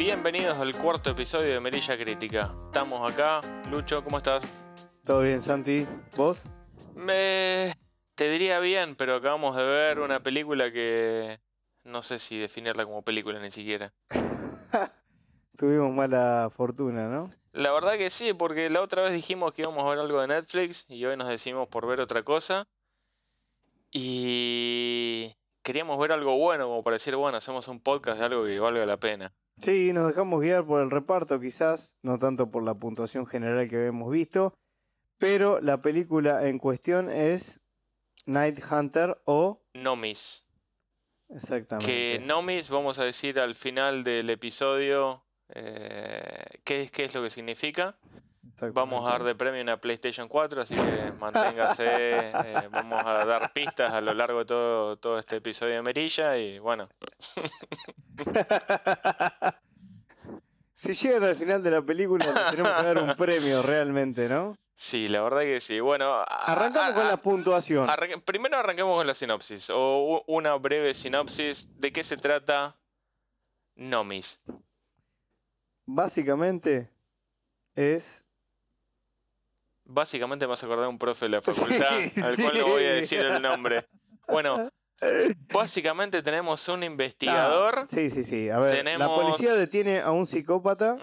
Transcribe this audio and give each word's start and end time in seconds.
Bienvenidos 0.00 0.56
al 0.56 0.74
cuarto 0.74 1.10
episodio 1.10 1.52
de 1.52 1.60
Merilla 1.60 1.94
Crítica. 1.94 2.54
Estamos 2.64 3.12
acá. 3.12 3.42
Lucho, 3.70 4.02
¿cómo 4.02 4.16
estás? 4.16 4.48
Todo 5.04 5.20
bien, 5.20 5.42
Santi. 5.42 5.86
¿Vos? 6.16 6.42
Me... 6.94 7.74
Te 8.14 8.30
diría 8.30 8.60
bien, 8.60 8.96
pero 8.96 9.16
acabamos 9.16 9.56
de 9.56 9.62
ver 9.62 10.00
una 10.00 10.22
película 10.22 10.72
que... 10.72 11.38
No 11.84 12.00
sé 12.00 12.18
si 12.18 12.38
definirla 12.38 12.86
como 12.86 13.02
película 13.02 13.38
ni 13.40 13.50
siquiera. 13.50 13.92
Tuvimos 15.58 15.92
mala 15.92 16.48
fortuna, 16.50 17.06
¿no? 17.06 17.28
La 17.52 17.70
verdad 17.70 17.98
que 17.98 18.08
sí, 18.08 18.32
porque 18.32 18.70
la 18.70 18.80
otra 18.80 19.02
vez 19.02 19.12
dijimos 19.12 19.52
que 19.52 19.60
íbamos 19.60 19.84
a 19.84 19.90
ver 19.90 19.98
algo 19.98 20.18
de 20.22 20.28
Netflix 20.28 20.86
y 20.88 21.04
hoy 21.04 21.18
nos 21.18 21.28
decimos 21.28 21.68
por 21.68 21.86
ver 21.86 22.00
otra 22.00 22.22
cosa. 22.22 22.68
Y 23.92 25.36
queríamos 25.62 25.98
ver 25.98 26.12
algo 26.12 26.38
bueno, 26.38 26.68
como 26.68 26.82
para 26.82 26.94
decir, 26.94 27.14
bueno, 27.16 27.36
hacemos 27.36 27.68
un 27.68 27.80
podcast 27.80 28.18
de 28.18 28.24
algo 28.24 28.46
que 28.46 28.58
valga 28.58 28.86
la 28.86 28.96
pena. 28.96 29.34
Sí, 29.60 29.92
nos 29.92 30.08
dejamos 30.08 30.40
guiar 30.40 30.64
por 30.64 30.80
el 30.80 30.90
reparto 30.90 31.38
quizás, 31.38 31.94
no 32.02 32.18
tanto 32.18 32.50
por 32.50 32.62
la 32.62 32.74
puntuación 32.74 33.26
general 33.26 33.68
que 33.68 33.76
habíamos 33.76 34.10
visto, 34.10 34.54
pero 35.18 35.60
la 35.60 35.82
película 35.82 36.46
en 36.48 36.58
cuestión 36.58 37.10
es 37.10 37.60
Night 38.26 38.60
Hunter 38.70 39.20
o... 39.26 39.62
Nomis. 39.74 40.46
Exactamente. 41.28 41.86
Que 41.86 42.18
Nomis, 42.24 42.70
vamos 42.70 42.98
a 42.98 43.04
decir 43.04 43.38
al 43.38 43.54
final 43.54 44.02
del 44.02 44.30
episodio 44.30 45.24
eh, 45.54 46.60
qué, 46.64 46.82
es, 46.82 46.90
qué 46.90 47.04
es 47.04 47.14
lo 47.14 47.22
que 47.22 47.30
significa. 47.30 47.98
Vamos 48.72 49.06
a 49.06 49.10
dar 49.12 49.22
de 49.24 49.34
premio 49.34 49.62
una 49.62 49.78
PlayStation 49.80 50.28
4, 50.28 50.62
así 50.62 50.74
que 50.74 51.12
manténgase. 51.20 51.86
eh, 51.88 52.68
vamos 52.70 53.02
a 53.04 53.24
dar 53.24 53.52
pistas 53.52 53.92
a 53.92 54.00
lo 54.00 54.12
largo 54.14 54.40
de 54.40 54.44
todo, 54.44 54.96
todo 54.98 55.18
este 55.18 55.36
episodio 55.36 55.74
de 55.74 55.82
Merilla 55.82 56.36
y 56.36 56.58
bueno. 56.58 56.88
si 60.74 60.94
llegan 60.94 61.24
al 61.24 61.36
final 61.36 61.62
de 61.62 61.70
la 61.70 61.82
película, 61.82 62.24
tenemos 62.50 62.72
que 62.72 62.82
dar 62.84 62.98
un 62.98 63.14
premio 63.14 63.62
realmente, 63.62 64.28
¿no? 64.28 64.56
Sí, 64.76 65.08
la 65.08 65.20
verdad 65.22 65.40
que 65.42 65.60
sí. 65.60 65.78
Bueno, 65.80 66.24
Arrancamos 66.26 66.90
a- 66.90 66.94
con 66.94 67.08
la 67.08 67.16
puntuación. 67.18 67.86
arranque- 67.88 68.22
primero 68.24 68.56
arranquemos 68.56 68.96
con 68.96 69.06
la 69.06 69.12
sinopsis, 69.14 69.70
o 69.74 70.24
una 70.26 70.54
breve 70.54 70.94
sinopsis 70.94 71.78
de 71.78 71.92
qué 71.92 72.02
se 72.02 72.16
trata 72.16 72.78
Nomis. 73.76 74.42
Básicamente 75.84 76.90
es 77.74 78.24
Básicamente 79.92 80.46
me 80.46 80.50
vas 80.50 80.62
a 80.62 80.66
acordar 80.66 80.84
de 80.84 80.90
un 80.90 80.98
profe 80.98 81.26
de 81.26 81.30
la 81.30 81.42
facultad, 81.42 81.86
Sí, 82.14 82.20
al 82.20 82.36
cual 82.36 82.58
no 82.58 82.66
voy 82.68 82.84
a 82.84 82.92
decir 82.94 83.20
el 83.20 83.42
nombre. 83.42 83.86
Bueno, 84.28 84.70
básicamente 85.52 86.22
tenemos 86.22 86.68
un 86.68 86.82
investigador. 86.84 87.80
Ah, 87.80 87.86
sí, 87.88 88.10
sí, 88.10 88.22
sí. 88.22 88.48
A 88.50 88.58
ver, 88.58 88.76
Tenemos- 88.76 89.08
la 89.08 89.14
policía 89.14 89.54
detiene 89.54 90.00
a 90.00 90.10
un 90.12 90.26
psicópata 90.26 90.96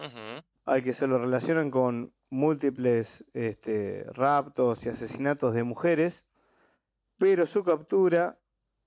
al 0.66 0.84
que 0.84 0.94
se 0.94 1.08
lo 1.08 1.18
relacionan 1.18 1.72
con 1.72 2.14
múltiples 2.30 3.24
este, 3.34 4.06
raptos 4.14 4.86
y 4.86 4.90
asesinatos 4.90 5.54
de 5.54 5.64
mujeres, 5.64 6.26
pero 7.18 7.46
su 7.46 7.64
captura 7.64 8.38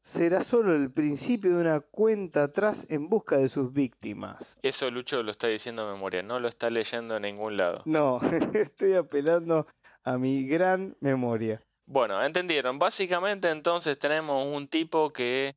será 0.03 0.43
solo 0.45 0.75
el 0.75 0.91
principio 0.91 1.51
de 1.57 1.61
una 1.61 1.81
cuenta 1.81 2.45
atrás 2.45 2.87
en 2.89 3.09
busca 3.09 3.37
de 3.37 3.49
sus 3.49 3.73
víctimas. 3.73 4.59
Eso 4.63 4.91
Lucho 4.91 5.23
lo 5.23 5.31
está 5.31 5.47
diciendo 5.49 5.87
de 5.87 5.93
memoria, 5.93 6.23
no 6.23 6.39
lo 6.39 6.49
está 6.49 6.71
leyendo 6.71 7.17
en 7.17 7.23
ningún 7.23 7.57
lado. 7.57 7.83
No, 7.85 8.21
estoy 8.55 8.95
apelando 8.95 9.67
a 10.05 10.19
mi 10.19 10.47
gran 10.47 10.97
memoria. 11.01 11.63
Bueno, 11.87 12.23
entendieron. 12.25 12.79
Básicamente 12.79 13.51
entonces 13.51 13.99
tenemos 13.99 14.47
un 14.47 14.69
tipo 14.69 15.13
que 15.13 15.57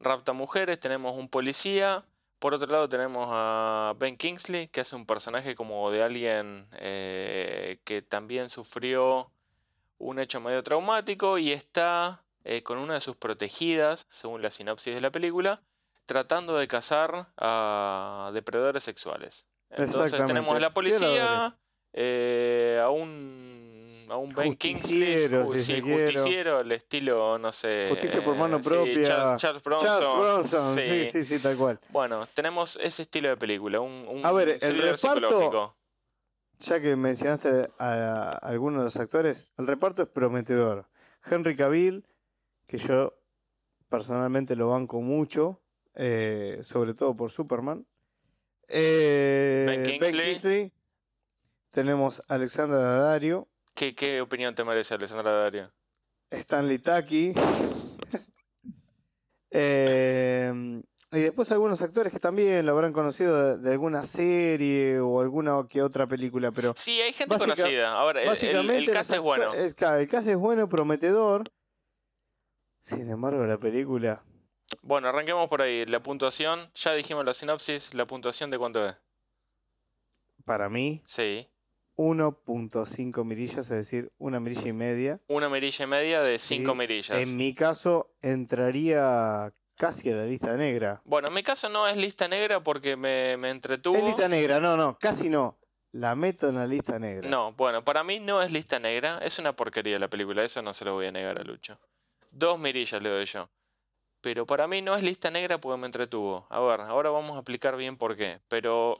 rapta 0.00 0.32
mujeres, 0.32 0.80
tenemos 0.80 1.16
un 1.16 1.28
policía. 1.28 2.04
Por 2.38 2.54
otro 2.54 2.70
lado 2.70 2.88
tenemos 2.88 3.28
a 3.30 3.94
Ben 3.98 4.16
Kingsley, 4.16 4.68
que 4.68 4.80
hace 4.80 4.96
un 4.96 5.06
personaje 5.06 5.54
como 5.54 5.90
de 5.90 6.02
alguien 6.02 6.66
eh, 6.72 7.78
que 7.84 8.02
también 8.02 8.50
sufrió 8.50 9.30
un 9.98 10.18
hecho 10.18 10.40
medio 10.40 10.62
traumático 10.62 11.38
y 11.38 11.52
está 11.52 12.22
eh, 12.44 12.62
con 12.62 12.78
una 12.78 12.94
de 12.94 13.00
sus 13.00 13.16
protegidas, 13.16 14.06
según 14.08 14.42
la 14.42 14.50
sinopsis 14.50 14.94
de 14.94 15.00
la 15.00 15.10
película, 15.10 15.62
tratando 16.04 16.56
de 16.56 16.68
cazar 16.68 17.28
a 17.36 18.30
depredadores 18.32 18.84
sexuales. 18.84 19.46
Entonces 19.70 20.24
tenemos 20.24 20.54
a 20.54 20.60
la 20.60 20.72
policía, 20.72 21.56
eh, 21.92 22.80
a 22.82 22.90
un, 22.90 23.55
a 24.10 24.16
un 24.16 24.32
Ben 24.34 24.56
Kingsley, 24.56 25.14
Justiciero, 25.14 25.46
ju- 25.46 26.18
sí, 26.18 26.38
al 26.38 26.72
estilo, 26.72 27.38
no 27.38 27.52
sé. 27.52 27.86
Justicia 27.90 28.24
por 28.24 28.36
mano 28.36 28.56
eh, 28.58 28.62
sí, 28.62 28.68
propia. 28.68 29.04
Charles, 29.04 29.40
Charles 29.40 29.62
Bronson. 29.62 29.88
Charles 29.88 30.18
Bronson, 30.18 30.74
sí. 30.74 31.08
sí. 31.12 31.24
sí, 31.24 31.38
tal 31.42 31.56
cual. 31.56 31.80
Bueno, 31.90 32.26
tenemos 32.34 32.76
ese 32.82 33.02
estilo 33.02 33.28
de 33.28 33.36
película, 33.36 33.80
un, 33.80 34.06
un 34.08 34.24
A 34.24 34.32
ver, 34.32 34.58
el 34.60 34.78
reparto-. 34.82 35.76
Ya 36.60 36.80
que 36.80 36.96
mencionaste 36.96 37.68
a, 37.78 37.92
a 37.92 38.30
algunos 38.30 38.80
de 38.80 38.84
los 38.84 38.96
actores, 38.96 39.52
el 39.58 39.66
reparto 39.66 40.02
es 40.02 40.08
prometedor. 40.08 40.86
Henry 41.30 41.56
Cavill, 41.56 42.06
que 42.66 42.78
yo 42.78 43.14
personalmente 43.88 44.56
lo 44.56 44.70
banco 44.70 45.00
mucho, 45.00 45.60
eh, 45.94 46.60
sobre 46.62 46.94
todo 46.94 47.14
por 47.16 47.30
Superman. 47.30 47.86
Eh, 48.68 49.64
Ben 49.66 49.82
Kingsley. 49.82 50.72
Tenemos 51.70 52.22
a 52.28 52.34
Alexandra 52.34 52.78
Daddario, 52.78 53.48
¿Qué, 53.76 53.94
¿Qué 53.94 54.20
opinión 54.22 54.54
te 54.54 54.64
merece 54.64 54.94
Alessandra 54.94 55.30
Dario? 55.32 55.70
Stanley 56.30 56.78
Taki. 56.78 57.34
Eh, 59.50 60.82
y 61.12 61.18
después 61.20 61.50
algunos 61.52 61.80
actores 61.80 62.12
que 62.12 62.18
también 62.18 62.66
lo 62.66 62.72
habrán 62.72 62.92
conocido 62.92 63.56
de, 63.56 63.58
de 63.62 63.72
alguna 63.72 64.02
serie 64.02 64.98
o 64.98 65.20
alguna 65.20 65.66
que 65.68 65.82
otra 65.82 66.06
película, 66.06 66.50
pero 66.52 66.74
Sí, 66.76 67.00
hay 67.00 67.12
gente 67.12 67.36
Básica- 67.36 67.54
conocida. 67.54 67.92
Ahora, 67.92 68.20
el, 68.22 68.28
el- 68.28 68.32
Básicamente, 68.34 68.76
el 68.84 68.90
cast 68.90 69.12
es 69.12 69.20
bueno. 69.20 69.52
El, 69.54 69.74
el 69.78 70.08
cast 70.08 70.26
es 70.26 70.36
bueno, 70.36 70.68
prometedor. 70.68 71.44
Sin 72.82 73.08
embargo, 73.10 73.44
la 73.44 73.58
película. 73.58 74.22
Bueno, 74.82 75.08
arranquemos 75.08 75.48
por 75.48 75.62
ahí. 75.62 75.84
La 75.86 76.02
puntuación, 76.02 76.70
ya 76.74 76.92
dijimos 76.94 77.24
la 77.24 77.34
sinopsis. 77.34 77.94
¿La 77.94 78.06
puntuación 78.06 78.50
de 78.50 78.58
cuánto 78.58 78.84
es? 78.86 78.94
Para 80.44 80.68
mí, 80.68 81.02
Sí. 81.06 81.48
1.5 81.96 83.24
mirillas, 83.24 83.58
es 83.58 83.68
decir, 83.68 84.12
una 84.18 84.40
mirilla 84.40 84.68
y 84.68 84.72
media. 84.72 85.20
Una 85.28 85.48
mirilla 85.48 85.84
y 85.84 85.88
media 85.88 86.22
de 86.22 86.38
cinco 86.38 86.72
Sí, 86.72 86.78
mirillas. 86.78 87.18
En 87.28 87.36
mi 87.36 87.54
caso, 87.54 88.10
entraría 88.22 89.52
casi 89.76 90.10
a 90.10 90.16
la 90.16 90.24
lista 90.24 90.56
negra. 90.56 91.00
Bueno, 91.04 91.28
en 91.28 91.34
mi 91.34 91.42
caso 91.42 91.68
no 91.68 91.86
es 91.86 91.96
lista 91.96 92.28
negra 92.28 92.62
porque 92.62 92.96
me, 92.96 93.36
me 93.36 93.50
entretuvo. 93.50 93.96
Es 93.96 94.04
lista 94.04 94.28
negra, 94.28 94.60
no, 94.60 94.76
no, 94.76 94.98
casi 94.98 95.28
no. 95.28 95.58
La 95.92 96.14
meto 96.14 96.48
en 96.48 96.56
la 96.56 96.66
lista 96.66 96.98
negra. 96.98 97.26
No, 97.28 97.52
bueno, 97.52 97.82
para 97.82 98.04
mí 98.04 98.20
no 98.20 98.42
es 98.42 98.52
lista 98.52 98.78
negra. 98.78 99.18
Es 99.22 99.38
una 99.38 99.54
porquería 99.54 99.98
la 99.98 100.08
película, 100.08 100.44
eso 100.44 100.60
no 100.60 100.74
se 100.74 100.84
lo 100.84 100.94
voy 100.94 101.06
a 101.06 101.12
negar 101.12 101.38
a 101.38 101.42
Lucho. 101.42 101.78
Dos 102.32 102.58
mirillas 102.58 103.00
le 103.00 103.08
doy 103.08 103.24
yo. 103.24 103.48
Pero 104.20 104.44
para 104.44 104.66
mí 104.66 104.82
no 104.82 104.94
es 104.94 105.02
lista 105.02 105.30
negra 105.30 105.58
porque 105.58 105.80
me 105.80 105.86
entretuvo. 105.86 106.46
A 106.50 106.60
ver, 106.60 106.80
ahora 106.82 107.10
vamos 107.10 107.32
a 107.32 107.36
explicar 107.36 107.76
bien 107.76 107.96
por 107.96 108.16
qué. 108.16 108.40
Pero 108.48 108.98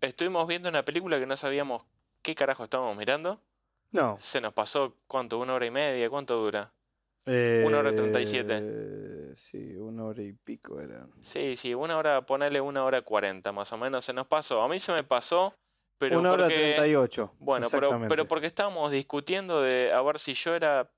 estuvimos 0.00 0.46
viendo 0.46 0.68
una 0.68 0.84
película 0.84 1.18
que 1.18 1.26
no 1.26 1.36
sabíamos 1.36 1.84
qué 2.24 2.34
carajo 2.34 2.64
estábamos 2.64 2.96
mirando. 2.96 3.40
No. 3.92 4.16
Se 4.18 4.40
nos 4.40 4.52
pasó, 4.52 4.96
¿cuánto? 5.06 5.38
¿Una 5.38 5.54
hora 5.54 5.66
y 5.66 5.70
media? 5.70 6.10
¿Cuánto 6.10 6.36
dura? 6.36 6.72
Eh, 7.26 7.62
Una 7.66 7.78
hora 7.78 7.94
treinta 7.94 8.20
y 8.20 8.26
siete. 8.26 9.34
Sí, 9.36 9.76
una 9.76 10.04
hora 10.04 10.22
y 10.22 10.32
pico 10.32 10.80
era. 10.80 11.06
Sí, 11.22 11.56
sí, 11.56 11.72
una 11.72 11.96
hora, 11.96 12.26
ponele 12.26 12.60
una 12.60 12.84
hora 12.84 13.02
cuarenta 13.02 13.52
más 13.52 13.72
o 13.72 13.78
menos. 13.78 14.04
Se 14.04 14.12
nos 14.12 14.26
pasó. 14.26 14.60
A 14.62 14.68
mí 14.68 14.78
se 14.78 14.92
me 14.92 15.02
pasó, 15.04 15.54
pero 15.96 16.18
una 16.18 16.32
hora 16.32 16.44
porque... 16.44 16.74
38. 16.76 17.34
Bueno, 17.38 17.68
pero, 17.70 18.26
porque 18.26 18.46
estábamos 18.46 18.90
discutiendo 18.90 19.62
de 19.62 19.92
a 19.92 20.02
ver 20.02 20.18
si 20.18 20.34
yo 20.34 20.54
era. 20.54 20.90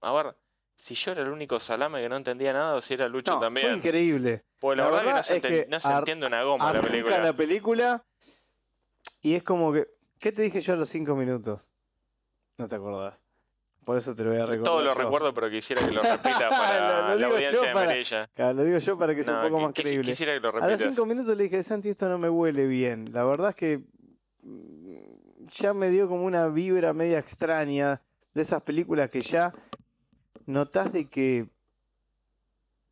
A 0.00 0.12
ver, 0.12 0.34
si 0.76 0.94
yo 0.94 1.12
era 1.12 1.22
el 1.22 1.28
único 1.28 1.60
salame 1.60 2.00
que 2.02 2.08
no 2.08 2.16
entendía 2.16 2.52
nada 2.52 2.74
o 2.74 2.80
si 2.80 2.94
era 2.94 3.08
Lucho 3.08 3.32
No, 3.32 3.38
Fue 3.38 3.46
también. 3.46 3.74
increíble. 3.76 4.44
Pues 4.60 4.76
la, 4.78 4.84
La 4.84 4.90
verdad, 4.90 5.02
que 5.02 5.06
no 5.06 5.14
verdad 5.14 5.22
se, 5.26 5.40
que 5.40 5.66
no 5.68 5.80
se 5.80 5.92
entiende 5.92 6.26
una 6.26 6.42
goma 6.42 6.72
la 6.72 6.80
película. 6.80 7.18
la 7.20 7.32
película 7.32 8.04
y 9.20 9.34
es 9.34 9.42
como 9.44 9.72
que. 9.72 9.86
¿Qué 10.18 10.32
te 10.32 10.42
dije 10.42 10.60
yo 10.60 10.72
a 10.72 10.76
los 10.76 10.88
5 10.88 11.14
minutos? 11.14 11.70
No 12.56 12.66
te 12.68 12.74
acordás. 12.74 13.22
Por 13.84 13.96
eso 13.96 14.14
te 14.14 14.22
lo 14.22 14.30
voy 14.30 14.38
a 14.40 14.44
recordar. 14.44 14.64
Todo 14.64 14.82
lo 14.82 14.92
yo. 14.94 15.00
recuerdo, 15.00 15.32
pero 15.32 15.48
quisiera 15.48 15.80
que 15.86 15.92
lo 15.92 16.02
repita 16.02 16.48
para 16.50 17.14
Lo- 17.14 17.14
lo 17.14 17.20
la 17.20 17.26
audiencia 17.28 17.68
de 17.68 17.72
para- 17.74 17.86
Merilla. 17.90 18.26
Claro, 18.34 18.52
lo 18.54 18.64
digo 18.64 18.78
yo 18.78 18.98
para 18.98 19.14
que 19.14 19.24
sea 19.24 19.42
un 19.42 19.48
poco 19.50 19.62
más 19.62 19.72
creíble. 19.74 20.02
quisiera 20.10 20.34
que 20.34 20.40
lo 20.40 20.48
A 20.62 20.68
los. 20.68 20.80
5 20.80 21.06
minutos 21.06 21.36
le 21.36 21.44
dije, 21.44 21.62
Santi, 21.62 21.88
esto 21.90 22.08
no 22.08 22.18
me 22.18 22.28
huele 22.28 22.66
bien. 22.66 23.12
La 23.12 23.24
verdad 23.24 23.50
es 23.50 23.54
que 23.56 23.80
mm, 24.42 25.46
ya 25.52 25.72
me 25.72 25.90
dio 25.90 26.08
como 26.08 26.24
una 26.24 26.48
vibra 26.48 26.92
media 26.92 27.18
extraña 27.18 28.02
de 28.34 28.42
esas 28.42 28.62
películas 28.62 29.08
que 29.10 29.20
ya 29.20 29.54
notás 30.44 30.92
de 30.92 31.06
que 31.08 31.46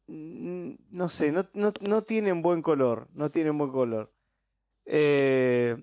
mm, 0.06 0.70
no 0.90 1.08
sé, 1.08 1.32
no, 1.32 1.46
no, 1.52 1.72
no 1.80 2.02
tienen 2.02 2.40
buen 2.42 2.62
color, 2.62 3.08
no 3.14 3.28
tienen 3.30 3.58
buen 3.58 3.70
color. 3.70 4.10
Eh, 4.86 5.76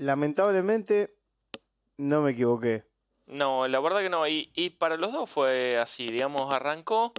lamentablemente 0.00 1.14
no 1.98 2.22
me 2.22 2.32
equivoqué. 2.32 2.84
No, 3.26 3.68
la 3.68 3.80
verdad 3.80 4.00
que 4.00 4.08
no. 4.08 4.26
Y, 4.26 4.50
y 4.54 4.70
para 4.70 4.96
los 4.96 5.12
dos 5.12 5.28
fue 5.30 5.78
así, 5.78 6.06
digamos, 6.06 6.52
arrancó 6.52 7.12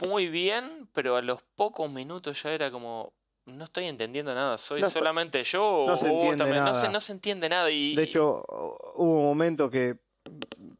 muy 0.00 0.28
bien, 0.28 0.88
pero 0.92 1.16
a 1.16 1.22
los 1.22 1.42
pocos 1.54 1.90
minutos 1.90 2.42
ya 2.42 2.52
era 2.52 2.70
como, 2.70 3.14
no 3.46 3.64
estoy 3.64 3.84
entendiendo 3.86 4.34
nada. 4.34 4.58
¿Soy 4.58 4.82
No 4.82 4.90
solamente 4.90 5.42
yo 5.44 5.84
no 5.86 5.94
o 5.94 5.96
se 5.96 6.08
vos 6.08 6.14
entiende 6.14 6.36
también? 6.36 6.64
No, 6.64 6.74
se, 6.74 6.88
no 6.90 7.00
se 7.00 7.12
entiende 7.12 7.48
nada. 7.48 7.70
Y, 7.70 7.94
De 7.94 8.02
hecho, 8.02 8.44
hubo 8.96 9.18
un 9.18 9.24
momento 9.24 9.70
que 9.70 9.96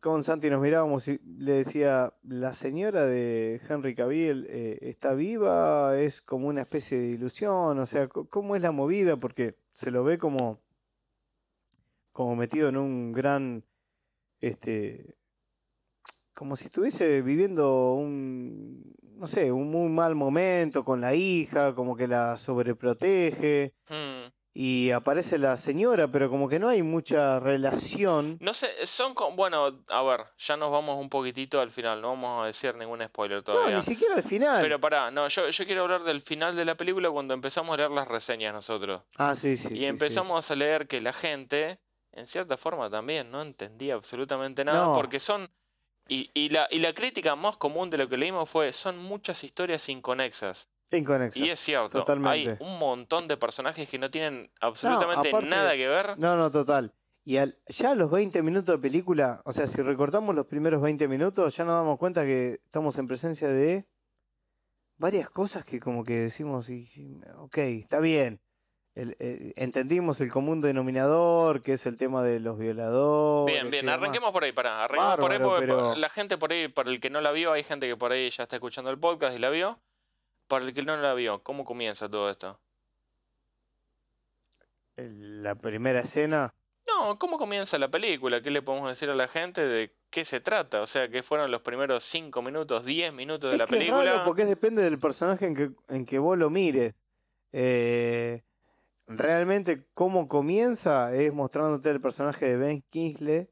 con 0.01 0.23
Santi 0.23 0.49
nos 0.51 0.61
mirábamos 0.61 1.09
y 1.09 1.19
le 1.39 1.53
decía, 1.53 2.15
la 2.23 2.53
señora 2.53 3.05
de 3.07 3.61
Henry 3.69 3.95
Cavill 3.95 4.47
eh, 4.49 4.79
está 4.83 5.15
viva, 5.15 5.99
es 5.99 6.23
como 6.23 6.49
una 6.49 6.63
especie 6.63 6.99
de 6.99 7.09
ilusión, 7.09 7.79
o 7.79 7.87
sea, 7.87 8.09
¿cómo 8.09 8.57
es 8.57 8.63
la 8.63 8.71
movida? 8.71 9.17
Porque 9.17 9.57
se 9.73 9.91
lo 9.91 10.05
ve 10.05 10.19
como, 10.19 10.61
como 12.13 12.37
metido 12.37 12.69
en 12.69 12.77
un 12.77 13.13
gran, 13.13 13.65
este, 14.41 15.17
como 16.35 16.55
si 16.55 16.67
estuviese 16.67 17.21
viviendo 17.21 17.95
un, 17.95 18.95
no 19.17 19.27
sé, 19.27 19.51
un 19.51 19.71
muy 19.71 19.89
mal 19.91 20.15
momento 20.15 20.85
con 20.85 21.01
la 21.01 21.15
hija, 21.15 21.75
como 21.75 21.97
que 21.97 22.07
la 22.07 22.37
sobreprotege. 22.37 23.75
Mm, 23.91 24.08
Y 24.61 24.91
aparece 24.91 25.39
la 25.39 25.57
señora, 25.57 26.09
pero 26.09 26.29
como 26.29 26.49
que 26.49 26.59
no 26.59 26.69
hay 26.69 26.83
mucha 26.83 27.39
relación. 27.39 28.39
no 28.41 28.53
sé, 28.53 28.67
son 28.87 29.15
como. 29.15 29.37
Bueno, 29.37 29.69
a 29.89 30.03
ver, 30.03 30.25
ya 30.37 30.57
nos 30.57 30.73
vamos 30.73 30.99
un 31.01 31.09
poquitito 31.09 31.61
al 31.61 31.71
final. 31.71 32.01
No 32.01 32.09
vamos 32.09 32.43
a 32.43 32.47
decir 32.47 32.75
ningún 32.75 33.05
spoiler 33.05 33.39
No, 33.39 33.45
todavía. 33.45 33.77
ni 33.77 33.83
siquiera 33.83 34.17
al 34.17 34.25
final. 34.25 34.61
Pero 34.61 34.81
pará, 34.81 35.13
no, 35.13 35.29
yo, 35.29 35.49
yo 35.49 35.65
quiero 35.65 35.83
hablar 35.83 36.03
del 36.03 36.21
final 36.21 36.57
de 36.57 36.65
la 36.65 36.75
película 36.75 37.09
cuando 37.09 37.35
empezamos 37.35 37.73
a 37.73 37.77
leer 37.77 37.93
las 37.93 38.09
reseñas 38.09 38.53
nosotros. 38.53 39.03
Ah, 39.17 39.37
sí, 39.37 39.57
sí. 39.57 39.67
y 39.67 39.69
sí, 39.69 39.77
sí. 39.79 39.85
empezamos 39.87 40.51
a 40.51 40.57
leer 40.57 40.89
que 40.89 41.01
la 41.01 41.13
gente, 41.13 41.79
en 42.11 42.27
cierta 42.27 42.57
forma 42.57 42.91
también, 42.91 43.31
no 43.31 43.43
entendía 43.43 43.95
absolutamente 43.95 44.65
nada, 44.65 44.87
No. 44.87 44.93
porque 44.95 45.21
son... 45.21 45.49
Y, 46.09 46.31
y, 46.35 46.49
la, 46.49 46.67
y 46.71 46.81
la 46.81 46.93
crítica 46.95 47.37
más 47.37 47.59
común 47.59 47.91
de 47.91 47.99
lo 47.99 48.09
que 48.09 48.17
leímos 48.17 48.51
fue, 48.51 48.73
son 48.73 48.99
muchas 48.99 49.45
historias 49.45 49.89
inconexas. 49.89 50.69
Inconexa. 50.97 51.39
Y 51.39 51.51
es 51.51 51.59
cierto, 51.59 51.99
totalmente. 52.01 52.53
hay 52.53 52.57
un 52.61 52.79
montón 52.79 53.29
de 53.29 53.37
personajes 53.37 53.89
que 53.89 53.99
no 53.99 54.11
tienen 54.11 54.51
absolutamente 54.61 55.29
aparte- 55.29 55.49
nada 55.51 55.73
que 55.75 55.87
ver. 55.87 56.19
No, 56.19 56.37
no, 56.37 56.51
total. 56.51 56.95
Y 57.25 57.37
al- 57.37 57.59
ya 57.67 57.91
a 57.91 57.95
los 57.95 58.11
20 58.11 58.41
minutos 58.43 58.75
de 58.75 58.79
película, 58.81 59.43
o 59.45 59.53
sea, 59.53 59.67
si 59.67 59.83
recortamos 59.83 60.35
los 60.35 60.47
primeros 60.47 60.81
20 60.81 61.07
minutos, 61.09 61.55
ya 61.57 61.65
nos 61.65 61.75
damos 61.75 61.99
cuenta 61.99 62.25
que 62.25 62.61
estamos 62.65 62.97
en 62.97 63.07
presencia 63.07 63.49
de 63.49 63.85
varias 64.97 65.29
cosas 65.31 65.65
que 65.65 65.79
como 65.79 66.05
que 66.05 66.15
decimos, 66.15 66.69
y, 66.71 66.89
ok, 67.39 67.59
está 67.59 68.01
bien. 68.01 68.41
El- 68.95 69.15
el- 69.21 69.53
entendimos 69.57 70.21
el 70.21 70.29
común 70.33 70.61
denominador, 70.61 71.63
que 71.63 71.73
es 71.73 71.87
el 71.87 71.97
tema 71.97 72.23
de 72.25 72.41
los 72.41 72.59
violadores. 72.59 73.55
Bien, 73.55 73.71
bien, 73.71 73.89
arranquemos 73.89 74.33
por 74.33 74.43
ahí, 74.43 74.51
pará, 74.51 74.83
arranquemos 74.85 75.17
por 75.19 75.31
ahí 75.33 75.39
porque 75.39 75.67
pero- 75.67 75.95
la 75.95 76.09
gente 76.09 76.37
por 76.37 76.51
ahí, 76.53 76.67
para 76.67 76.91
el 76.91 76.99
que 76.99 77.09
no 77.11 77.21
la 77.21 77.31
vio, 77.31 77.53
hay 77.53 77.63
gente 77.63 77.87
que 77.87 77.97
por 77.97 78.11
ahí 78.11 78.29
ya 78.31 78.43
está 78.45 78.57
escuchando 78.57 78.91
el 78.91 78.99
podcast 78.99 79.37
y 79.37 79.39
la 79.39 79.51
vio. 79.51 79.79
Para 80.49 80.65
el 80.65 80.75
que 80.75 80.83
no 80.83 80.97
la 80.97 81.15
vio, 81.15 81.43
¿cómo 81.43 81.65
comienza 81.65 82.09
todo 82.09 82.31
esto? 82.31 82.59
La 84.97 85.55
primera 85.55 86.01
escena. 86.01 86.55
No, 86.87 87.19
¿cómo 87.19 87.39
comienza 87.39 87.79
la 87.79 87.89
película? 87.89 88.41
¿Qué 88.41 88.51
le 88.51 88.63
podemos 88.63 88.89
decir 88.89 89.11
a 89.11 89.15
la 89.15 89.29
gente 89.29 89.65
de 89.67 89.95
qué 90.11 90.25
se 90.25 90.41
trata? 90.41 90.81
O 90.81 90.87
sea, 90.87 91.09
que 91.09 91.23
fueron 91.23 91.51
los 91.51 91.61
primeros 91.61 92.03
5 92.05 92.43
minutos, 92.43 92.85
10 92.85 93.13
minutos 93.13 93.51
de 93.51 93.57
Es 93.57 93.59
la 93.59 93.67
que 93.67 93.75
es 93.75 93.79
película. 93.79 94.05
raro 94.05 94.25
porque 94.25 94.47
depende 94.47 94.83
del 94.83 94.99
personaje 94.99 95.47
en 95.47 95.55
que, 95.55 95.71
en 95.89 96.05
que 96.07 96.19
vos 96.19 96.37
lo 96.37 96.51
mires. 96.51 96.95
Eh, 97.53 98.43
realmente 99.07 99.87
cómo 99.95 100.29
comienza 100.29 101.15
es 101.15 101.33
mostrándote 101.33 101.91
el 101.91 102.01
personaje 102.01 102.47
de 102.47 102.57
Ben 102.57 102.83
Kingsley, 102.91 103.49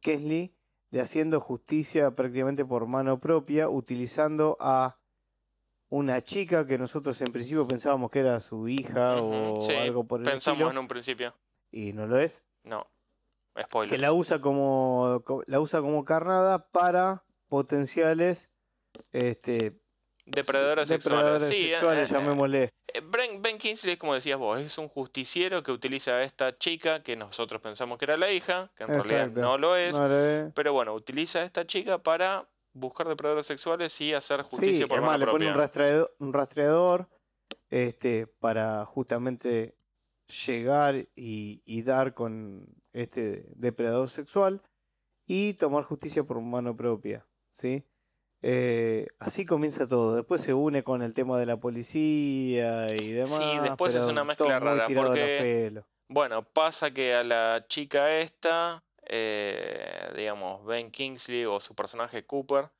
Kingsley 0.00 0.52
de 0.90 1.00
haciendo 1.00 1.40
justicia 1.40 2.10
prácticamente 2.10 2.64
por 2.64 2.86
mano 2.86 3.18
propia, 3.18 3.68
utilizando 3.68 4.56
a 4.60 4.98
una 5.94 6.22
chica 6.22 6.66
que 6.66 6.78
nosotros 6.78 7.20
en 7.20 7.30
principio 7.32 7.68
pensábamos 7.68 8.10
que 8.10 8.20
era 8.20 8.40
su 8.40 8.66
hija 8.66 9.16
o 9.20 9.60
sí, 9.60 9.74
algo 9.74 10.04
por 10.04 10.20
el 10.20 10.24
Pensamos 10.24 10.60
estilo, 10.60 10.70
en 10.70 10.78
un 10.78 10.88
principio. 10.88 11.34
y 11.70 11.92
no 11.92 12.06
lo 12.06 12.18
es. 12.18 12.42
No. 12.64 12.86
Que 13.54 13.64
Spoiler. 13.64 14.00
la 14.00 14.12
usa 14.14 14.40
como 14.40 15.20
co- 15.26 15.42
la 15.46 15.60
usa 15.60 15.80
como 15.82 16.02
carnada 16.06 16.66
para 16.70 17.24
potenciales 17.48 18.48
este 19.12 19.78
Depredadores 20.24 20.88
sexuales. 20.88 21.42
Sí, 21.42 21.66
eh, 21.68 21.72
sexuales, 21.72 22.10
eh, 22.10 22.14
llamémosle. 22.14 22.62
eh, 22.94 23.00
Ben, 23.10 23.42
Ben 23.42 23.58
Kingsley, 23.58 23.96
como 23.96 24.14
decías 24.14 24.38
vos, 24.38 24.60
es 24.60 24.78
un 24.78 24.86
justiciero 24.88 25.62
que 25.64 25.72
utiliza 25.72 26.12
a 26.12 26.22
esta 26.22 26.56
chica 26.56 27.02
que 27.02 27.16
nosotros 27.16 27.60
pensamos 27.60 27.98
que 27.98 28.04
era 28.04 28.16
la 28.16 28.30
hija, 28.30 28.70
que 28.76 28.84
en 28.84 28.94
realidad 28.94 29.28
no 29.32 29.58
lo 29.58 29.76
es. 29.76 29.98
No 29.98 30.06
lo 30.08 30.16
es. 30.18 30.52
Pero 30.54 30.72
bueno, 30.72 30.94
utiliza 30.94 31.40
a 31.40 31.44
esta 31.44 31.66
chica 31.66 31.98
para 31.98 32.48
buscar 32.72 33.08
depredadores 33.08 33.46
sexuales 33.46 34.00
y 34.00 34.14
hacer 34.14 34.42
justicia 34.42 34.84
Sí, 34.84 34.88
por 34.88 34.98
es 34.98 35.02
más, 35.02 35.12
mano 35.12 35.26
le 35.26 35.32
pone 35.32 35.46
propia. 35.46 35.52
un 35.52 35.58
rastreador, 35.58 36.14
un 36.18 36.32
rastreador 36.32 37.08
este, 37.70 38.26
para 38.26 38.84
justamente 38.86 39.76
llegar 40.46 40.94
y, 41.14 41.62
y 41.64 41.82
dar 41.82 42.14
con 42.14 42.66
este 42.92 43.46
depredador 43.54 44.08
sexual 44.08 44.62
y 45.26 45.54
tomar 45.54 45.84
justicia 45.84 46.24
por 46.24 46.40
mano 46.40 46.76
propia, 46.76 47.26
¿sí? 47.54 47.84
Eh, 48.42 49.06
así 49.20 49.44
comienza 49.44 49.86
todo. 49.86 50.16
Después 50.16 50.40
se 50.40 50.52
une 50.52 50.82
con 50.82 51.00
el 51.02 51.14
tema 51.14 51.38
de 51.38 51.46
la 51.46 51.58
policía 51.58 52.86
y 52.92 53.12
demás. 53.12 53.36
Sí, 53.36 53.58
después 53.62 53.94
es 53.94 54.04
una 54.04 54.24
mezcla 54.24 54.58
rara, 54.58 54.88
porque-. 54.94 55.82
Bueno, 56.08 56.42
pasa 56.42 56.90
que 56.90 57.14
a 57.14 57.22
la 57.22 57.64
chica 57.68 58.18
esta, 58.18 58.82
eh, 59.06 60.12
digamos, 60.16 60.64
Ben 60.64 60.90
Kingsley 60.90 61.44
o 61.44 61.60
su 61.60 61.74
personaje 61.74 62.24
Cooper, 62.24 62.70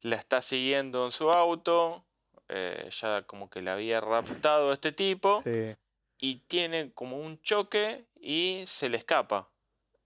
la 0.00 0.16
está 0.16 0.40
siguiendo 0.42 1.04
en 1.04 1.12
su 1.12 1.30
auto, 1.30 2.04
eh, 2.48 2.88
ya 2.90 3.22
como 3.22 3.50
que 3.50 3.60
la 3.62 3.74
había 3.74 4.00
raptado 4.00 4.72
este 4.72 4.92
tipo, 4.92 5.42
Sí. 5.44 5.76
y 6.18 6.36
tiene 6.40 6.92
como 6.92 7.18
un 7.18 7.40
choque 7.42 8.04
y 8.20 8.62
se 8.66 8.88
le 8.88 8.98
escapa. 8.98 9.48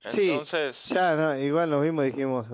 Sí, 0.07 0.31
Entonces, 0.31 0.87
Ya, 0.87 1.15
no, 1.15 1.39
igual 1.39 1.71
lo 1.71 1.81
mismo 1.81 2.01
dijimos. 2.03 2.47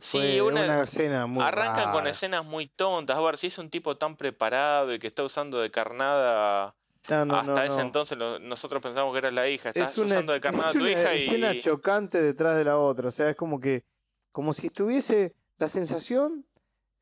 sí, 0.00 0.18
fue 0.18 0.42
una, 0.42 0.82
escena 0.82 1.26
muy 1.26 1.42
arrancan 1.42 1.92
con 1.92 2.06
escenas 2.08 2.44
muy 2.44 2.66
tontas. 2.66 3.16
A 3.16 3.20
ver, 3.20 3.36
si 3.36 3.46
es 3.46 3.58
un 3.58 3.70
tipo 3.70 3.96
tan 3.96 4.16
preparado 4.16 4.92
y 4.92 4.98
que 4.98 5.06
está 5.06 5.22
usando 5.22 5.60
de 5.60 5.70
carnada... 5.70 6.74
No, 7.08 7.24
no, 7.24 7.36
Hasta 7.36 7.52
no, 7.54 7.62
ese 7.62 7.80
entonces 7.82 8.18
lo- 8.18 8.38
nosotros 8.38 8.82
pensamos 8.82 9.12
que 9.12 9.18
era 9.18 9.30
la 9.30 9.48
hija. 9.48 9.68
Estás 9.70 9.92
es 9.92 9.98
una, 9.98 10.06
usando 10.08 10.32
de 10.32 10.40
carnada 10.40 10.66
a 10.66 10.70
es 10.70 10.72
tu 10.76 10.80
una 10.80 10.90
hija 10.90 11.12
escena 11.12 11.54
y... 11.54 11.58
chocante 11.60 12.20
detrás 12.20 12.56
de 12.56 12.64
la 12.64 12.78
otra. 12.78 13.08
O 13.08 13.10
sea, 13.10 13.30
es 13.30 13.36
como 13.36 13.60
que, 13.60 13.84
como 14.32 14.52
si 14.52 14.66
estuviese, 14.66 15.34
la 15.58 15.68
sensación 15.68 16.44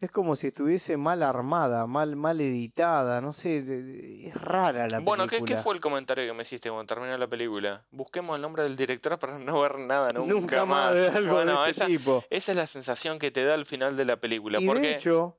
es 0.01 0.11
como 0.11 0.37
si 0.37 0.49
estuviese 0.49 0.99
mal 0.99 1.23
armada, 1.23 1.87
mal, 1.87 2.15
mal 2.17 2.39
editada, 2.39 3.23
no 3.23 3.33
sé, 3.33 4.27
es 4.29 4.35
rara 4.35 4.87
la 4.89 4.99
Bueno, 5.01 5.25
¿qué, 5.25 5.37
película. 5.37 5.57
qué 5.57 5.63
fue 5.63 5.75
el 5.75 5.81
comentario 5.81 6.27
que 6.27 6.33
me 6.35 6.43
hiciste 6.43 6.69
cuando 6.69 6.85
terminó 6.95 7.17
la 7.17 7.27
película? 7.27 7.87
Busquemos 7.91 8.37
el 8.37 8.43
nombre 8.43 8.65
del 8.65 8.77
director 8.77 9.19
para 9.19 9.39
no 9.39 9.63
ver 9.63 9.79
nada 9.79 10.11
nunca, 10.11 10.35
Nunca 10.35 10.65
más 10.67 10.95
de 10.95 11.09
algo 11.09 11.35
Bueno, 11.37 11.63
de 11.63 11.71
este 11.71 11.85
esa, 11.85 11.87
tipo. 11.87 12.23
esa 12.29 12.53
es 12.53 12.57
la 12.59 12.67
sensación 12.67 13.19
que 13.19 13.31
te 13.31 13.45
da 13.45 13.55
al 13.55 13.65
final 13.65 13.97
de 13.97 14.05
la 14.05 14.17
película. 14.19 14.61
Y 14.61 14.67
porque 14.67 14.81
de 14.89 14.93
hecho, 14.97 15.39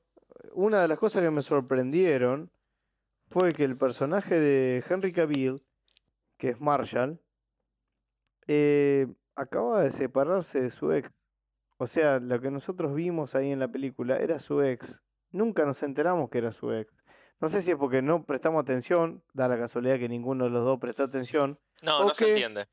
una 0.52 0.82
de 0.82 0.88
las 0.88 0.98
cosas 0.98 1.22
que 1.22 1.30
me 1.30 1.42
sorprendieron 1.42 2.50
fue 3.28 3.52
que 3.52 3.64
el 3.64 3.76
personaje 3.76 4.38
de 4.38 4.82
Henry 4.88 5.12
Cavill, 5.12 5.62
que 6.38 6.50
es 6.50 6.60
Marshall, 6.60 7.20
eh, 8.46 9.06
acaba 9.34 9.82
de 9.82 9.90
separarse 9.90 10.60
de 10.60 10.70
su 10.70 10.92
ex. 10.92 11.10
O 11.78 11.86
sea, 11.86 12.18
lo 12.20 12.40
que 12.40 12.50
nosotros 12.50 12.94
vimos 12.94 13.34
ahí 13.34 13.50
en 13.52 13.58
la 13.58 13.68
película 13.68 14.16
era 14.16 14.38
su 14.38 14.62
ex. 14.62 15.00
Nunca 15.30 15.64
nos 15.64 15.82
enteramos 15.82 16.30
que 16.30 16.38
era 16.38 16.52
su 16.52 16.72
ex. 16.72 16.92
No 17.40 17.48
sé 17.50 17.60
si 17.60 17.70
es 17.72 17.76
porque 17.76 18.00
no 18.00 18.24
prestamos 18.24 18.62
atención, 18.62 19.22
da 19.34 19.46
la 19.48 19.58
casualidad 19.58 19.98
que 19.98 20.08
ninguno 20.08 20.44
de 20.44 20.50
los 20.50 20.64
dos 20.64 20.78
prestó 20.80 21.02
atención, 21.02 21.58
no, 21.82 22.04
no 22.04 22.14
se 22.14 22.24
que- 22.24 22.30
entiende. 22.32 22.66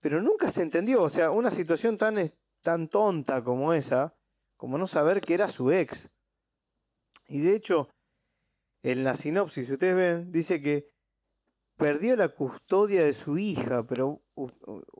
pero 0.00 0.22
nunca 0.22 0.50
se 0.50 0.62
entendió. 0.62 1.02
O 1.02 1.10
sea, 1.10 1.30
una 1.30 1.50
situación 1.50 1.98
tan, 1.98 2.32
tan 2.62 2.88
tonta 2.88 3.44
como 3.44 3.74
esa, 3.74 4.14
como 4.56 4.78
no 4.78 4.86
saber 4.86 5.20
que 5.20 5.34
era 5.34 5.46
su 5.48 5.70
ex. 5.70 6.10
Y 7.26 7.42
de 7.42 7.54
hecho, 7.54 7.90
en 8.82 9.04
la 9.04 9.14
sinopsis, 9.14 9.66
si 9.66 9.72
ustedes 9.72 9.96
ven, 9.96 10.32
dice 10.32 10.60
que 10.62 10.86
perdió 11.76 12.16
la 12.16 12.28
custodia 12.30 13.04
de 13.04 13.12
su 13.12 13.38
hija, 13.38 13.84
pero 13.84 14.20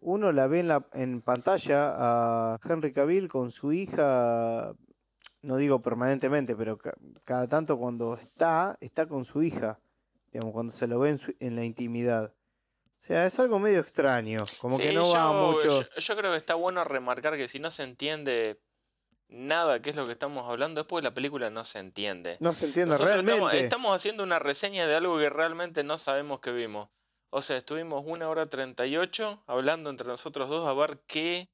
uno 0.01 0.33
la 0.33 0.47
ve 0.47 0.61
en, 0.61 0.69
la, 0.69 0.87
en 0.93 1.23
pantalla 1.23 1.95
a 1.97 2.61
Henry 2.65 2.93
Cavill 2.93 3.29
con 3.29 3.51
su 3.51 3.73
hija, 3.73 4.75
no 5.43 5.57
digo 5.57 5.81
permanentemente, 5.83 6.55
pero 6.57 6.79
ca- 6.79 6.97
cada 7.25 7.47
tanto 7.49 7.79
cuando 7.79 8.15
está, 8.15 8.77
está 8.81 9.07
con 9.07 9.25
su 9.25 9.43
hija, 9.43 9.79
digamos, 10.33 10.53
cuando 10.53 10.73
se 10.73 10.87
lo 10.87 10.99
ve 11.01 11.11
en, 11.11 11.19
su- 11.19 11.35
en 11.41 11.57
la 11.57 11.65
intimidad. 11.65 12.33
O 12.97 13.01
sea, 13.01 13.27
es 13.27 13.39
algo 13.39 13.59
medio 13.61 13.81
extraño, 13.81 14.39
como 14.61 14.77
que 14.77 14.93
no 14.93 15.09
va 15.11 15.33
mucho. 15.53 15.69
yo- 15.83 16.01
yo 16.01 16.17
creo 16.17 16.31
que 16.33 16.37
está 16.37 16.55
bueno 16.55 16.83
remarcar 16.85 17.37
que 17.37 17.49
si 17.49 17.59
no 17.61 17.71
se 17.71 17.85
entiende 17.85 18.61
nada 19.29 19.81
qué 19.81 19.91
es 19.91 19.97
lo 19.97 20.07
que 20.07 20.13
estamos 20.13 20.49
hablando, 20.49 20.81
después 20.83 21.05
la 21.05 21.13
película 21.15 21.51
no 21.51 21.65
se 21.65 21.79
entiende. 21.79 22.37
No 22.41 22.53
se 22.55 22.67
entiende 22.67 22.91
Nosotros 22.93 23.15
realmente. 23.25 23.35
estamos, 23.43 23.55
estamos 23.55 23.97
haciendo 23.97 24.23
una 24.23 24.39
reseña 24.39 24.87
de 24.87 24.95
algo 24.95 25.19
que 25.19 25.29
realmente 25.31 25.85
no 25.85 25.99
sabemos 25.99 26.41
que 26.41 26.53
vimos. 26.53 26.89
O 27.31 27.43
sea, 27.43 27.57
estuvimos 27.59 28.05
una 28.07 28.29
hora 28.29 28.47
38 28.47 29.43
hablando 29.47 29.91
entre 29.91 30.07
nosotros 30.09 30.49
dos 30.49 30.67
a 30.67 30.73
ver 30.73 31.01
qué. 31.07 31.49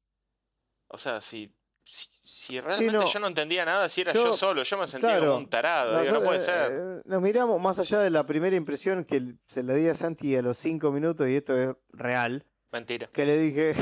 O 0.88 0.98
sea, 0.98 1.20
si 1.20 1.52
Si, 1.86 2.08
si 2.22 2.60
realmente 2.62 2.94
no. 3.04 3.06
yo 3.06 3.18
no 3.20 3.26
entendía 3.26 3.64
nada, 3.66 3.90
si 3.90 4.00
era 4.00 4.12
Yo- 4.14 4.24
yo, 4.26 4.32
solo, 4.32 4.62
yo 4.62 4.78
me 4.78 4.86
sentía 4.86 5.10
claro, 5.10 5.26
como 5.26 5.36
un 5.38 5.50
tarado. 5.50 6.00
digo, 6.00 6.14
no 6.14 6.22
puede 6.22 6.38
eh, 6.38 6.40
ser. 6.40 6.72
eh, 6.72 7.02
Nos 7.04 7.20
miramos 7.20 7.60
más 7.60 7.78
allá 7.78 7.98
de 8.00 8.08
la 8.08 8.24
primera 8.24 8.56
impresión 8.56 9.04
que 9.04 9.34
se 9.48 9.62
la 9.62 9.74
di 9.74 9.86
a 9.88 9.94
Santi 9.94 10.34
a 10.34 10.40
los 10.40 10.56
cinco 10.56 10.90
minutos, 10.92 11.28
y 11.28 11.36
esto 11.36 11.54
es 11.58 11.76
real, 11.90 12.46
Mentira. 12.72 13.08
que 13.12 13.26
le 13.26 13.36
dije, 13.36 13.74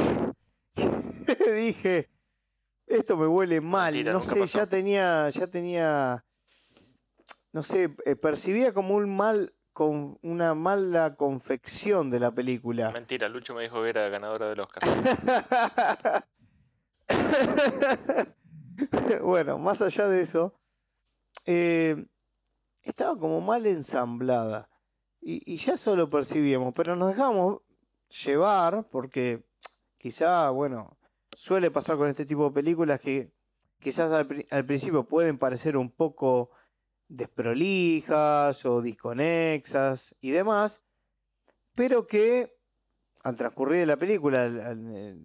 le 1.38 1.52
dije, 1.52 2.10
esto 2.86 3.16
me 3.16 3.26
huele 3.26 3.60
mal, 3.60 3.92
Mentira, 3.94 4.12
no 4.12 4.22
sé, 4.22 4.40
pasó. 4.40 4.58
ya 4.58 4.66
tenía, 4.66 5.28
ya 5.30 5.46
tenía, 5.46 6.24
no 7.52 7.62
sé, 7.62 7.94
eh, 8.04 8.16
percibía 8.16 8.72
como 8.72 8.96
un 8.96 9.14
mal, 9.14 9.54
con 9.72 10.18
una 10.22 10.54
mala 10.54 11.16
confección 11.16 12.10
de 12.10 12.20
la 12.20 12.30
película. 12.30 12.92
Mentira, 12.92 13.28
Lucho 13.28 13.54
me 13.54 13.62
dijo 13.62 13.82
que 13.82 13.88
era 13.88 14.08
ganadora 14.08 14.48
del 14.48 14.60
Oscar. 14.60 14.82
bueno, 19.22 19.58
más 19.58 19.80
allá 19.80 20.08
de 20.08 20.20
eso, 20.20 20.54
eh, 21.46 22.04
estaba 22.82 23.18
como 23.18 23.40
mal 23.40 23.66
ensamblada. 23.66 24.68
Y, 25.20 25.52
y 25.52 25.56
ya 25.56 25.74
eso 25.74 25.96
lo 25.96 26.10
percibíamos, 26.10 26.74
pero 26.74 26.96
nos 26.96 27.10
dejamos 27.10 27.62
llevar 28.24 28.88
porque 28.90 29.44
quizá, 29.96 30.50
bueno, 30.50 30.98
suele 31.34 31.70
pasar 31.70 31.96
con 31.96 32.08
este 32.08 32.24
tipo 32.24 32.44
de 32.48 32.50
películas 32.54 33.00
que 33.00 33.32
quizás 33.80 34.12
al, 34.12 34.26
pri- 34.26 34.46
al 34.50 34.64
principio 34.64 35.04
pueden 35.04 35.38
parecer 35.38 35.76
un 35.76 35.90
poco 35.90 36.50
desprolijas 37.08 38.64
o 38.64 38.80
disconexas 38.80 40.14
y 40.20 40.30
demás, 40.30 40.82
pero 41.74 42.06
que 42.06 42.56
al 43.22 43.36
transcurrir 43.36 43.80
de 43.80 43.86
la 43.86 43.96
película, 43.96 44.42
al- 44.44 44.60
al- 44.60 45.18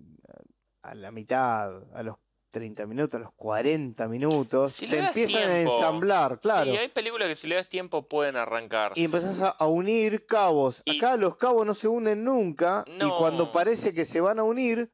a 0.83 0.95
la 0.95 1.11
mitad, 1.11 1.83
a 1.93 2.03
los 2.03 2.17
30 2.51 2.85
minutos, 2.85 3.15
a 3.15 3.23
los 3.23 3.33
40 3.35 4.07
minutos, 4.07 4.71
Si 4.71 4.87
se 4.87 4.99
empiezan 4.99 5.41
tiempo. 5.51 5.71
a 5.71 5.75
ensamblar, 5.75 6.39
claro. 6.39 6.71
Sí, 6.71 6.77
hay 6.77 6.87
películas 6.87 7.27
que 7.27 7.35
si 7.35 7.47
le 7.47 7.55
das 7.55 7.67
tiempo 7.67 8.07
pueden 8.07 8.35
arrancar. 8.37 8.93
Y 8.95 9.03
empezás 9.03 9.39
a, 9.41 9.49
a 9.49 9.67
unir 9.67 10.25
cabos. 10.25 10.81
Y- 10.85 10.97
Acá 10.97 11.17
los 11.17 11.35
cabos 11.35 11.65
no 11.65 11.73
se 11.73 11.87
unen 11.87 12.23
nunca 12.23 12.85
y 12.87 13.07
cuando 13.19 13.51
parece 13.51 13.93
que 13.93 14.05
se 14.05 14.21
van 14.21 14.39
a 14.39 14.43
unir, 14.43 14.91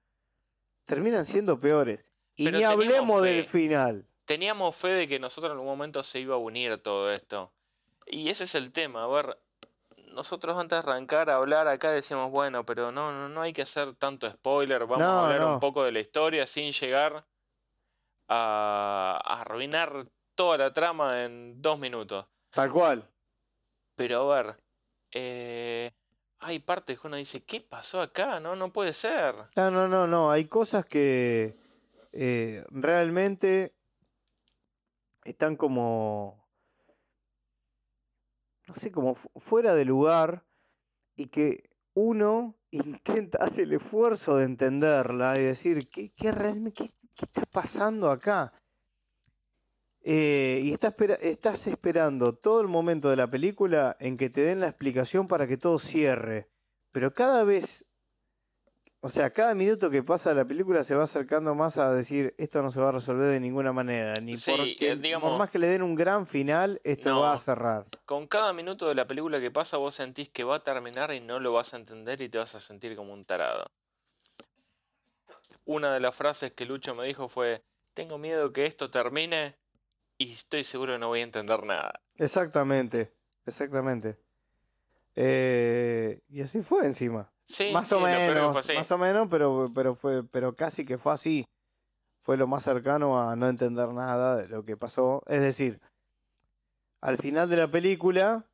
terminan 0.85 1.25
siendo 1.25 1.59
peores. 1.59 2.03
Y 2.35 2.45
Pero 2.45 2.57
ni 2.57 2.63
hablemos 2.63 3.21
fe. 3.21 3.27
del 3.27 3.43
final. 3.45 4.07
Teníamos 4.25 4.75
fe 4.75 4.89
de 4.89 5.07
que 5.07 5.19
nosotros 5.19 5.51
en 5.51 5.57
algún 5.57 5.67
momento 5.67 6.01
se 6.03 6.19
iba 6.19 6.35
a 6.35 6.37
unir 6.39 6.77
todo 6.81 7.11
esto. 7.11 7.51
Y 8.07 8.29
ese 8.29 8.45
es 8.45 8.55
el 8.55 8.71
tema. 8.71 9.03
A 9.03 9.07
ver, 9.07 9.37
nosotros 10.07 10.57
antes 10.57 10.83
de 10.83 10.89
arrancar 10.91 11.29
a 11.29 11.35
hablar 11.35 11.67
acá 11.67 11.91
decíamos, 11.91 12.31
bueno, 12.31 12.65
pero 12.65 12.91
no, 12.91 13.11
no, 13.11 13.29
no 13.29 13.41
hay 13.41 13.53
que 13.53 13.61
hacer 13.63 13.93
tanto 13.95 14.29
spoiler. 14.29 14.81
Vamos 14.85 14.99
No, 14.99 15.05
a 15.05 15.25
hablar 15.25 15.41
no. 15.41 15.53
un 15.55 15.59
poco 15.59 15.83
de 15.83 15.91
la 15.91 15.99
historia 15.99 16.47
sin 16.47 16.71
llegar 16.71 17.25
a, 18.27 19.21
a 19.23 19.41
arruinar 19.41 20.07
toda 20.35 20.57
la 20.57 20.73
trama 20.73 21.23
en 21.23 21.61
dos 21.61 21.77
minutos. 21.79 22.25
Tal 22.49 22.71
cual. 22.71 23.07
Pero 23.95 24.31
a 24.31 24.35
ver, 24.43 24.57
eh, 25.11 25.91
hay 26.43 26.59
partes 26.59 26.99
que 26.99 27.07
uno 27.07 27.15
dice, 27.17 27.43
¿qué 27.43 27.61
pasó 27.61 28.01
acá? 28.01 28.39
No, 28.39 28.55
no 28.55 28.71
puede 28.71 28.93
ser. 28.93 29.35
No, 29.55 29.71
no, 29.71 29.87
no, 29.87 30.07
no. 30.07 30.29
Hay 30.31 30.45
cosas 30.45 30.85
que 30.85 31.55
eh, 32.11 32.63
realmente 32.69 33.73
están 35.23 35.55
como, 35.55 36.47
no 38.67 38.75
sé, 38.75 38.91
como 38.91 39.15
fu- 39.15 39.31
fuera 39.37 39.73
de 39.75 39.85
lugar 39.85 40.45
y 41.15 41.27
que 41.27 41.69
uno 41.93 42.55
intenta, 42.71 43.39
hace 43.43 43.63
el 43.63 43.73
esfuerzo 43.73 44.37
de 44.37 44.45
entenderla 44.45 45.37
y 45.39 45.43
decir, 45.43 45.87
¿qué, 45.89 46.11
qué 46.11 46.31
realmente, 46.31 46.89
qué 47.15 47.25
está 47.25 47.43
pasando 47.45 48.09
acá? 48.11 48.53
Eh, 50.03 50.59
y 50.63 50.73
está 50.73 50.89
espera- 50.89 51.15
estás 51.21 51.65
esperando 51.67 52.35
todo 52.35 52.59
el 52.61 52.67
momento 52.67 53.09
de 53.09 53.15
la 53.15 53.29
película 53.29 53.95
en 53.99 54.17
que 54.17 54.29
te 54.29 54.41
den 54.41 54.59
la 54.59 54.67
explicación 54.67 55.27
para 55.29 55.47
que 55.47 55.55
todo 55.57 55.79
cierre. 55.79 56.49
Pero 56.91 57.13
cada 57.13 57.43
vez 57.43 57.85
o 59.05 59.09
sea, 59.09 59.31
cada 59.31 59.53
minuto 59.53 59.89
que 59.89 60.01
pasa 60.01 60.33
la 60.33 60.45
película 60.45 60.81
se 60.81 60.95
va 60.95 61.03
acercando 61.03 61.53
más 61.55 61.75
a 61.77 61.91
decir 61.93 62.33
esto 62.37 62.61
no 62.61 62.71
se 62.71 62.79
va 62.79 62.87
a 62.87 62.91
resolver 62.93 63.29
de 63.29 63.41
ninguna 63.41 63.73
manera, 63.73 64.13
ni 64.21 64.37
Sí, 64.37 64.51
porque 64.55 64.91
eh, 64.91 64.95
digamos- 64.95 65.29
por 65.29 65.39
más 65.39 65.49
que 65.49 65.59
le 65.59 65.67
den 65.67 65.81
un 65.83 65.93
gran 65.95 66.25
final, 66.25 66.79
esto 66.85 67.09
No. 67.09 67.19
va 67.19 67.33
a 67.33 67.37
cerrar. 67.37 67.85
Con 68.05 68.27
cada 68.27 68.53
minuto 68.53 68.87
de 68.87 68.95
la 68.95 69.05
película 69.05 69.41
que 69.41 69.51
pasa 69.51 69.75
vos 69.75 69.95
sentís 69.95 70.29
que 70.29 70.45
va 70.45 70.55
a 70.55 70.63
terminar 70.63 71.13
y 71.13 71.19
no 71.19 71.41
lo 71.41 71.51
vas 71.51 71.73
a 71.73 71.77
entender 71.77 72.21
y 72.21 72.29
te 72.29 72.37
vas 72.37 72.55
a 72.55 72.61
sentir 72.61 72.95
como 72.95 73.11
un 73.11 73.25
tarado. 73.25 73.65
Una 75.65 75.93
de 75.93 75.99
las 75.99 76.15
frases 76.15 76.53
que 76.53 76.65
Lucho 76.65 76.95
me 76.95 77.05
dijo 77.05 77.27
fue, 77.27 77.61
tengo 77.93 78.17
miedo 78.17 78.53
que 78.53 78.65
esto 78.65 78.89
termine 78.89 79.55
y 80.17 80.31
estoy 80.31 80.63
seguro 80.63 80.93
que 80.93 80.99
no 80.99 81.07
voy 81.07 81.21
a 81.21 81.23
entender 81.23 81.63
nada. 81.63 82.01
Exactamente, 82.15 83.13
exactamente. 83.45 84.17
Eh, 85.15 86.21
y 86.29 86.41
así 86.41 86.61
fue 86.61 86.85
encima. 86.85 87.31
Sí, 87.45 87.71
más 87.71 87.87
sí, 87.87 87.95
o 87.95 87.99
menos, 87.99 88.51
fue 88.51 88.61
así. 88.61 88.73
más 88.73 88.91
o 88.91 88.97
menos, 88.97 89.27
pero, 89.29 89.65
pero 89.73 89.95
fue, 89.95 90.23
pero 90.23 90.55
casi 90.55 90.85
que 90.85 90.97
fue 90.97 91.13
así. 91.13 91.45
Fue 92.21 92.37
lo 92.37 92.47
más 92.47 92.63
cercano 92.63 93.19
a 93.29 93.35
no 93.35 93.49
entender 93.49 93.89
nada 93.89 94.37
de 94.37 94.47
lo 94.47 94.63
que 94.63 94.77
pasó. 94.77 95.23
Es 95.27 95.41
decir, 95.41 95.81
al 97.01 97.17
final 97.17 97.49
de 97.49 97.57
la 97.57 97.69
película, 97.69 98.47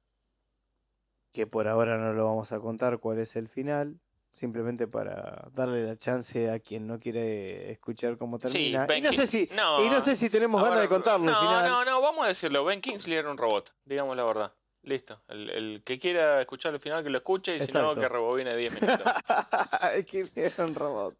que 1.32 1.46
por 1.46 1.68
ahora 1.68 1.98
no 1.98 2.13
lo 2.13 2.25
vamos 2.25 2.51
a 2.51 2.60
contar 2.60 2.98
cuál 2.98 3.20
es 3.20 3.36
el 3.36 3.48
final, 3.48 4.00
simplemente 4.39 4.88
para 4.88 5.50
darle 5.53 5.86
la 5.86 5.98
chance 5.98 6.50
a 6.50 6.60
quien 6.60 6.88
no 6.88 7.00
quiere 7.00 7.72
escuchar 7.72 8.17
cómo 8.17 8.39
Sí, 8.39 8.72
termina. 8.72 8.84
y, 8.86 8.88
Ben 8.88 9.03
no 9.03 9.12
sé 9.12 9.27
si, 9.27 9.50
no, 9.55 9.84
y 9.86 9.89
no 9.89 10.01
sé 10.01 10.15
si 10.15 10.29
tenemos 10.29 10.63
ganas 10.63 10.79
de 10.81 10.88
contarlo 10.88 11.25
no, 11.25 11.38
al 11.38 11.46
final. 11.46 11.69
No, 11.69 11.86
no, 11.86 12.01
vamos 12.01 12.25
a 12.25 12.29
decirlo. 12.29 12.63
Ben 12.63 12.79
Kingsley 12.79 13.17
era 13.17 13.29
un 13.29 13.38
robot, 13.38 13.74
digamos 13.86 14.15
la 14.15 14.24
verdad. 14.24 14.53
Listo. 14.84 15.22
El, 15.27 15.50
el 15.50 15.81
que 15.84 16.00
quiera 16.00 16.39
escuchar 16.39 16.74
el 16.74 16.79
final 16.79 17.03
que 17.03 17.10
lo 17.10 17.17
escuche 17.17 17.58
y 17.58 17.62
si 17.62 17.72
no 17.74 17.93
que 17.96 18.08
rebobine 18.08 18.55
10 18.55 18.81
minutos. 18.81 19.12
que 20.12 20.29
era 20.36 20.65
un 20.65 20.74
robot. 20.74 21.15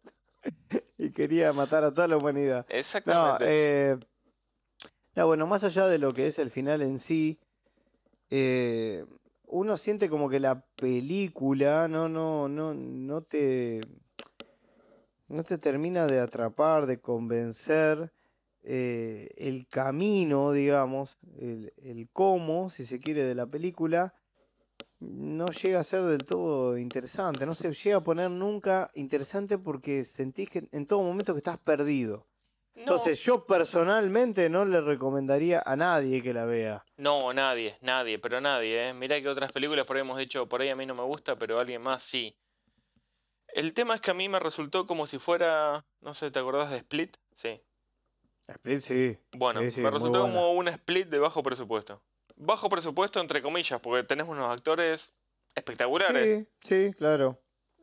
y 0.96 1.10
quería 1.12 1.52
matar 1.52 1.84
a 1.84 1.92
toda 1.92 2.08
la 2.08 2.16
humanidad. 2.16 2.66
No, 2.68 2.74
Exactamente. 2.74 3.44
eh, 3.46 3.96
no, 5.14 5.26
bueno, 5.26 5.46
más 5.46 5.62
allá 5.62 5.86
de 5.88 5.98
lo 5.98 6.14
que 6.14 6.26
es 6.26 6.38
el 6.38 6.50
final 6.50 6.80
en 6.80 6.98
sí, 6.98 7.38
eh, 8.30 9.04
uno 9.50 9.76
siente 9.76 10.08
como 10.08 10.28
que 10.28 10.40
la 10.40 10.64
película 10.76 11.88
no, 11.88 12.08
no, 12.08 12.48
no, 12.48 12.74
no 12.74 13.22
te, 13.22 13.80
no 15.28 15.42
te 15.44 15.58
termina 15.58 16.06
de 16.06 16.20
atrapar, 16.20 16.86
de 16.86 17.00
convencer. 17.00 18.12
eh, 18.62 19.30
el 19.36 19.66
camino, 19.68 20.52
digamos, 20.52 21.18
el, 21.38 21.72
el 21.78 22.08
cómo, 22.12 22.70
si 22.70 22.84
se 22.84 23.00
quiere, 23.00 23.24
de 23.24 23.34
la 23.34 23.46
película, 23.46 24.14
no 24.98 25.46
llega 25.46 25.80
a 25.80 25.84
ser 25.84 26.02
del 26.04 26.24
todo 26.24 26.76
interesante. 26.76 27.46
No 27.46 27.54
se 27.54 27.72
llega 27.72 27.96
a 27.96 28.02
poner 28.02 28.30
nunca 28.30 28.90
interesante 28.94 29.58
porque 29.58 30.04
sentís 30.04 30.50
que 30.50 30.68
en 30.72 30.86
todo 30.86 31.02
momento 31.02 31.32
que 31.32 31.38
estás 31.38 31.58
perdido. 31.58 32.26
Entonces 32.80 33.22
yo 33.22 33.44
personalmente 33.44 34.48
no 34.48 34.64
le 34.64 34.80
recomendaría 34.80 35.62
a 35.64 35.76
nadie 35.76 36.22
que 36.22 36.32
la 36.32 36.44
vea. 36.44 36.84
No, 36.96 37.32
nadie, 37.32 37.76
nadie, 37.82 38.18
pero 38.18 38.40
nadie, 38.40 38.88
¿eh? 38.88 38.94
Mirá 38.94 39.20
que 39.20 39.28
otras 39.28 39.52
películas 39.52 39.84
por 39.86 39.96
ahí 39.96 40.00
hemos 40.00 40.18
dicho, 40.18 40.48
por 40.48 40.62
ahí 40.62 40.70
a 40.70 40.76
mí 40.76 40.86
no 40.86 40.94
me 40.94 41.02
gusta, 41.02 41.36
pero 41.36 41.58
alguien 41.58 41.82
más 41.82 42.02
sí. 42.02 42.36
El 43.48 43.74
tema 43.74 43.94
es 43.96 44.00
que 44.00 44.10
a 44.10 44.14
mí 44.14 44.28
me 44.28 44.38
resultó 44.38 44.86
como 44.86 45.06
si 45.06 45.18
fuera, 45.18 45.84
no 46.00 46.14
sé, 46.14 46.30
¿te 46.30 46.38
acordás 46.38 46.70
de 46.70 46.78
Split? 46.78 47.16
Sí. 47.34 47.60
Split 48.48 48.80
sí. 48.80 49.18
Bueno, 49.32 49.60
Sí, 49.60 49.70
sí, 49.70 49.80
me 49.80 49.90
resultó 49.90 50.22
como 50.22 50.52
un 50.52 50.68
Split 50.68 51.08
de 51.08 51.18
bajo 51.18 51.42
presupuesto. 51.42 52.02
Bajo 52.36 52.68
presupuesto 52.68 53.20
entre 53.20 53.42
comillas, 53.42 53.80
porque 53.80 54.04
tenés 54.04 54.26
unos 54.26 54.50
actores 54.50 55.14
espectaculares. 55.54 56.46
Sí, 56.62 56.86
sí, 56.88 56.94
claro. 56.94 57.38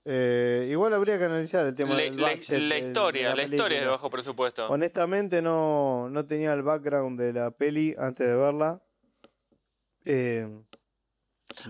Eh, 0.09 0.67
igual 0.71 0.93
habría 0.93 1.17
que 1.17 1.25
analizar 1.25 1.65
el 1.65 1.75
tema 1.75 1.95
La, 1.95 2.03
del 2.03 2.15
la- 2.15 2.29
budget 2.29 2.49
la 2.49 2.55
del- 2.57 2.69
de 2.69 2.77
historia, 2.79 3.35
la, 3.35 3.43
historia 3.43 3.77
es 3.79 3.83
de 3.83 3.89
bajo 3.89 4.09
presupuesto. 4.09 4.67
Honestamente 4.69 5.41
no, 5.41 6.07
no 6.09 6.25
tenía 6.25 6.53
el 6.53 6.61
background 6.63 7.19
de 7.19 7.33
la 7.33 7.51
peli 7.51 7.93
antes 7.97 8.25
de 8.25 8.33
verla. 8.35 8.81
Eh, 10.05 10.47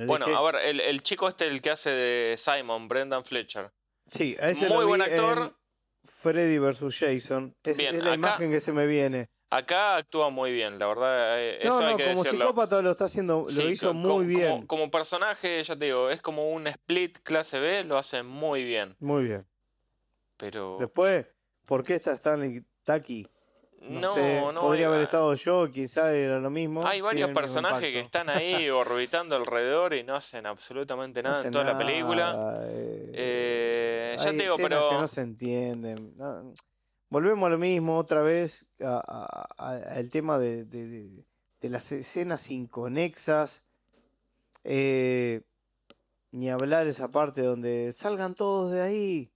Bueno, 0.05 0.27
dejé- 0.27 0.35
a 0.37 0.41
ver, 0.51 0.55
el, 0.65 0.79
el 0.81 1.01
chico 1.01 1.27
este, 1.27 1.47
el 1.47 1.61
que 1.61 1.71
hace 1.71 1.89
de 1.89 2.35
Simon, 2.37 2.87
Brendan 2.87 3.25
Fletcher. 3.25 3.71
sí, 4.05 4.35
a 4.39 4.49
ese 4.49 4.67
muy 4.67 4.81
lo 4.81 4.87
buen 4.87 5.01
vi 5.01 5.07
actor. 5.09 5.37
en 5.39 5.55
Freddy 6.05 6.59
vs. 6.59 6.95
Jason. 6.99 7.55
Es, 7.63 7.77
Bien, 7.77 7.95
es 7.95 8.03
la 8.03 8.09
acá- 8.11 8.15
imagen 8.19 8.51
que 8.51 8.59
se 8.59 8.71
me 8.71 8.85
viene. 8.85 9.29
Acá 9.49 9.95
actúa 9.95 10.29
muy 10.29 10.51
bien, 10.51 10.77
la 10.77 10.87
verdad, 10.87 11.39
eh, 11.41 11.59
No, 11.63 11.69
eso 11.69 11.79
hay 11.87 11.91
no, 11.93 11.97
que 11.97 12.03
como 12.09 12.23
decirlo. 12.23 12.45
psicópata 12.45 12.81
lo 12.81 12.91
está 12.91 13.05
haciendo, 13.05 13.45
Sí, 13.47 13.63
lo 13.63 13.69
hizo 13.69 13.93
muy 13.93 14.09
como- 14.09 14.19
bien. 14.25 14.51
Como, 14.51 14.67
como 14.67 14.91
personaje, 14.91 15.63
ya 15.63 15.75
te 15.77 15.85
digo, 15.85 16.09
es 16.09 16.21
como 16.21 16.51
un 16.51 16.67
split 16.67 17.19
clase 17.23 17.59
B, 17.61 17.85
lo 17.85 17.97
hace 17.97 18.23
muy 18.23 18.63
bien. 18.65 18.95
Muy 18.99 19.23
bien. 19.23 19.45
Pero 20.35 20.77
Después, 20.79 21.25
¿por 21.65 21.83
qué 21.83 21.95
está 21.95 22.11
Stanley 22.13 22.61
Taki? 22.83 23.25
No, 23.79 23.99
no, 24.01 24.13
sé, 24.15 24.41
no. 24.53 24.61
podría 24.61 24.87
haber 24.87 25.03
estado 25.03 25.33
yo, 25.35 25.71
quizá 25.71 26.11
era 26.11 26.39
lo 26.39 26.49
mismo. 26.49 26.81
Hay 26.85 26.99
varios 26.99 27.29
personajes 27.29 27.93
que 27.93 27.99
están 27.99 28.27
ahí 28.27 28.69
orbitando 28.69 29.35
alrededor 29.37 29.93
y 29.93 30.03
no 30.03 30.15
hacen 30.15 30.45
absolutamente 30.45 31.23
No 31.23 31.29
nada 31.29 31.45
en 31.45 31.51
toda 31.51 31.63
la 31.63 31.77
película. 31.77 32.57
eh, 32.63 33.11
Eh, 33.13 34.15
ya 34.17 34.31
te 34.31 34.37
digo, 34.37 34.57
pero 34.57 34.89
que 34.89 34.95
no 34.95 35.07
se 35.07 35.21
entienden. 35.21 36.15
Volvemos 37.09 37.47
a 37.47 37.49
lo 37.49 37.57
mismo 37.57 37.97
otra 37.97 38.21
vez, 38.21 38.65
al 38.79 40.09
tema 40.09 40.37
de, 40.39 40.65
de, 40.65 41.25
de, 41.61 41.69
las 41.69 41.91
escenas 41.91 42.49
inconexas. 42.51 43.63
Eh, 44.63 45.41
ni 46.31 46.49
hablar 46.49 46.87
esa 46.87 47.09
parte 47.09 47.41
donde 47.41 47.91
salgan 47.93 48.35
todos 48.35 48.71
de 48.71 48.81
ahí. 48.81 49.31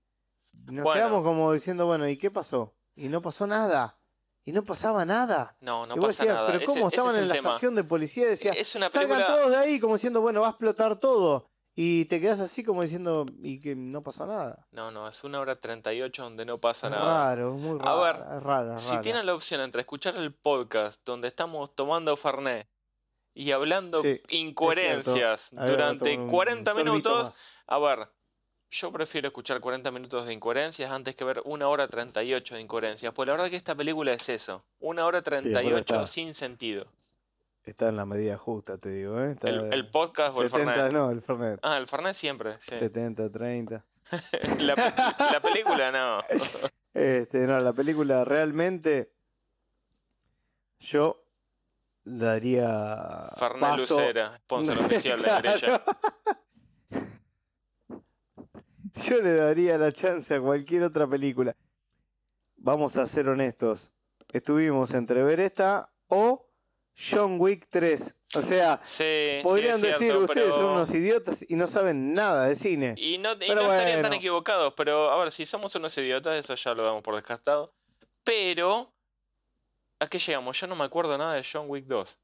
Nos 0.66 0.94
quedamos 0.94 1.24
como 1.24 1.54
diciendo, 1.54 1.86
bueno, 1.86 2.08
¿y 2.08 2.18
qué 2.18 2.30
pasó? 2.30 2.74
Y 2.96 3.08
no 3.08 3.22
pasó 3.22 3.48
nada. 3.48 3.98
Y 4.44 4.52
no 4.52 4.64
pasaba 4.64 5.06
nada. 5.06 5.56
No, 5.62 5.86
no 5.86 5.96
pasa 5.96 6.26
nada. 6.26 6.48
Pero 6.52 6.66
¿cómo? 6.66 6.90
Estaban 6.90 7.16
en 7.16 7.28
la 7.28 7.36
estación 7.36 7.76
de 7.76 7.84
policía 7.84 8.26
y 8.26 8.30
decían, 8.30 8.56
salgan 8.66 9.26
todos 9.26 9.52
de 9.52 9.58
ahí 9.58 9.80
como 9.80 9.94
diciendo, 9.94 10.22
bueno, 10.22 10.42
va 10.42 10.48
a 10.48 10.50
explotar 10.52 10.98
todo. 10.98 11.51
Y 11.84 12.06
te 12.06 12.22
quedas 12.22 12.40
así 12.40 12.64
como 12.64 12.84
diciendo, 12.84 13.26
y 13.42 13.60
que 13.60 13.76
no 13.76 14.04
pasa 14.04 14.28
nada. 14.28 14.68
No, 14.70 14.92
no, 14.92 15.08
es 15.08 15.24
una 15.24 15.40
hora 15.40 15.56
38 15.56 16.22
donde 16.22 16.46
no 16.46 16.60
pasa 16.60 16.86
es 16.86 16.92
nada. 16.92 17.30
Raro, 17.30 17.54
muy 17.54 17.80
raro. 17.80 18.04
A 18.46 18.66
ver, 18.68 18.80
si 18.80 19.00
tienen 19.00 19.26
la 19.26 19.34
opción 19.34 19.62
entre 19.62 19.82
escuchar 19.82 20.16
el 20.16 20.32
podcast 20.32 21.02
donde 21.04 21.30
estamos 21.30 21.74
tomando 21.74 22.16
Fernet 22.16 22.70
y 23.34 23.50
hablando 23.50 24.04
incoherencias 24.30 25.50
durante 25.54 26.20
40 26.24 26.72
minutos, 26.76 27.34
a 27.66 27.80
ver, 27.80 28.10
yo 28.70 28.92
prefiero 28.92 29.30
escuchar 29.30 29.60
40 29.60 29.90
minutos 29.90 30.28
de 30.28 30.34
incoherencias 30.34 30.92
antes 30.92 31.16
que 31.16 31.24
ver 31.24 31.42
una 31.46 31.68
hora 31.68 31.88
38 31.88 32.54
de 32.54 32.62
incoherencias. 32.62 33.12
Pues 33.12 33.26
la 33.26 33.34
verdad 33.34 33.50
que 33.50 33.56
esta 33.56 33.74
película 33.74 34.14
es 34.14 34.30
eso. 34.30 34.64
Una 34.78 35.08
hora 35.08 35.24
38 35.24 36.06
sin 36.06 36.36
sentido. 36.36 36.86
Está 37.64 37.90
en 37.90 37.96
la 37.96 38.06
medida 38.06 38.38
justa, 38.38 38.78
te 38.78 38.90
digo. 38.90 39.22
¿eh? 39.22 39.36
el, 39.44 39.88
podcast 39.90 40.36
o 40.36 40.42
el 40.42 40.50
Fernet? 40.50 40.92
No, 40.92 41.12
el 41.12 41.22
Fernet. 41.22 41.60
Ah, 41.62 41.78
el 41.78 41.88
Fernet 41.88 42.16
siempre. 42.16 42.58
70, 42.60 43.30
30. 43.30 43.86
la, 44.60 44.76
la, 44.76 45.40
película 45.42 45.92
no. 45.92 46.20
Este, 46.94 47.48
no, 47.48 47.60
la 47.60 47.72
película 47.72 48.26
realmente. 48.26 49.14
Yo 50.80 51.24
daría. 52.04 53.26
Fernet 53.38 53.78
Lucera, 53.78 54.38
sponsor 54.38 54.78
oficial 54.86 55.22
de 55.22 55.28
la 55.28 55.84
Yo 58.96 59.22
le 59.22 59.36
daría 59.36 59.78
la 59.78 59.92
chance 59.92 60.34
a 60.34 60.42
cualquier 60.42 60.84
otra 60.84 61.08
película. 61.08 61.56
Vamos 62.58 62.98
a 62.98 63.06
ser 63.06 63.30
honestos. 63.30 63.90
Estuvimos 64.34 64.94
entre 64.94 65.24
ver 65.24 65.40
esta 65.40 65.94
o 66.08 66.51
John 67.10 67.38
Wick 67.40 67.68
3. 67.70 68.16
O 68.36 68.42
sea, 68.42 68.80
podrían 69.44 69.82
decir 69.82 70.16
ustedes 70.16 70.54
son 70.54 70.66
unos 70.66 70.92
idiotas 70.92 71.44
y 71.48 71.56
no 71.56 71.68
saben 71.68 72.14
nada 72.14 72.48
de 72.48 72.56
cine. 72.56 72.94
Y 72.98 73.18
no, 73.18 73.32
estarían 73.32 74.02
tan 74.02 74.14
equivocados, 74.14 74.74
pero 74.76 75.12
a 75.12 75.18
ver, 75.18 75.32
si 75.32 75.46
somos 75.46 75.76
unos 75.76 75.98
idiotas, 75.98 76.38
eso 76.40 76.56
ya 76.56 76.74
lo 76.74 76.84
damos 76.84 77.02
por 77.02 77.16
descartado. 77.16 77.74
Pero, 78.24 78.94
¿a 80.00 80.08
qué 80.08 80.20
llegamos? 80.20 80.60
Yo 80.60 80.68
no 80.68 80.76
me 80.76 80.84
acuerdo 80.84 81.18
nada 81.18 81.34
de 81.34 81.44
John 81.44 81.66
Wick 81.68 81.86
2. 81.88 82.18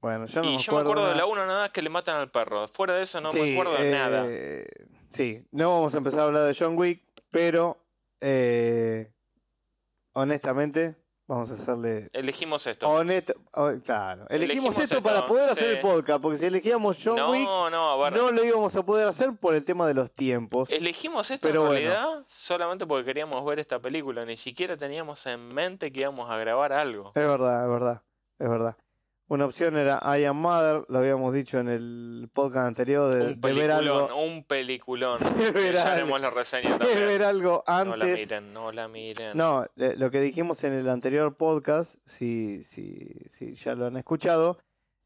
Bueno, 0.00 0.26
yo 0.26 0.42
no 0.42 0.50
y 0.50 0.56
me 0.56 0.58
yo 0.58 0.72
me 0.72 0.80
acuerdo 0.80 1.08
de 1.08 1.14
la 1.14 1.26
1 1.26 1.46
nada 1.46 1.70
que 1.70 1.82
le 1.82 1.90
matan 1.90 2.16
al 2.16 2.30
perro. 2.30 2.68
Fuera 2.68 2.94
de 2.94 3.02
eso 3.02 3.20
no 3.20 3.32
me 3.32 3.52
acuerdo 3.52 3.74
de 3.76 3.90
nada. 3.90 4.24
Eh, 4.28 4.66
Sí, 5.14 5.46
no 5.52 5.72
vamos 5.72 5.94
a 5.94 5.98
empezar 5.98 6.20
a 6.20 6.22
hablar 6.24 6.42
de 6.44 6.56
John 6.58 6.76
Wick, 6.76 7.00
pero 7.30 7.78
eh, 8.20 9.12
honestamente 10.12 10.96
vamos 11.26 11.50
a 11.50 11.54
hacerle... 11.54 12.08
Elegimos 12.12 12.66
esto. 12.66 12.86
claro, 13.84 14.26
elegimos, 14.28 14.78
esto, 14.78 15.02
para 15.02 15.26
poder 15.26 15.50
hacer 15.50 15.70
el 15.70 15.80
podcast, 15.80 16.20
porque 16.20 16.38
si 16.38 16.46
elegíamos 16.46 16.96
John 17.02 17.18
Wick, 17.30 17.46
no, 17.46 17.70
no 17.70 18.30
lo 18.30 18.44
íbamos 18.44 18.74
a 18.76 18.82
poder 18.84 19.08
hacer 19.08 19.34
por 19.36 19.54
el 19.54 19.64
tema 19.64 19.86
de 19.86 19.94
los 19.94 20.10
tiempos. 20.12 20.70
Elegimos 20.70 21.30
esto 21.30 21.48
en 21.48 21.54
realidad 21.54 22.24
solamente 22.28 22.86
porque 22.86 23.04
queríamos 23.04 23.44
ver 23.44 23.58
esta 23.58 23.80
película, 23.80 24.24
ni 24.24 24.36
siquiera 24.36 24.76
teníamos 24.76 25.24
en 25.26 25.48
mente 25.54 25.92
que 25.92 26.00
íbamos 26.00 26.30
a 26.30 26.36
grabar 26.36 26.72
algo. 26.72 27.12
Es 27.14 27.26
verdad, 27.26 27.64
es 27.64 27.70
verdad, 27.70 28.02
es 28.38 28.48
verdad. 28.48 28.76
Una 29.26 29.46
opción 29.46 29.76
era 29.78 30.00
I 30.18 30.24
Am 30.24 30.36
Mother, 30.36 30.84
lo 30.88 30.98
habíamos 30.98 31.32
dicho 31.32 31.58
en 31.58 31.68
el 31.68 32.28
podcast 32.32 32.66
anterior, 32.66 33.14
de, 33.14 33.28
un 33.28 33.40
peliculón, 33.40 33.56
ver 33.56 33.70
algo. 33.70 34.16
Un 34.22 34.44
peliculón. 34.44 35.18
haremos 35.86 36.20
la 36.20 36.30
reseña 36.30 36.76
también. 36.76 36.98
De 36.98 37.06
ver 37.06 37.22
algo 37.22 37.64
antes. 37.66 37.88
No 37.88 37.96
la 37.96 38.06
miren, 38.14 38.52
no 38.52 38.72
la 38.72 38.88
miren. 38.88 39.36
No, 39.36 39.66
lo 39.76 40.10
que 40.10 40.20
dijimos 40.20 40.62
en 40.64 40.74
el 40.74 40.90
anterior 40.90 41.34
podcast, 41.36 41.96
si, 42.04 42.62
si, 42.64 43.08
si 43.30 43.54
ya 43.54 43.74
lo 43.74 43.86
han 43.86 43.96
escuchado, 43.96 44.58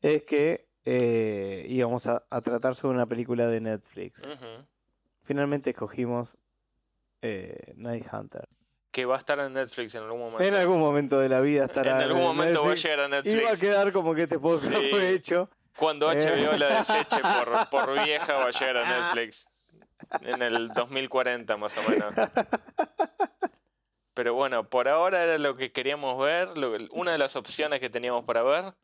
es 0.03 0.25
que 0.25 0.67
eh, 0.85 1.67
íbamos 1.69 2.09
a, 2.09 2.25
tratar 2.43 2.75
sobre 2.75 2.97
una 2.97 3.07
película 3.07 3.47
de 3.47 3.61
Netflix. 3.61 4.23
Finalmente 5.23 5.71
escogimos 5.71 6.37
eh, 7.23 7.73
Night 7.77 8.07
Hunter 8.13 8.49
que 8.91 9.05
va 9.05 9.17
a 9.17 9.19
estar 9.19 9.39
en 9.39 9.53
Netflix 9.53 9.95
en 9.95 10.03
algún 10.03 10.21
momento. 10.21 10.45
En 10.45 10.55
algún 10.55 10.81
momento 10.81 11.19
de 11.21 11.29
la 11.29 11.41
vida 11.41 11.67
estará. 11.67 11.97
En 11.97 12.03
algún 12.03 12.23
momento 12.23 12.65
va 12.65 12.73
a 12.73 12.75
llegar 12.75 13.01
a 13.01 13.09
Netflix. 13.09 13.35
Y 13.35 13.45
va 13.45 13.51
a 13.53 13.57
quedar 13.57 13.93
como 13.93 14.15
que 14.15 14.23
este 14.23 14.39
podcast 14.39 14.77
fue 14.91 15.11
hecho. 15.11 15.51
Cuando 15.77 16.09
HBO 16.09 16.53
eh. 16.53 16.59
la 16.59 16.79
deseche 16.79 17.21
por, 17.21 17.69
por 17.71 18.05
vieja 18.05 18.35
va 18.35 18.47
a 18.47 18.51
llegar 18.51 18.79
a 18.79 19.01
Netflix. 19.01 19.47
En 20.23 20.43
el 20.43 20.69
2040 20.69 21.57
más 21.57 21.77
o 21.77 21.83
menos. 21.89 22.15
Pero 24.15 24.35
bueno, 24.35 24.69
por 24.69 24.89
ahora 24.89 25.23
era 25.23 25.39
lo 25.39 25.55
que 25.57 25.71
queríamos 25.71 26.19
ver, 26.19 26.49
una 26.91 27.13
de 27.13 27.19
las 27.19 27.37
opciones 27.37 27.79
que 27.79 27.89
teníamos 27.89 28.25
para 28.25 28.43
ver. 28.43 28.75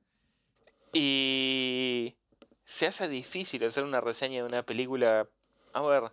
Y 0.93 2.15
se 2.65 2.87
hace 2.87 3.09
difícil 3.09 3.65
hacer 3.65 3.83
una 3.83 4.01
reseña 4.01 4.43
de 4.43 4.49
una 4.49 4.63
película. 4.63 5.27
A 5.73 5.83
ver, 5.83 6.13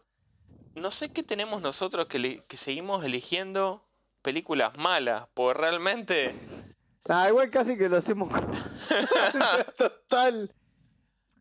no 0.75 0.91
sé 0.91 1.09
qué 1.09 1.23
tenemos 1.23 1.61
nosotros 1.61 2.07
que, 2.07 2.43
que 2.47 2.57
seguimos 2.57 3.03
eligiendo 3.03 3.85
películas 4.21 4.77
malas, 4.77 5.27
porque 5.33 5.59
realmente... 5.59 6.35
Ah, 7.09 7.27
igual 7.29 7.49
casi 7.49 7.77
que 7.77 7.89
lo 7.89 7.97
hacemos 7.97 8.31
total. 9.77 10.53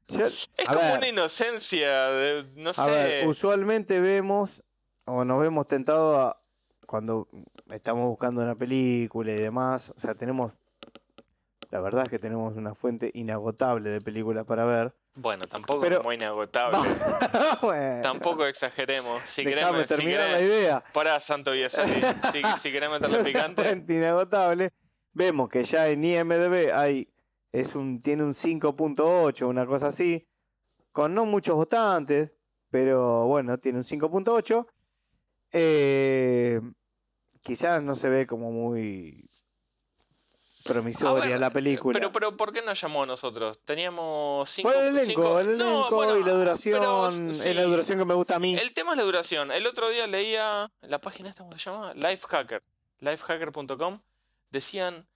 es 0.08 0.48
como 0.66 0.94
una 0.94 1.06
inocencia, 1.06 2.08
de, 2.08 2.44
no 2.56 2.72
sé. 2.72 3.24
usualmente 3.26 4.00
vemos 4.00 4.62
o 5.04 5.24
nos 5.24 5.40
vemos 5.40 5.68
tentados 5.68 6.18
a, 6.18 6.40
cuando 6.86 7.28
estamos 7.70 8.08
buscando 8.08 8.42
una 8.42 8.54
película 8.54 9.32
y 9.32 9.36
demás, 9.36 9.90
o 9.90 10.00
sea, 10.00 10.14
tenemos 10.14 10.52
la 11.70 11.80
verdad 11.80 12.02
es 12.02 12.08
que 12.08 12.18
tenemos 12.18 12.56
una 12.56 12.74
fuente 12.74 13.12
inagotable 13.14 13.90
de 13.90 14.00
películas 14.00 14.44
para 14.44 14.64
ver. 14.64 14.92
Bueno, 15.14 15.44
tampoco 15.44 15.84
es 15.84 15.96
como 15.98 16.12
inagotable. 16.12 16.78
Tampoco 18.02 18.44
exageremos. 18.46 19.22
Si 19.24 19.44
queremos 19.44 19.86
terminar 19.86 20.30
la 20.30 20.40
idea. 20.40 20.84
Para 20.92 21.20
Santo 21.20 21.52
Biesari, 21.52 22.02
si, 22.32 22.42
si 22.58 22.72
querés 22.72 22.90
meterle 22.90 23.22
picante. 23.22 23.62
Fuente 23.62 23.94
inagotable. 23.94 24.72
Vemos 25.12 25.48
que 25.48 25.62
ya 25.62 25.88
en 25.88 26.04
IMDB 26.04 26.72
hay 26.74 27.08
es 27.52 27.74
un 27.76 28.02
tiene 28.02 28.24
un 28.24 28.34
5.8, 28.34 29.46
una 29.46 29.66
cosa 29.66 29.88
así, 29.88 30.26
con 30.92 31.14
no 31.14 31.24
muchos 31.24 31.54
votantes, 31.54 32.32
pero 32.70 33.26
bueno, 33.26 33.58
tiene 33.58 33.78
un 33.78 33.84
5.8. 33.84 34.66
Eh, 35.52 36.60
quizás 37.42 37.82
no 37.82 37.94
se 37.94 38.08
ve 38.08 38.26
como 38.26 38.50
muy 38.50 39.29
promisoria 40.72 41.38
la 41.38 41.50
película. 41.50 41.92
Pero, 41.92 42.12
pero, 42.12 42.36
¿por 42.36 42.52
qué 42.52 42.62
nos 42.62 42.80
llamó 42.80 43.02
a 43.02 43.06
nosotros? 43.06 43.58
Teníamos 43.64 44.48
cinco... 44.48 44.72
el 44.72 44.98
elenco, 44.98 45.38
el 45.38 45.48
elenco 45.50 46.16
y 46.16 46.24
la 46.24 46.32
duración, 46.32 47.30
es 47.30 47.54
la 47.54 47.62
duración 47.62 47.98
que 47.98 48.04
me 48.04 48.14
gusta 48.14 48.36
a 48.36 48.38
mí. 48.38 48.56
El 48.56 48.72
tema 48.72 48.92
es 48.92 48.98
la 48.98 49.04
duración. 49.04 49.50
El 49.52 49.66
otro 49.66 49.88
día 49.88 50.06
leía 50.06 50.70
la 50.82 51.00
página 51.00 51.30
esta, 51.30 51.42
¿cómo 51.42 51.58
se 51.58 51.70
llama? 51.70 51.94
Lifehacker. 51.94 52.62
Lifehacker.com. 53.00 54.00
Decían 54.50 55.06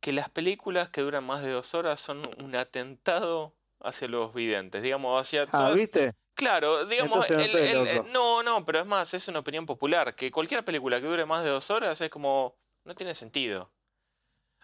que 0.00 0.12
las 0.12 0.28
películas 0.28 0.88
que 0.88 1.00
duran 1.00 1.24
más 1.24 1.42
de 1.42 1.50
dos 1.50 1.74
horas 1.74 2.00
son 2.00 2.22
un 2.42 2.54
atentado 2.56 3.54
hacia 3.80 4.08
los 4.08 4.34
videntes. 4.34 4.82
Digamos, 4.82 5.20
hacia... 5.20 5.46
Ah, 5.52 5.70
¿viste? 5.72 6.14
Claro, 6.34 6.86
digamos, 6.86 7.26
no, 8.12 8.42
no, 8.42 8.64
pero 8.64 8.80
es 8.80 8.86
más, 8.86 9.12
es 9.14 9.28
una 9.28 9.40
opinión 9.40 9.66
popular, 9.66 10.14
que 10.14 10.30
cualquier 10.30 10.64
película 10.64 11.00
que 11.00 11.06
dure 11.06 11.26
más 11.26 11.44
de 11.44 11.50
dos 11.50 11.70
horas 11.70 12.00
es 12.00 12.08
como, 12.08 12.56
no 12.84 12.94
tiene 12.94 13.14
sentido. 13.14 13.70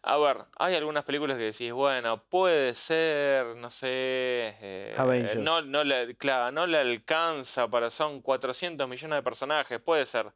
A 0.03 0.17
ver, 0.17 0.45
hay 0.57 0.75
algunas 0.77 1.05
películas 1.05 1.37
que 1.37 1.45
decís, 1.45 1.73
bueno, 1.73 2.23
puede 2.25 2.75
ser, 2.75 3.57
no 3.57 3.69
sé, 3.69 3.89
eh, 4.61 5.35
no, 5.39 5.61
no, 5.63 5.83
le, 5.83 6.17
claro, 6.17 6.53
no 6.53 6.67
le 6.67 6.79
alcanza 6.79 7.69
para, 7.69 7.91
son 7.91 8.23
400 8.23 8.89
millones 8.89 9.17
de 9.17 9.23
personajes, 9.23 9.81
puede 9.81 10.07
ser. 10.07 10.33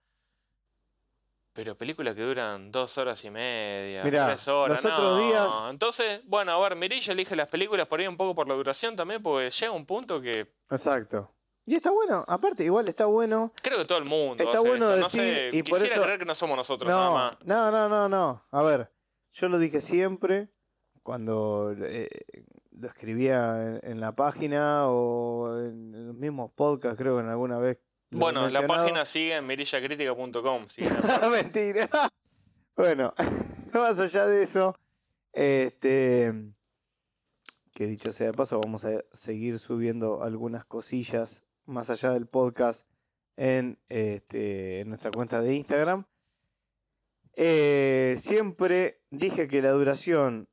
Pero 1.52 1.76
películas 1.76 2.14
que 2.14 2.22
duran 2.22 2.72
dos 2.72 2.96
horas 2.96 3.22
y 3.24 3.30
media, 3.30 4.02
tres 4.02 4.48
horas, 4.48 4.82
no. 4.82 5.18
Días... 5.18 5.48
Entonces, 5.70 6.22
bueno, 6.24 6.52
a 6.52 6.58
ver, 6.60 6.76
Mirilla 6.76 7.12
elige 7.12 7.36
las 7.36 7.46
películas 7.48 7.86
por 7.86 8.00
ahí 8.00 8.06
un 8.06 8.16
poco 8.16 8.34
por 8.34 8.48
la 8.48 8.54
duración 8.54 8.96
también, 8.96 9.22
porque 9.22 9.50
llega 9.50 9.70
un 9.70 9.84
punto 9.84 10.20
que... 10.20 10.50
Exacto. 10.70 11.30
Y 11.64 11.76
está 11.76 11.90
bueno, 11.90 12.24
aparte, 12.26 12.64
igual 12.64 12.88
está 12.88 13.04
bueno. 13.04 13.52
Creo 13.62 13.78
que 13.78 13.84
todo 13.84 13.98
el 13.98 14.06
mundo. 14.06 14.42
Está 14.42 14.60
bueno 14.60 14.88
decir, 14.88 15.02
no 15.02 15.08
sé, 15.08 15.50
y 15.52 15.62
quisiera 15.62 16.02
creer 16.02 16.18
que 16.18 16.24
no 16.24 16.34
somos 16.34 16.56
nosotros 16.56 16.90
no, 16.90 16.96
nada 16.96 17.10
más. 17.10 17.36
No, 17.44 17.70
no, 17.70 17.88
no, 17.88 18.08
no. 18.08 18.44
A 18.50 18.62
ver, 18.62 18.90
yo 19.32 19.48
lo 19.48 19.58
dije 19.58 19.80
siempre 19.80 20.48
cuando 21.02 21.74
eh, 21.78 22.08
lo 22.70 22.88
escribía 22.88 23.80
en, 23.82 24.00
la 24.00 24.12
página 24.12 24.88
o 24.88 25.58
en, 25.58 26.06
los 26.08 26.14
mismos 26.14 26.50
podcasts, 26.52 26.98
creo 26.98 27.16
que 27.16 27.22
en 27.22 27.28
alguna 27.28 27.58
vez. 27.58 27.78
Bueno, 28.10 28.48
la 28.48 28.66
página 28.66 29.04
sigue 29.04 29.36
en 29.36 29.46
mirillacritica.com. 29.46 30.66
Mentira. 31.32 31.88
Bueno, 32.74 33.12
más 33.74 33.98
allá 33.98 34.26
de 34.26 34.42
eso, 34.42 34.74
este, 35.34 36.32
que 37.74 37.86
dicho 37.86 38.10
sea 38.12 38.28
de 38.28 38.32
paso, 38.32 38.58
vamos 38.64 38.86
a 38.86 39.04
seguir 39.12 39.58
subiendo 39.58 40.22
algunas 40.22 40.64
cosillas 40.64 41.44
más 41.66 41.90
allá 41.90 42.12
del 42.12 42.26
podcast 42.26 42.86
en, 43.36 43.78
este, 43.90 44.80
en 44.80 44.88
nuestra 44.88 45.10
cuenta 45.10 45.42
de 45.42 45.54
Instagram. 45.54 46.06
Eh, 47.34 48.14
siempre 48.16 49.00
dije 49.10 49.48
que 49.48 49.62
la 49.62 49.70
duración 49.70 50.48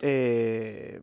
eh, 0.00 1.00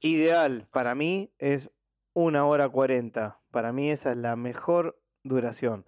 ideal 0.00 0.66
para 0.70 0.94
mí 0.94 1.30
es 1.38 1.70
una 2.12 2.46
hora 2.46 2.68
cuarenta. 2.68 3.40
Para 3.50 3.72
mí 3.72 3.90
esa 3.90 4.12
es 4.12 4.16
la 4.16 4.36
mejor 4.36 5.00
duración. 5.22 5.84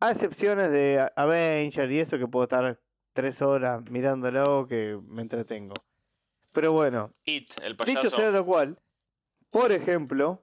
A 0.00 0.10
excepciones 0.10 0.70
de 0.70 1.10
Avenger 1.16 1.90
y 1.92 2.00
eso 2.00 2.18
que 2.18 2.26
puedo 2.26 2.44
estar 2.44 2.80
tres 3.12 3.42
horas 3.42 3.82
mirándolo 3.90 4.66
que 4.66 4.98
me 5.06 5.22
entretengo. 5.22 5.74
Pero 6.52 6.72
bueno, 6.72 7.12
It, 7.24 7.50
el 7.62 7.76
dicho 7.76 8.10
sea 8.10 8.30
lo 8.30 8.44
cual, 8.44 8.80
por 9.50 9.72
ejemplo, 9.72 10.42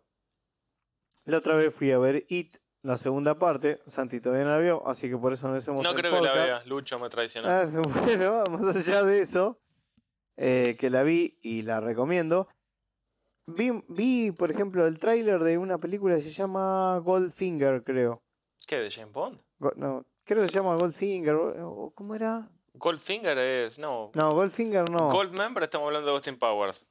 la 1.25 1.37
otra 1.37 1.55
vez 1.55 1.73
fui 1.73 1.91
a 1.91 1.97
ver 1.97 2.25
It, 2.29 2.57
la 2.83 2.95
segunda 2.95 3.37
parte. 3.37 3.81
Santi 3.85 4.19
todavía 4.19 4.45
no 4.45 4.51
la 4.51 4.59
vio, 4.59 4.87
así 4.87 5.09
que 5.09 5.17
por 5.17 5.33
eso 5.33 5.47
no 5.47 5.55
hacemos 5.55 5.83
No 5.83 5.91
el 5.91 5.95
creo 5.95 6.13
que 6.13 6.21
la 6.21 6.33
vea. 6.33 6.63
Lucho 6.65 6.99
me 6.99 7.09
traicionó. 7.09 7.49
Ah, 7.49 7.65
bueno, 8.03 8.43
más 8.51 8.75
allá 8.75 9.03
de 9.03 9.19
eso, 9.19 9.59
eh, 10.37 10.75
que 10.79 10.89
la 10.89 11.03
vi 11.03 11.37
y 11.41 11.63
la 11.63 11.79
recomiendo. 11.79 12.47
Vi, 13.47 13.71
vi, 13.87 14.31
por 14.31 14.51
ejemplo, 14.51 14.85
el 14.85 14.97
tráiler 14.97 15.41
de 15.43 15.57
una 15.57 15.77
película 15.77 16.15
que 16.15 16.21
se 16.21 16.31
llama 16.31 16.97
Goldfinger, 16.99 17.83
creo. 17.83 18.21
¿Qué? 18.67 18.77
¿De 18.77 18.91
James 18.91 19.13
Bond? 19.13 19.41
Go- 19.59 19.71
no, 19.77 20.05
creo 20.25 20.41
que 20.41 20.49
se 20.49 20.55
llama 20.55 20.75
Goldfinger. 20.75 21.35
¿Cómo 21.95 22.13
era? 22.15 22.49
Goldfinger 22.73 23.37
es. 23.37 23.79
No. 23.79 24.11
No, 24.13 24.31
Goldfinger 24.31 24.89
no. 24.91 25.09
Goldmember 25.09 25.63
estamos 25.63 25.87
hablando 25.87 26.07
de 26.07 26.13
Austin 26.13 26.37
Powers. 26.37 26.85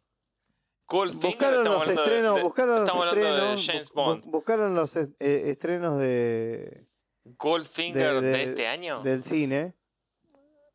Goldfinger 0.88 1.31
buscaron 1.31 1.59
estamos 1.59 1.79
los 1.79 1.81
hablando 1.88 2.03
de- 2.03 2.07
estrenos, 2.09 2.37
de, 2.37 2.42
buscaron 2.42 2.70
los 2.75 2.81
estamos 2.88 3.07
hablando 3.09 3.25
de 3.27 3.33
estrenos, 3.55 3.66
James 3.66 3.90
bu- 3.90 3.92
bu- 3.92 4.05
Bond. 4.05 4.25
buscaron 4.27 4.75
los 4.75 4.96
est- 4.96 5.16
eh, 5.20 5.42
estrenos 5.51 5.99
de, 5.99 6.87
Goldfinger 7.25 8.14
de, 8.14 8.20
de- 8.20 8.29
de- 8.31 8.42
este 8.44 8.66
año. 8.68 9.03
del 9.03 9.22
cine. 9.22 9.75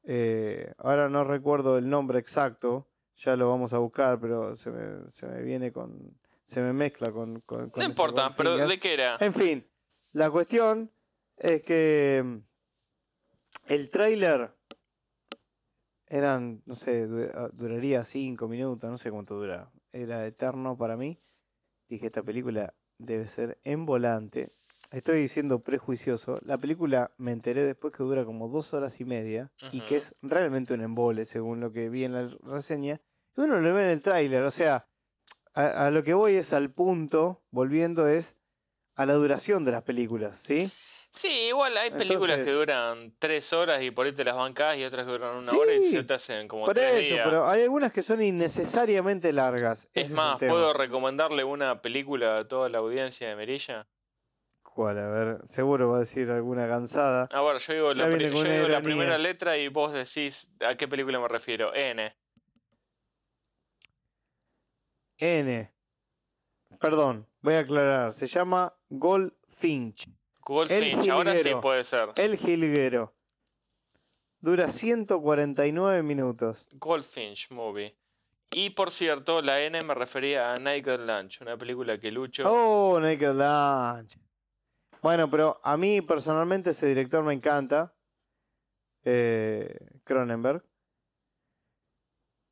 Eh, 0.04 0.74
ahora 0.80 1.08
no 1.10 1.24
recuerdo 1.24 1.78
el 1.78 1.88
nombre 1.90 2.20
exacto, 2.20 2.90
ya 3.16 3.36
lo 3.36 3.48
vamos 3.50 3.72
a 3.74 3.78
buscar, 3.78 4.20
pero 4.20 4.56
se 4.56 4.70
me, 4.72 5.12
se 5.12 5.28
me 5.28 5.42
viene 5.44 5.72
con. 5.72 6.18
Se 6.44 6.60
me 6.60 6.74
mezcla 6.74 7.12
con. 7.12 7.40
con- 7.42 7.70
con 7.70 7.80
no 7.82 7.86
importa, 7.86 8.36
pero. 8.36 8.58
¿de 8.58 8.80
qué 8.80 8.96
era? 8.96 9.16
En 9.20 9.34
fin, 9.34 9.66
la 10.14 10.30
cuestión 10.30 10.92
es 11.38 11.62
que. 11.64 12.22
mm, 12.26 12.38
El 13.68 13.90
tráiler. 13.90 14.52
Eran, 16.08 16.62
no 16.66 16.76
sé, 16.76 17.08
ah, 17.34 17.48
duraría 17.54 18.04
cinco 18.04 18.50
minutos, 18.50 18.90
no 18.90 18.98
sé 18.98 19.10
cuánto 19.12 19.36
dura. 19.36 19.72
Era 19.94 20.26
eterno 20.26 20.78
para 20.78 20.98
mí. 20.98 21.20
Dije, 21.90 22.08
esta 22.08 22.24
película 22.24 22.74
debe 22.98 23.26
ser 23.26 23.60
en 23.64 23.86
volante. 23.86 24.50
Estoy 24.92 25.22
diciendo 25.22 25.60
prejuicioso. 25.60 26.40
La 26.44 26.58
película 26.58 27.12
me 27.18 27.32
enteré 27.32 27.64
después 27.64 27.94
que 27.94 28.04
dura 28.04 28.26
como 28.26 28.50
dos 28.50 28.74
horas 28.74 29.00
y 29.00 29.06
media 29.06 29.52
y 29.72 29.82
que 29.82 29.96
es 29.96 30.16
realmente 30.22 30.74
un 30.74 30.82
embole, 30.82 31.24
según 31.24 31.60
lo 31.60 31.72
que 31.72 31.90
vi 31.90 32.04
en 32.04 32.14
la 32.14 32.30
reseña. 32.44 33.02
Y 33.36 33.42
uno 33.42 33.60
lo 33.60 33.74
ve 33.74 33.84
en 33.84 33.90
el 33.90 34.02
tráiler, 34.02 34.44
o 34.44 34.50
sea, 34.50 34.88
a, 35.54 35.86
a 35.86 35.92
lo 35.92 36.04
que 36.04 36.14
voy 36.14 36.36
es 36.36 36.52
al 36.52 36.72
punto, 36.72 37.42
volviendo, 37.52 38.08
es 38.08 38.38
a 38.96 39.06
la 39.06 39.14
duración 39.14 39.64
de 39.64 39.72
las 39.72 39.84
películas, 39.84 40.38
¿sí? 40.38 40.72
Sí, 41.14 41.48
igual 41.50 41.76
hay 41.78 41.92
películas 41.92 42.38
que 42.40 42.52
duran 42.52 43.14
tres 43.20 43.52
horas 43.52 43.82
y 43.82 43.92
por 43.92 44.06
ahí 44.06 44.14
te 44.14 44.24
las 44.24 44.36
bancás 44.36 44.78
y 44.78 44.86
otras 44.86 45.06
que 45.06 45.12
duran 45.12 45.36
una 45.36 45.52
hora 45.52 45.74
y 45.74 45.84
se 45.84 46.04
te 46.04 46.14
hacen 46.14 46.48
como 46.48 46.66
Por 46.66 46.74
tres 46.76 46.92
eso, 46.94 47.14
días. 47.16 47.26
pero 47.26 47.48
hay 47.50 47.64
algunas 47.64 47.92
que 47.92 48.02
son 48.02 48.22
innecesariamente 48.24 49.34
largas. 49.34 49.88
Es 49.94 50.06
ese 50.06 50.14
más. 50.14 50.40
¿puedo 50.40 50.72
recomendarle 50.74 51.44
una 51.44 51.82
película 51.82 52.38
a 52.38 52.48
toda 52.48 52.70
la 52.70 52.78
audiencia 52.78 53.28
de 53.28 53.36
Merilla? 53.36 53.88
¿Cuál? 54.64 55.00
A 55.00 55.08
ver, 55.10 55.38
seguro 55.48 55.90
va 55.90 55.98
a 55.98 56.00
decir 56.00 56.30
alguna 56.32 56.66
cansada. 56.70 57.28
A 57.34 57.42
ver, 57.42 57.58
yo 57.58 57.74
digo, 57.74 57.94
la, 57.94 58.10
pri- 58.10 58.34
yo 58.34 58.44
digo 58.44 58.68
la 58.70 58.82
primera 58.82 59.18
letra 59.18 59.58
y 59.58 59.68
vos 59.68 59.92
decís 59.92 60.50
a 60.66 60.76
qué 60.76 60.88
película 60.88 61.20
me 61.20 61.28
refiero. 61.28 61.74
N. 61.76 62.16
N. 65.18 65.72
Perdón, 66.80 67.28
voy 67.42 67.56
a 67.56 67.60
aclarar. 67.60 68.14
Se 68.14 68.28
llama 68.28 68.74
Goldfinch. 68.90 70.08
Goldfinch, 70.44 71.08
ahora 71.10 71.36
sí 71.36 71.52
puede 71.62 71.84
ser. 71.84 72.10
El 72.16 72.38
Jilguero. 72.38 73.14
Dura 74.40 74.68
149 74.68 76.02
minutos. 76.02 76.66
Goldfinch 76.74 77.52
Movie. 77.52 77.96
Y 78.54 78.72
por 78.72 78.92
cierto, 78.92 79.42
la 79.42 79.62
N 79.62 79.80
me 79.86 79.94
refería 79.94 80.52
a 80.52 80.56
Naked 80.56 81.00
Lunch, 81.00 81.42
una 81.42 81.58
película 81.58 81.98
que 82.00 82.12
Lucho. 82.12 82.44
Oh, 82.52 83.00
Naked 83.00 83.34
Lunch. 83.34 84.18
Bueno, 85.02 85.30
pero 85.30 85.60
a 85.64 85.78
mí 85.78 86.02
personalmente 86.02 86.72
ese 86.72 86.88
director 86.88 87.24
me 87.24 87.34
encanta. 87.34 87.96
Eh, 89.04 89.74
Cronenberg. 90.04 90.64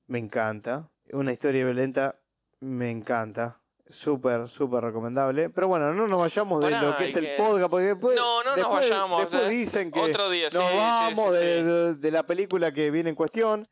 Me 0.07 0.19
encanta. 0.19 0.89
Una 1.11 1.33
historia 1.33 1.65
violenta 1.65 2.19
me 2.59 2.89
encanta. 2.91 3.61
Súper, 3.89 4.47
súper 4.47 4.83
recomendable. 4.83 5.49
Pero 5.49 5.67
bueno, 5.67 5.91
no 5.93 6.05
nos 6.07 6.19
vayamos 6.21 6.63
de 6.63 6.69
Pará, 6.71 6.83
lo 6.83 6.95
que 6.97 7.05
es 7.05 7.15
el 7.15 7.25
que- 7.25 7.35
podcast. 7.37 7.69
Porque 7.71 7.85
después, 7.87 8.15
No, 8.15 8.43
no 8.43 8.49
nos 8.49 8.55
después- 8.55 8.89
vayamos, 8.89 9.21
Después 9.21 9.33
o 9.33 9.39
sea, 9.39 9.49
dicen 9.49 9.91
que 9.91 9.99
Otro 9.99 10.29
día, 10.29 10.45
nos 10.45 10.53
sí, 10.53 10.59
vamos 10.77 11.35
sí, 11.35 11.43
de, 11.43 11.59
sí. 11.59 11.63
de- 11.65 11.93
de 11.95 12.11
la 12.11 12.23
película 12.23 12.71
que 12.71 12.91
viene 12.91 13.09
en 13.09 13.15
cuestión. 13.15 13.67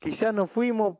Quizás 0.00 0.32
nos 0.32 0.50
fuimos 0.50 0.96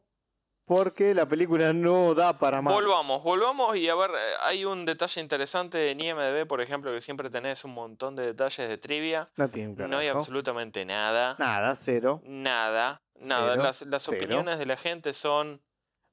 porque 0.66 1.14
la 1.14 1.26
película 1.26 1.72
no 1.72 2.14
da 2.14 2.38
para 2.38 2.60
más. 2.60 2.74
Volvamos, 2.74 3.22
volvamos 3.22 3.74
y 3.76 3.88
a 3.88 3.94
ver, 3.94 4.10
eh, 4.10 4.14
hay 4.42 4.66
un 4.66 4.84
detalle 4.84 5.22
interesante 5.22 5.90
en 5.90 5.98
IMDB, 6.04 6.46
por 6.46 6.60
ejemplo, 6.60 6.92
que 6.92 7.00
siempre 7.00 7.30
tenés 7.30 7.64
un 7.64 7.72
montón 7.72 8.14
de 8.16 8.26
detalles 8.26 8.68
de 8.68 8.76
trivia. 8.76 9.26
No 9.36 9.48
tiene 9.48 9.70
un 9.84 9.90
No 9.90 9.96
hay 9.96 10.08
absolutamente 10.08 10.84
nada. 10.84 11.36
Nada, 11.38 11.74
cero. 11.76 12.20
Nada, 12.24 13.00
nada. 13.18 13.52
Cero, 13.52 13.62
las 13.62 13.82
las 13.82 14.02
cero. 14.02 14.18
opiniones 14.18 14.58
de 14.58 14.66
la 14.66 14.76
gente 14.76 15.14
son 15.14 15.62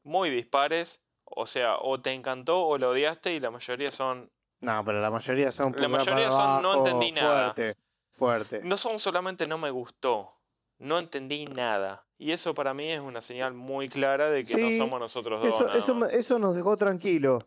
muy 0.03 0.29
dispares. 0.29 1.01
O 1.25 1.45
sea, 1.45 1.77
o 1.77 1.99
te 1.99 2.11
encantó 2.11 2.61
o 2.65 2.77
lo 2.77 2.91
odiaste 2.91 3.33
y 3.33 3.39
la 3.39 3.51
mayoría 3.51 3.91
son... 3.91 4.31
No, 4.61 4.83
pero 4.85 5.01
la 5.01 5.11
mayoría 5.11 5.51
son 5.51 5.75
La 5.77 5.87
mayoría 5.87 6.29
son 6.29 6.61
no 6.61 6.77
entendí 6.77 7.11
nada. 7.11 7.53
Fuerte, 7.53 7.77
fuerte. 8.13 8.61
No 8.63 8.77
son 8.77 8.99
solamente 8.99 9.45
no 9.47 9.57
me 9.57 9.69
gustó, 9.69 10.33
no 10.79 10.99
entendí 10.99 11.45
nada. 11.45 12.05
Y 12.17 12.31
eso 12.31 12.53
para 12.53 12.73
mí 12.73 12.91
es 12.91 12.99
una 12.99 13.21
señal 13.21 13.53
muy 13.53 13.89
clara 13.89 14.29
de 14.29 14.43
que 14.43 14.53
Sí, 14.53 14.61
no 14.61 14.85
somos 14.85 14.99
nosotros 14.99 15.43
dos. 15.43 15.53
Eso, 15.53 15.73
eso, 15.73 16.05
eso 16.07 16.39
nos 16.39 16.55
dejó 16.55 16.77
tranquilo. 16.77 17.39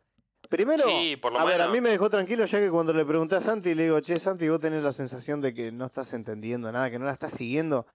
Primero, 0.48 0.82
Sí, 0.82 1.16
por 1.16 1.32
lo 1.32 1.40
a 1.40 1.44
ver, 1.44 1.60
a 1.60 1.68
mí 1.68 1.80
me 1.80 1.90
dejó 1.90 2.08
tranquilo 2.08 2.44
ya 2.46 2.58
que 2.58 2.70
cuando 2.70 2.92
le 2.92 3.04
pregunté 3.04 3.36
a 3.36 3.40
Santi, 3.40 3.74
le 3.74 3.84
digo, 3.84 4.00
che, 4.00 4.16
Santi, 4.16 4.48
vos 4.48 4.60
tenés 4.60 4.82
la 4.82 4.92
sensación 4.92 5.40
de 5.40 5.52
que 5.52 5.72
no 5.72 5.86
estás 5.86 6.12
entendiendo 6.12 6.70
nada, 6.70 6.90
que 6.90 6.98
no 6.98 7.04
la 7.04 7.12
estás 7.12 7.32
siguiendo. 7.32 7.86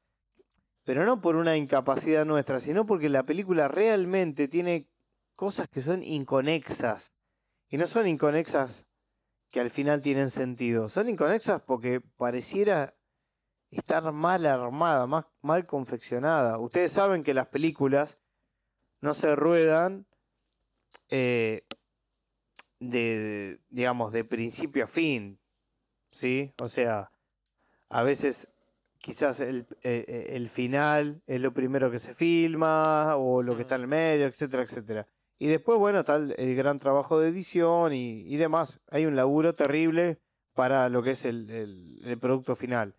Pero 0.84 1.06
no 1.06 1.22
por 1.22 1.36
una 1.36 1.56
incapacidad 1.56 2.26
nuestra, 2.26 2.60
sino 2.60 2.86
porque 2.86 3.10
la 3.10 3.24
película 3.24 3.68
realmente 3.70 4.48
tiene 4.48 4.88
cosas 5.36 5.68
que 5.70 5.82
son 5.82 6.04
inconexas. 6.04 7.14
Y 7.70 7.78
no 7.78 7.88
son 7.88 8.08
inconexas 8.08 8.86
que 9.50 9.60
al 9.60 9.70
final 9.70 10.02
tienen 10.02 10.30
sentido. 10.30 10.88
Son 10.90 11.10
inconexas 11.10 11.62
porque 11.62 12.02
pareciera 12.02 12.96
estar 13.70 14.12
mal 14.12 14.46
armada, 14.46 15.08
más 15.08 15.26
mal 15.42 15.66
confeccionada. 15.66 16.58
Ustedes 16.58 16.92
saben 16.92 17.24
que 17.24 17.34
las 17.34 17.48
películas 17.48 18.18
no 19.02 19.14
se 19.14 19.36
ruedan 19.36 20.06
eh, 21.10 21.66
de, 22.80 23.60
digamos, 23.70 24.12
de 24.12 24.24
principio 24.24 24.86
a 24.86 24.88
fin, 24.88 25.40
¿sí? 26.10 26.54
O 26.62 26.68
sea, 26.68 27.12
a 27.90 28.04
veces 28.04 28.54
quizás 28.98 29.40
el, 29.40 29.68
eh, 29.84 30.06
eh, 30.08 30.28
el 30.32 30.50
final 30.50 31.22
es 31.28 31.42
lo 31.42 31.54
primero 31.54 31.92
que 31.92 32.00
se 32.00 32.14
filma 32.14 33.16
o 33.18 33.44
lo 33.44 33.56
que 33.56 33.64
está 33.64 33.76
en 33.76 33.82
el 33.82 33.88
medio, 33.88 34.26
etcétera, 34.26 34.64
etcétera. 34.64 35.08
Y 35.44 35.48
después, 35.48 35.78
bueno, 35.78 36.00
está 36.00 36.16
el, 36.16 36.34
el 36.38 36.56
gran 36.56 36.80
trabajo 36.80 37.20
de 37.20 37.28
edición 37.28 37.92
y, 37.94 38.22
y 38.22 38.38
demás. 38.38 38.80
Hay 38.90 39.06
un 39.06 39.16
laburo 39.18 39.54
terrible 39.54 40.20
para 40.54 40.88
lo 40.88 41.04
que 41.04 41.12
es 41.12 41.26
el, 41.26 41.50
el- 41.50 42.00
el 42.06 42.18
producto 42.18 42.56
final. 42.56 42.96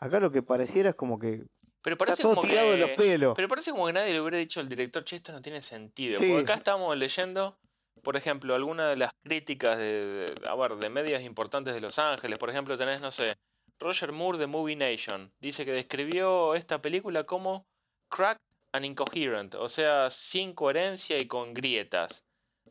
Acá 0.00 0.18
lo 0.18 0.32
que 0.32 0.42
pareciera 0.42 0.90
es 0.90 0.96
como 0.96 1.18
que 1.18 1.44
Pero 1.82 1.96
parece 1.96 2.24
como 2.24 2.42
tirado 2.42 2.72
de 2.72 2.78
que... 2.78 2.86
los 2.88 2.90
pelos. 2.96 3.32
Pero 3.36 3.46
parece 3.46 3.70
como 3.70 3.86
que 3.86 3.92
nadie 3.92 4.12
le 4.14 4.20
hubiera 4.20 4.38
dicho 4.38 4.58
al 4.58 4.68
director, 4.68 5.04
che, 5.04 5.16
esto 5.16 5.30
no 5.30 5.40
tiene 5.40 5.62
sentido. 5.62 6.18
Sí. 6.18 6.26
Porque 6.28 6.42
acá 6.42 6.54
estamos 6.54 6.96
leyendo, 6.96 7.56
por 8.02 8.16
ejemplo, 8.16 8.56
algunas 8.56 8.90
de 8.90 8.96
las 8.96 9.12
críticas 9.22 9.78
de, 9.78 9.84
de- 9.84 10.48
a 10.48 10.56
ver, 10.56 10.74
de 10.76 10.90
medios 10.90 11.22
importantes 11.22 11.72
de 11.72 11.80
Los 11.80 12.00
Ángeles. 12.00 12.36
Por 12.38 12.50
ejemplo, 12.50 12.76
tenés, 12.76 13.00
no 13.00 13.12
sé, 13.12 13.36
Roger 13.78 14.10
Moore 14.10 14.38
de 14.38 14.48
Movie 14.48 14.74
Nation. 14.74 15.30
Dice 15.40 15.64
que 15.64 15.72
describió 15.72 16.56
esta 16.56 16.82
película 16.82 17.22
como 17.24 17.64
cracked 18.10 18.40
and 18.76 18.84
incoherent, 18.86 19.54
o 19.56 19.68
sea, 19.68 20.10
sin 20.10 20.52
coherencia 20.54 21.18
y 21.18 21.26
con 21.26 21.54
grietas. 21.54 22.24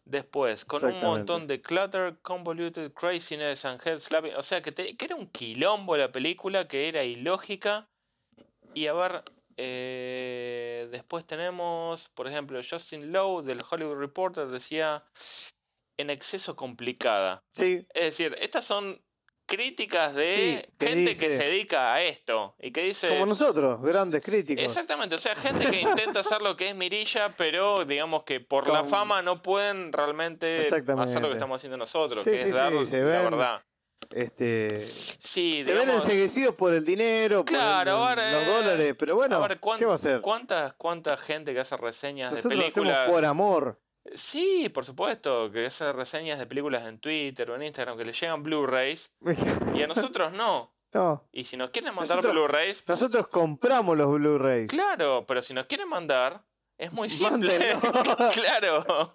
Después, 0.06 0.66
con 0.66 0.84
un 0.86 1.02
montón 1.02 1.48
de 1.48 1.62
clutter, 1.62 2.20
convoluted 2.22 2.94
craziness 2.94 3.66
and 3.66 3.82
head 3.86 4.00
slapping. 4.00 4.36
O 4.36 4.44
sea, 4.44 4.62
que, 4.62 4.72
te- 4.72 4.96
que 4.96 5.06
era 5.06 5.16
un 5.16 5.28
quilombo 5.32 5.98
la 5.98 6.12
película, 6.12 6.68
que 6.68 6.88
era 6.88 7.04
ilógica 7.04 7.90
Y 8.74 8.88
a 8.88 8.94
ver, 8.94 9.24
eh, 9.58 10.88
después 10.92 11.26
tenemos, 11.26 12.10
por 12.10 12.28
ejemplo, 12.28 12.60
Justin 12.68 13.12
Lowe 13.12 13.42
del 13.44 13.62
Hollywood 13.70 13.98
Reporter 13.98 14.48
decía 14.48 15.04
en 15.98 16.10
exceso 16.10 16.56
complicada. 16.56 17.42
Sí, 17.54 17.88
Es 17.94 18.18
decir, 18.18 18.36
estas 18.40 18.66
son 18.66 19.02
críticas 19.46 20.14
de 20.16 20.66
Sí, 20.66 20.74
que 20.78 20.88
gente 20.88 21.18
que 21.18 21.30
se 21.30 21.44
dedica 21.44 21.94
a 21.94 22.02
esto 22.02 22.56
y 22.60 22.72
que 22.72 22.82
dice... 22.82 23.10
como 23.10 23.26
nosotros, 23.28 23.82
grandes 23.82 24.24
críticos. 24.24 24.64
Exactamente, 24.64 25.16
o 25.16 25.20
sea, 25.20 25.36
gente 25.36 25.70
que 25.70 25.82
intenta 25.82 26.22
hacer 26.22 26.42
lo 26.42 26.56
que 26.58 26.70
es 26.70 26.76
Mirilla, 26.76 27.36
pero 27.36 27.86
digamos 27.86 28.24
que 28.24 28.40
por 28.40 28.68
la 28.68 28.84
fama 28.84 29.22
no 29.22 29.42
pueden 29.42 29.92
realmente 29.94 30.68
hacer 30.98 31.22
lo 31.22 31.28
que 31.28 31.34
estamos 31.34 31.58
haciendo 31.58 31.78
nosotros, 31.78 32.24
Sí, 32.24 32.32
que 32.32 32.38
sí, 32.44 32.50
es 32.50 32.56
dar 32.56 32.72
la 32.74 32.82
ven- 32.82 32.90
verdad. 33.24 33.62
Este, 34.12 34.82
Sí, 34.82 35.64
se 35.66 35.74
ven 35.74 35.90
enseguecidos 35.90 36.54
por 36.56 36.74
el 36.74 36.86
dinero, 36.86 37.44
por 37.44 37.56
Claro, 37.56 37.92
el- 37.92 37.98
ahora, 37.98 38.32
los 38.34 38.46
dólares, 38.46 38.96
pero 39.00 39.16
bueno, 39.16 39.38
a 39.44 39.48
ver, 39.48 39.60
¿cuán- 39.60 39.80
¿qué 39.80 39.86
va 39.86 39.94
a 39.94 39.96
hacer? 39.96 40.22
¿cuántas, 40.22 40.74
¿cuánta 40.74 41.18
gente 41.18 41.54
que 41.54 41.60
hace 41.60 41.76
reseñas 41.78 42.32
Nosotros 42.32 42.50
de 42.52 42.56
lo 42.56 42.62
hacemos 42.68 42.86
películas? 42.88 43.10
por 43.10 43.26
amor. 43.26 43.82
Sí, 44.14 44.70
por 44.70 44.86
supuesto, 44.86 45.52
que 45.52 45.66
hace 45.66 45.92
reseñas 45.92 46.38
de 46.40 46.46
películas 46.46 46.86
en 46.86 47.00
Twitter 47.00 47.50
o 47.50 47.56
en 47.56 47.64
Instagram 47.64 47.98
que 47.98 48.06
le 48.06 48.14
llegan 48.14 48.44
Blu-rays 48.44 49.12
y 49.74 49.82
a 49.82 49.88
nosotros 49.88 50.32
no. 50.34 50.72
no, 50.94 51.28
Y 51.32 51.44
si 51.44 51.58
nos 51.58 51.72
quieren 51.72 51.96
mandar 51.96 52.18
Nosotros- 52.18 52.34
Blu-rays, 52.34 52.84
nosotros 52.88 53.28
compramos 53.28 53.98
los 53.98 54.08
Blu-rays. 54.14 54.70
claro, 54.70 55.26
pero 55.28 55.42
si 55.42 55.54
nos 55.54 55.66
quieren 55.66 55.90
mandar, 55.90 56.44
es 56.78 56.92
muy 56.94 57.10
simple. 57.10 57.58
Claro, 58.34 59.12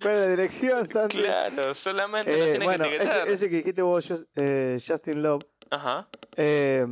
¿Cuál 0.00 0.14
es 0.14 0.20
la 0.20 0.26
dirección, 0.28 0.88
Santi? 0.88 1.18
claro, 1.18 1.74
solamente 1.74 2.30
nos 2.30 2.40
Eh, 2.48 2.50
tienen 2.52 2.66
bueno, 2.66 2.84
que 2.84 2.96
etiquetar. 2.96 3.26
ese, 3.28 3.32
ese 3.34 3.50
que 3.50 3.56
dijiste 3.56 3.82
vos, 3.82 4.06
Just- 4.08 4.26
eh, 4.36 4.80
Justin 4.84 5.22
Love, 5.22 5.42
Ajá. 5.70 6.08
eh, 6.36 6.86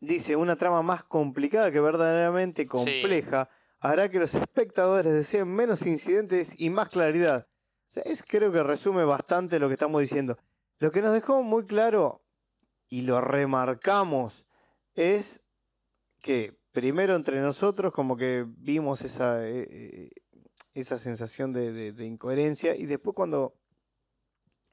dice 0.00 0.36
una 0.36 0.56
trama 0.56 0.80
más 0.82 1.04
complicada 1.04 1.70
que 1.70 1.80
verdaderamente 1.80 2.66
compleja 2.66 3.48
hará 3.90 4.08
que 4.08 4.18
los 4.18 4.34
espectadores 4.34 5.12
deseen 5.12 5.48
menos 5.48 5.86
incidentes 5.86 6.54
y 6.58 6.70
más 6.70 6.88
claridad. 6.88 7.46
Es, 7.94 8.22
creo 8.22 8.52
que 8.52 8.62
resume 8.62 9.04
bastante 9.04 9.58
lo 9.58 9.68
que 9.68 9.74
estamos 9.74 10.00
diciendo. 10.00 10.36
Lo 10.78 10.90
que 10.90 11.00
nos 11.02 11.12
dejó 11.12 11.42
muy 11.42 11.64
claro 11.64 12.22
y 12.88 13.02
lo 13.02 13.20
remarcamos 13.20 14.44
es 14.94 15.42
que 16.20 16.56
primero 16.72 17.14
entre 17.14 17.40
nosotros 17.40 17.92
como 17.92 18.16
que 18.16 18.44
vimos 18.46 19.00
esa, 19.02 19.46
eh, 19.46 19.66
eh, 19.70 20.10
esa 20.74 20.98
sensación 20.98 21.52
de, 21.52 21.72
de- 21.72 21.92
de 21.92 22.04
incoherencia 22.04 22.76
y 22.76 22.84
después 22.86 23.14
cuando 23.14 23.54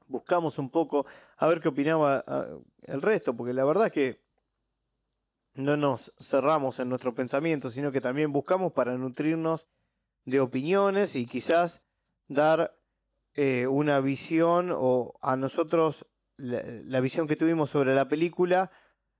buscamos 0.06 0.58
un 0.58 0.70
poco 0.70 1.06
a 1.38 1.46
ver 1.46 1.60
qué 1.60 1.68
opinaba 1.68 2.22
ah, 2.26 2.46
el 2.82 3.00
resto, 3.00 3.34
porque 3.34 3.54
la 3.54 3.64
verdad 3.64 3.86
es 3.86 3.92
que 3.92 4.23
no 5.54 5.76
nos 5.76 6.12
cerramos 6.18 6.78
en 6.80 6.88
nuestro 6.88 7.14
pensamiento, 7.14 7.70
sino 7.70 7.92
que 7.92 8.00
también 8.00 8.32
buscamos 8.32 8.72
para 8.72 8.96
nutrirnos 8.96 9.66
de 10.24 10.40
opiniones 10.40 11.16
y 11.16 11.26
quizás 11.26 11.84
dar 12.28 12.76
eh, 13.34 13.66
una 13.66 14.00
visión 14.00 14.70
o 14.72 15.18
a 15.20 15.36
nosotros 15.36 16.06
la, 16.36 17.00
visión 17.00 17.28
que 17.28 17.36
tuvimos 17.36 17.70
sobre 17.70 17.94
la 17.94 18.08
película 18.08 18.70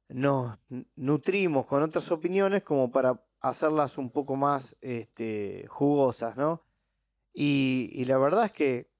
nos 0.08 0.58
nutrimos 0.96 1.66
con 1.66 1.82
otras 1.82 2.10
opiniones 2.10 2.62
como 2.62 2.90
para 2.90 3.24
hacerlas 3.40 3.98
un 3.98 4.10
poco 4.10 4.36
más 4.36 4.76
este, 4.80 5.66
jugosas, 5.68 6.36
¿no? 6.36 6.64
Y 7.32 8.04
la 8.04 8.18
verdad 8.18 8.46
es 8.46 8.52
que 8.52 8.90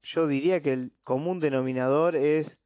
yo 0.00 0.26
diría 0.26 0.62
que 0.62 0.72
el 0.72 0.92
común 1.02 1.40
denominador 1.40 2.16
es 2.16 2.57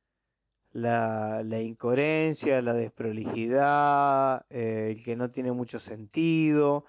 la, 0.72 1.42
la 1.44 1.60
incoherencia, 1.60 2.62
la 2.62 2.72
desprolijidad, 2.74 4.44
eh, 4.50 4.94
el 4.96 5.04
que 5.04 5.16
no 5.16 5.30
tiene 5.30 5.52
mucho 5.52 5.78
sentido. 5.78 6.84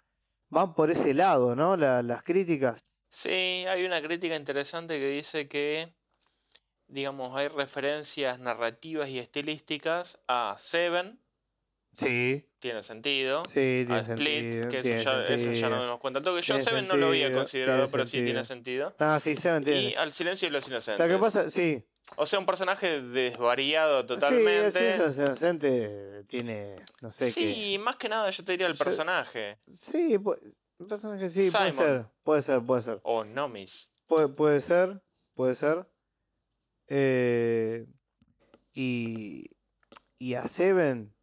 Van 0.50 0.74
por 0.74 0.91
ese 0.91 1.13
lado, 1.13 1.56
¿no? 1.56 1.76
La- 1.78 2.02
las 2.04 2.24
críticas. 2.24 2.80
Sí, 3.10 3.65
hay 3.67 3.86
una 3.86 4.02
crítica 4.02 4.36
interesante 4.36 5.00
que 5.00 5.08
dice 5.10 5.48
que, 5.48 5.93
digamos, 6.88 7.36
hay 7.36 7.48
referencias 7.48 8.39
narrativas 8.39 9.10
y 9.10 9.19
estilísticas 9.19 10.19
a 10.28 10.56
Seven, 10.58 11.19
Sí. 11.93 12.43
tiene 12.60 12.82
sentido. 12.82 13.43
Sí, 13.46 13.54
tiene 13.86 13.96
a 13.96 14.00
Split, 14.00 14.52
sentido, 14.52 14.69
que 14.69 14.78
eso 14.80 14.89
tiene 14.89 15.04
ya, 15.04 15.26
eso 15.28 15.52
ya 15.52 15.69
nos 15.69 15.82
dimos 15.84 16.00
cuenta. 16.00 16.19
yo 16.22 16.39
Tiene 16.41 16.62
Seven 16.62 16.88
no 16.88 16.96
lo 16.96 17.08
había 17.08 17.32
considerado, 17.32 17.80
tiene 17.84 17.91
pero 17.91 18.06
sí 18.08 18.24
tiene 18.24 18.43
sentido. 18.43 18.96
Ah, 19.00 19.19
sí, 19.22 19.36
se 19.36 19.52
me 19.52 19.58
entiende. 19.58 19.82
Y 19.91 19.93
al 19.96 20.12
silencio 20.12 20.48
de 20.48 20.54
los 20.54 20.67
inocentes. 20.67 21.08
Lo 21.08 21.15
que 21.15 21.22
pasa, 21.22 21.48
sí. 21.50 21.84
O 22.18 22.26
sea, 22.26 22.38
un 22.39 22.46
personaje 22.46 23.02
desvariado 23.02 24.02
Sí, 24.02 24.08
totalmente. 24.08 24.98
sí, 25.12 25.22
inocente 25.22 26.24
tiene, 26.28 26.76
no 27.02 27.10
sé 27.10 27.26
qué. 27.26 27.32
Sí, 27.32 27.78
más 27.80 27.96
que 27.96 28.10
nada 28.10 28.30
yo 28.30 28.44
te 28.44 28.52
diría 28.52 28.68
el 28.68 28.74
Yo- 28.74 28.84
personaje. 28.84 29.58
Sí, 29.72 30.18
pu- 30.18 30.38
el 30.80 30.86
personaje 30.88 31.30
sí, 31.30 31.50
puede 31.50 31.72
Simon. 31.72 31.86
ser, 31.86 32.06
puede 32.24 32.42
ser, 32.42 32.62
puede 32.62 32.82
ser. 32.82 33.00
O 33.04 33.24
Nomis. 33.24 33.94
Puede, 34.06 34.28
puede 34.28 34.60
ser, 34.60 35.02
puede 35.34 35.56
ser. 35.56 35.88
Eh, 36.88 37.86
y, 38.74 39.50
y 40.20 40.34
a 40.36 40.44
Seven, 40.44 41.16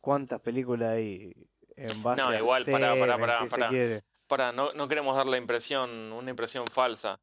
¿cuántas 0.00 0.40
películas 0.40 0.92
hay 0.94 1.32
en 1.76 2.02
base 2.02 2.22
No, 2.22 2.28
a 2.28 2.38
igual, 2.38 2.64
pará, 2.64 2.94
pará, 2.98 3.14
Seven, 3.14 3.20
pará, 3.20 3.44
si 3.44 3.48
pará. 3.50 3.70
Para, 4.26 4.52
no, 4.52 4.72
no 4.72 4.88
queremos 4.88 5.14
dar 5.16 5.28
la 5.28 5.36
impresión, 5.36 6.12
una 6.12 6.30
impresión 6.30 6.66
falsa. 6.66 7.20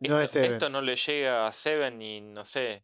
No 0.00 0.18
es 0.18 0.34
esto, 0.34 0.68
no 0.70 0.80
le 0.80 0.96
llega 0.96 1.46
a 1.46 1.52
Seven 1.52 1.98
ni, 1.98 2.20
no 2.20 2.44
sé. 2.44 2.82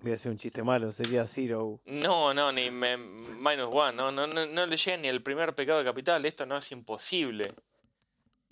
Voy 0.00 0.12
a 0.12 0.14
hacer 0.14 0.32
un 0.32 0.38
chiste 0.38 0.62
malo, 0.62 0.90
sería 0.90 1.24
Zero. 1.24 1.80
No, 1.84 2.32
no, 2.34 2.50
ni 2.52 2.70
me- 2.70 2.96
Minus 2.96 3.68
One. 3.70 3.92
No, 3.96 4.10
no, 4.10 4.26
no, 4.26 4.46
no 4.46 4.66
le 4.66 4.76
llega 4.76 4.96
ni 4.96 5.08
el 5.08 5.22
primer 5.22 5.54
pecado 5.54 5.84
capital. 5.84 6.24
Esto 6.24 6.46
no 6.46 6.56
es 6.56 6.72
imposible. 6.72 7.54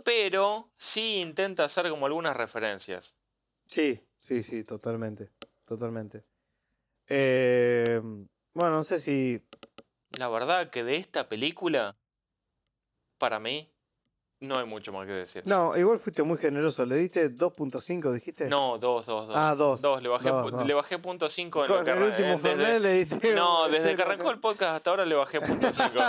Pero 0.04 0.70
sí 0.76 1.16
intenta 1.20 1.64
hacer 1.64 1.88
como 1.90 2.06
algunas 2.06 2.36
referencias. 2.36 3.16
Sí, 3.66 4.00
sí, 4.20 4.42
sí, 4.42 4.62
totalmente, 4.64 5.30
totalmente. 5.64 6.24
Eh, 7.08 8.00
bueno, 8.54 8.76
no 8.76 8.82
sé 8.82 8.98
si... 9.00 9.42
La 10.18 10.28
verdad 10.28 10.70
que 10.70 10.84
de 10.84 10.96
esta 10.96 11.28
película, 11.28 11.96
para 13.18 13.38
mí, 13.40 13.70
no 14.40 14.56
hay 14.58 14.66
mucho 14.66 14.92
más 14.92 15.06
que 15.06 15.12
decir. 15.12 15.42
No, 15.46 15.76
igual 15.76 15.98
fuiste 15.98 16.22
muy 16.22 16.38
generoso, 16.38 16.84
le 16.86 16.96
diste 16.96 17.30
2.5, 17.34 18.12
dijiste. 18.12 18.46
No, 18.48 18.78
dos, 18.78 19.06
dos, 19.06 19.26
dos. 19.28 19.36
Ah, 19.36 19.54
dos. 19.56 19.80
Dos, 19.80 20.02
le 20.02 20.08
bajé, 20.08 20.28
Dos, 20.28 20.50
dos. 20.52 20.66
le 20.66 20.74
bajé 20.74 20.98
punto 20.98 21.28
cinco 21.28 21.64
en 21.64 21.70
lo 21.70 21.76
Con 21.76 21.84
que 21.84 21.90
el 21.92 22.02
último 22.02 22.28
eh, 22.28 22.40
desde- 22.42 22.80
le 22.80 22.92
diste... 23.04 23.34
No, 23.34 23.68
desde 23.68 23.96
que 23.96 24.02
arrancó 24.02 24.30
el 24.30 24.38
podcast 24.38 24.76
hasta 24.76 24.90
ahora 24.90 25.04
le 25.04 25.14
bajé 25.14 25.40
punto 25.40 25.68
cinco. 25.72 26.00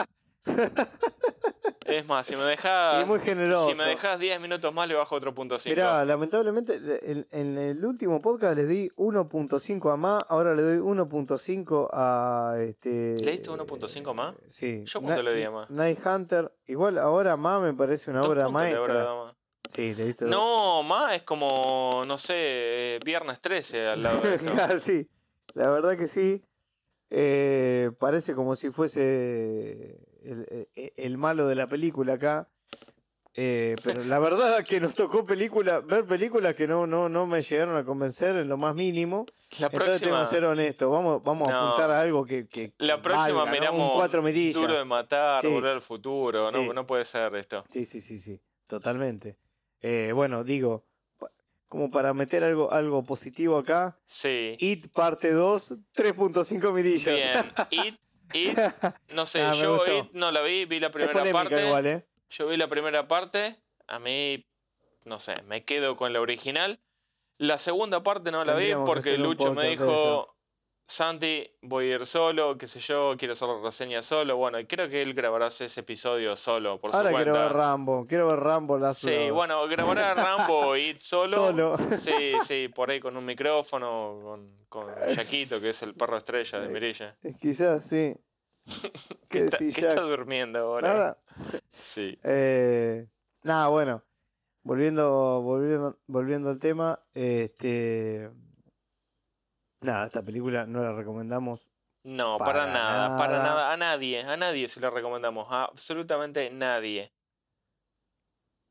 Es 1.89 2.07
más, 2.07 2.25
si 2.25 2.35
me 2.35 2.43
dejas. 2.45 3.05
Muy 3.07 3.19
generoso. 3.19 3.69
Si 3.69 3.75
me 3.75 3.83
dejas 3.85 4.19
10 4.19 4.39
minutos 4.41 4.73
más, 4.73 4.87
le 4.87 4.95
bajo 4.95 5.15
otro 5.15 5.33
punto 5.33 5.57
5. 5.57 5.73
Mirá, 5.75 6.03
lamentablemente 6.05 6.79
en, 7.11 7.27
en 7.31 7.57
el 7.57 7.83
último 7.85 8.21
podcast 8.21 8.55
le 8.55 8.65
di 8.65 8.89
1.5 8.97 9.93
a 9.93 9.97
más, 9.97 10.23
ahora 10.29 10.53
le 10.55 10.61
doy 10.61 10.77
1.5 10.77 11.89
a 11.91 12.55
este. 12.59 13.15
¿Le 13.23 13.31
diste 13.31 13.49
1.5 13.49 14.09
a 14.09 14.13
Ma? 14.13 14.35
Sí. 14.49 14.83
¿Yo 14.85 15.01
cuánto 15.01 15.23
Na- 15.23 15.29
le 15.29 15.35
di 15.35 15.43
a 15.43 15.51
Ma? 15.51 15.65
Night 15.69 15.99
Hunter. 16.05 16.51
Igual 16.67 16.97
ahora 16.97 17.35
más 17.37 17.61
me 17.61 17.73
parece 17.73 18.11
una 18.11 18.19
Dos 18.21 18.29
obra 18.29 18.49
maestra. 18.49 18.93
más. 19.15 19.35
Sí, 19.69 19.93
le 19.93 20.05
diste. 20.05 20.25
No, 20.25 20.81
más 20.83 21.13
es 21.13 21.21
como, 21.23 22.01
no 22.07 22.17
sé, 22.17 22.33
eh, 22.35 22.99
viernes 23.05 23.39
13 23.39 23.87
al 23.89 24.03
lado 24.03 24.21
de 24.21 24.35
esto. 24.35 24.51
Ah, 24.59 24.77
sí, 24.79 25.07
la 25.53 25.69
verdad 25.69 25.95
que 25.97 26.07
sí. 26.07 26.43
Eh, 27.11 27.91
parece 27.99 28.33
como 28.35 28.55
si 28.55 28.69
fuese 28.71 29.97
el, 30.23 30.67
el- 30.75 30.93
el 30.95 31.17
malo 31.17 31.47
de 31.47 31.55
la 31.55 31.67
película 31.67 32.13
acá. 32.13 32.49
Eh, 33.35 33.75
pero 33.83 34.03
la 34.03 34.19
verdad 34.19 34.65
que 34.65 34.81
nos 34.81 34.93
tocó 34.95 35.23
película, 35.25 35.79
ver 35.79 36.05
películas 36.05 36.55
que 36.55 36.67
no, 36.67 36.85
no, 36.87 37.07
no 37.07 37.25
me 37.27 37.41
llegaron 37.41 37.77
a 37.77 37.85
convencer 37.85 38.35
en 38.35 38.49
lo 38.49 38.57
más 38.57 38.75
mínimo. 38.75 39.25
La 39.59 39.67
Entonces 39.67 40.01
tengo 40.01 40.15
próxima, 40.15 40.21
que 40.29 40.35
ser 40.35 40.45
honesto. 40.45 40.89
Vamos, 40.89 41.23
vamos 41.23 41.47
a 41.47 41.51
No. 41.51 41.67
apuntar 41.67 41.91
a 41.91 42.01
algo 42.01 42.25
que. 42.25 42.47
que 42.47 42.73
la 42.79 43.01
próxima 43.01 43.43
valga, 43.43 43.45
¿no? 43.45 43.51
miramos 43.51 44.13
Un 44.15 44.23
mirillas. 44.25 44.61
Duro 44.61 44.75
de 44.75 44.83
Matar, 44.83 45.41
Sí. 45.41 45.47
Volver 45.47 45.71
al 45.71 45.81
Futuro. 45.81 46.51
No, 46.51 46.59
Sí. 46.59 46.69
no 46.73 46.85
puede 46.85 47.05
ser 47.05 47.33
esto. 47.35 47.63
Sí, 47.71 47.85
sí, 47.85 48.01
sí, 48.01 48.19
sí. 48.19 48.41
Totalmente. 48.67 49.37
Eh, 49.81 50.11
bueno, 50.13 50.43
digo, 50.43 50.83
como 51.69 51.87
para 51.89 52.13
meter 52.13 52.43
algo, 52.43 52.73
algo 52.73 53.03
positivo 53.03 53.57
acá. 53.57 53.97
Sí. 54.05 54.57
It 54.59 54.91
parte 54.91 55.31
2, 55.31 55.75
3.5 55.95 56.73
mirillas. 56.73 57.15
Bien. 57.15 57.45
It, 57.93 57.95
It, 58.33 58.57
no 59.13 59.25
sé, 59.25 59.41
Ah, 59.43 59.53
yo. 59.53 59.85
It 59.85 60.11
no 60.13 60.31
la 60.31 60.41
vi, 60.41 60.65
vi 60.65 60.79
la 60.79 60.91
primera 60.91 61.23
parte. 61.31 61.65
igual, 61.65 61.85
¿eh? 61.87 62.05
Yo 62.29 62.47
vi 62.47 62.57
la 62.57 62.67
primera 62.67 63.07
parte, 63.07 63.55
a 63.87 63.99
mí, 63.99 64.45
no 65.05 65.19
sé, 65.19 65.33
me 65.45 65.63
quedo 65.65 65.95
con 65.95 66.13
la 66.13 66.21
original. 66.21 66.79
La 67.37 67.57
segunda 67.57 68.03
parte 68.03 68.31
no 68.31 68.43
la 68.43 68.53
vi 68.53 68.59
Tendríamos 68.59 68.85
porque 68.89 69.17
Lucho 69.17 69.53
me 69.53 69.69
dijo, 69.69 70.35
Santi, 70.89 71.47
voy 71.61 71.91
a 71.91 71.95
ir 71.97 72.05
solo, 72.07 72.57
qué 72.57 72.65
sé 72.65 72.79
yo, 72.79 73.13
quiero 73.15 73.33
hacer 73.33 73.47
la 73.47 73.61
reseña 73.61 74.01
solo. 74.01 74.37
Bueno, 74.37 74.59
y 74.59 74.65
creo 74.65 74.89
que 74.89 75.03
él 75.03 75.13
grabará 75.13 75.45
ese 75.45 75.67
episodio 75.79 76.35
solo, 76.35 76.79
por 76.79 76.95
Ahora 76.95 77.11
su 77.11 77.15
quiero 77.15 77.31
cuenta. 77.33 77.47
ver 77.47 77.55
Rambo. 77.57 78.05
Quiero 78.07 78.27
ver 78.27 78.39
Rambo 78.39 78.79
la 78.79 78.95
Sí, 78.95 79.29
bueno, 79.29 79.67
grabará 79.67 80.15
Rambo 80.15 80.75
It 80.75 80.97
solo. 80.97 81.37
Solo. 81.37 81.77
Sí, 81.95 82.33
sí, 82.43 82.69
por 82.69 82.89
ahí 82.89 82.99
con 82.99 83.15
un 83.15 83.23
micrófono, 83.23 84.19
con, 84.23 84.65
con 84.67 84.87
Yaquito, 85.15 85.61
que 85.61 85.69
es 85.69 85.83
el 85.83 85.93
perro 85.93 86.17
estrella 86.17 86.59
de 86.59 86.69
Mirilla. 86.69 87.15
Quizás 87.39 87.85
sí. 87.85 88.15
que 89.29 89.45
¿Qué 89.45 89.67
está, 89.67 90.01
durmiendo 90.01 90.57
ahora. 90.57 90.87
Nada. 90.87 91.17
Sí. 91.71 92.17
Eh, 92.23 93.05
nada, 93.43 93.67
bueno. 93.67 94.01
Volviendo, 94.63 95.41
volviendo, 95.43 95.99
volviendo 96.07 96.49
al 96.49 96.59
tema, 96.59 96.99
este. 97.13 98.31
Nada, 99.81 100.07
esta 100.07 100.21
película 100.21 100.65
no 100.65 100.83
la 100.83 100.93
recomendamos. 100.93 101.69
No, 102.03 102.37
para, 102.37 102.61
Para 102.61 102.73
nada, 102.73 103.17
para 103.17 103.39
nada. 103.43 103.73
A 103.73 103.77
nadie, 103.77 104.21
a 104.21 104.37
nadie 104.37 104.67
se 104.67 104.79
lo 104.79 104.89
recomendamos. 104.89 105.47
A 105.51 105.65
absolutamente 105.65 106.49
nadie. 106.49 107.11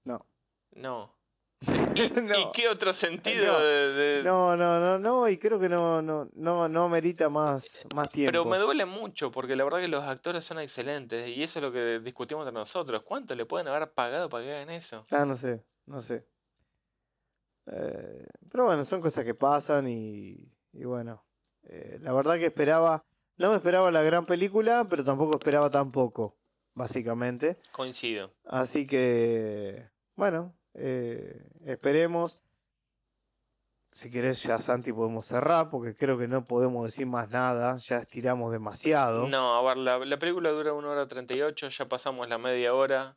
No. 0.05 0.27
No. 0.73 1.15
no, 1.67 2.39
¿Y 2.39 2.53
qué 2.53 2.69
otro 2.69 2.93
sentido 2.93 3.53
No. 3.53 3.59
de, 3.59 3.93
de- 3.93 4.23
no, 4.23 4.57
no, 4.57 4.79
no, 4.79 4.99
no, 4.99 5.29
y 5.29 5.39
creo 5.39 5.59
que 5.59 5.69
no, 5.69 6.01
no, 6.01 6.29
no, 6.35 6.69
no 6.69 6.85
amerita 6.85 7.29
más, 7.29 7.85
más 7.95 8.09
tiempo. 8.11 8.31
Pero 8.31 8.45
me 8.45 8.59
duele 8.59 8.85
mucho 8.85 9.33
porque 9.33 9.57
la 9.57 9.65
verdad 9.65 9.81
que 9.81 9.89
los 9.89 10.05
actores 10.05 10.45
son 10.45 10.61
excelentes 10.61 11.29
y 11.29 11.43
eso 11.43 11.59
es 11.59 11.65
lo 11.65 11.73
que 11.73 11.99
discutimos 11.99 12.47
entre 12.47 12.59
nosotros. 12.61 13.03
¿Cuánto 13.03 13.35
le 13.35 13.45
pueden 13.45 13.67
haber 13.69 13.91
pagado 13.93 14.29
para 14.29 14.45
que 14.45 14.55
hagan 14.55 14.71
eso? 14.71 15.05
Ah, 15.11 15.25
no 15.25 15.35
sé, 15.35 15.65
no 15.87 16.01
sé. 16.01 16.25
Eh, 17.67 18.27
pero 18.51 18.65
bueno, 18.67 18.85
son 18.85 19.01
cosas 19.01 19.25
que 19.25 19.35
pasan 19.35 19.89
y, 19.89 20.37
y 20.73 20.85
bueno, 20.85 21.25
eh, 21.65 21.99
la 22.01 22.13
verdad 22.13 22.37
que 22.37 22.47
esperaba, 22.47 23.05
no 23.37 23.51
me 23.51 23.57
esperaba 23.57 23.91
la 23.91 24.03
gran 24.03 24.27
película, 24.27 24.87
pero 24.89 25.05
tampoco 25.05 25.39
esperaba 25.39 25.71
tan 25.71 25.93
poco, 25.93 26.37
básicamente. 26.75 27.59
Coincido. 27.73 28.33
Así 28.45 28.87
que, 28.87 29.89
bueno, 30.17 30.55
eh, 30.75 31.49
esperemos. 31.65 32.39
Si 33.91 34.11
querés 34.11 34.43
ya 34.43 34.59
Santi 34.59 34.93
podemos 34.93 35.25
cerrar, 35.25 35.71
porque 35.71 35.97
creo 35.97 36.19
que 36.19 36.29
no 36.29 36.47
podemos 36.47 36.85
decir 36.91 37.07
más 37.07 37.31
nada, 37.31 37.79
ya 37.79 37.99
estiramos 37.99 38.53
demasiado. 38.53 39.27
No, 39.27 39.55
a 39.55 39.63
ver, 39.63 39.79
la, 39.79 39.99
la 39.99 40.19
película 40.19 40.51
dura 40.51 40.75
una 40.75 40.91
hora 40.91 41.09
38, 41.09 41.69
ya 41.71 41.89
pasamos 41.89 42.29
la 42.29 42.39
media 42.39 42.75
hora 42.75 43.17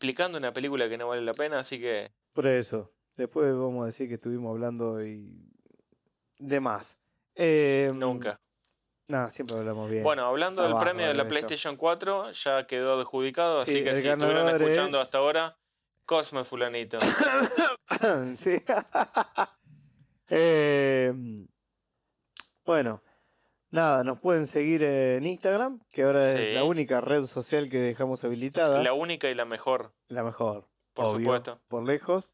explicando 0.00 0.38
una 0.38 0.54
película 0.54 0.88
que 0.88 0.96
no 0.96 1.08
vale 1.08 1.20
la 1.20 1.34
pena, 1.34 1.58
así 1.58 1.78
que 1.78 2.10
Por 2.32 2.46
eso, 2.46 2.90
después 3.18 3.52
vamos 3.52 3.82
a 3.82 3.86
decir 3.86 4.08
que 4.08 4.14
estuvimos 4.14 4.50
hablando 4.50 5.04
y 5.04 5.46
de 6.40 6.58
más. 6.60 6.98
Eh, 7.36 7.90
nunca. 7.94 8.40
No, 9.08 9.26
siempre 9.28 9.56
hablamos 9.58 9.90
bien. 9.90 10.02
Bueno, 10.02 10.24
hablando 10.26 10.62
del 10.62 10.76
premio 10.76 11.06
de 11.08 11.14
la. 11.14 11.26
PlayStation 11.26 11.76
4, 11.76 12.32
ya 12.32 12.66
quedó 12.66 12.98
adjudicado, 13.00 13.64
Sí, 13.64 13.72
así 13.72 13.84
que 13.84 13.96
si 13.96 14.08
estuvieron 14.08 14.48
escuchando 14.48 14.98
es- 14.98 15.04
hasta 15.04 15.18
ahora, 15.18 15.56
Cosme 16.04 16.44
Fulanito. 16.44 16.98
sí. 18.36 18.62
Eh, 20.32 21.12
bueno, 22.64 23.02
nada, 23.70 24.04
nos 24.04 24.20
pueden 24.20 24.46
seguir 24.46 24.82
en 24.84 25.26
Instagram, 25.26 25.80
que 25.90 26.04
ahora 26.04 26.22
Sí. 26.28 26.38
es 26.38 26.54
la 26.54 26.62
única 26.64 27.00
red 27.00 27.24
social 27.24 27.68
que 27.68 27.78
dejamos 27.78 28.22
habilitada. 28.22 28.80
La 28.80 28.92
única 28.92 29.28
y 29.28 29.34
la 29.34 29.44
mejor, 29.44 29.92
La 30.08 30.22
mejor, 30.22 30.68
por 30.94 31.06
obvio, 31.06 31.18
supuesto. 31.24 31.60
por 31.66 31.82
lejos. 31.84 32.30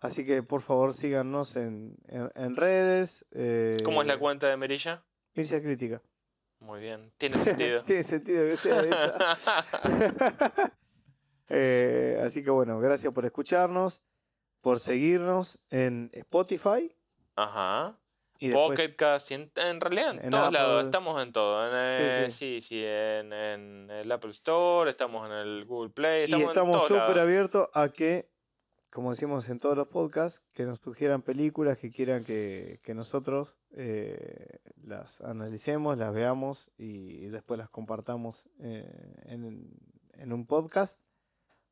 Así 0.00 0.24
que 0.24 0.42
por 0.42 0.62
favor 0.62 0.94
síganos 0.94 1.56
en, 1.56 1.96
en, 2.08 2.30
en 2.34 2.56
redes. 2.56 3.24
Eh, 3.32 3.76
¿Cómo 3.84 4.00
es 4.02 4.08
la 4.08 4.18
cuenta 4.18 4.48
de 4.48 4.56
Merilla? 4.56 5.04
Ciencia 5.34 5.60
crítica. 5.62 6.02
Muy 6.58 6.80
bien, 6.80 7.12
tiene 7.18 7.38
sentido. 7.38 7.82
Tiene 7.86 8.02
sentido 8.02 8.44
que 8.46 8.56
sea 8.56 8.80
esa. 8.80 10.72
Eh, 11.52 12.22
así 12.24 12.44
que 12.44 12.50
bueno, 12.50 12.78
gracias 12.78 13.12
por 13.12 13.26
escucharnos, 13.26 14.00
por 14.60 14.78
seguirnos 14.78 15.58
en 15.70 16.08
Spotify. 16.12 16.94
Ajá. 17.34 17.98
Y 18.38 18.52
Pocket 18.52 18.94
Cast, 18.94 19.32
y 19.32 19.34
en, 19.34 19.50
en 19.56 19.80
realidad 19.80 20.12
en, 20.12 20.24
En 20.26 20.30
todos 20.30 20.46
Apple. 20.46 20.58
lados, 20.60 20.84
estamos 20.84 21.20
en 21.20 21.32
todo. 21.32 21.66
En, 21.66 21.72
eh, 21.74 22.30
Sí, 22.30 22.60
sí, 22.60 22.60
sí, 22.60 22.84
en, 22.86 23.32
en 23.32 23.90
el 23.90 24.12
Apple 24.12 24.30
Store, 24.30 24.88
estamos 24.88 25.26
en 25.26 25.32
el 25.32 25.64
Google 25.64 25.90
Play, 25.90 26.20
y 26.20 26.24
estamos, 26.26 26.48
estamos 26.50 26.76
en 26.76 26.88
todos 26.88 27.02
súper 27.06 27.18
abiertos 27.20 27.68
a 27.74 27.88
que, 27.88 28.30
como 28.90 29.10
decimos 29.10 29.48
en 29.48 29.58
todos 29.58 29.76
los 29.76 29.88
podcasts, 29.88 30.42
que 30.52 30.64
nos 30.64 30.78
sugieran 30.80 31.22
películas 31.22 31.78
que 31.78 31.90
quieran 31.90 32.24
que, 32.24 32.80
que 32.82 32.94
nosotros 32.94 33.56
eh, 33.72 34.58
las 34.82 35.20
analicemos, 35.20 35.96
las 35.96 36.12
veamos 36.12 36.68
y 36.76 37.26
después 37.26 37.58
las 37.58 37.70
compartamos 37.70 38.44
eh, 38.58 38.90
en, 39.26 39.70
en 40.14 40.32
un 40.32 40.46
podcast. 40.46 40.98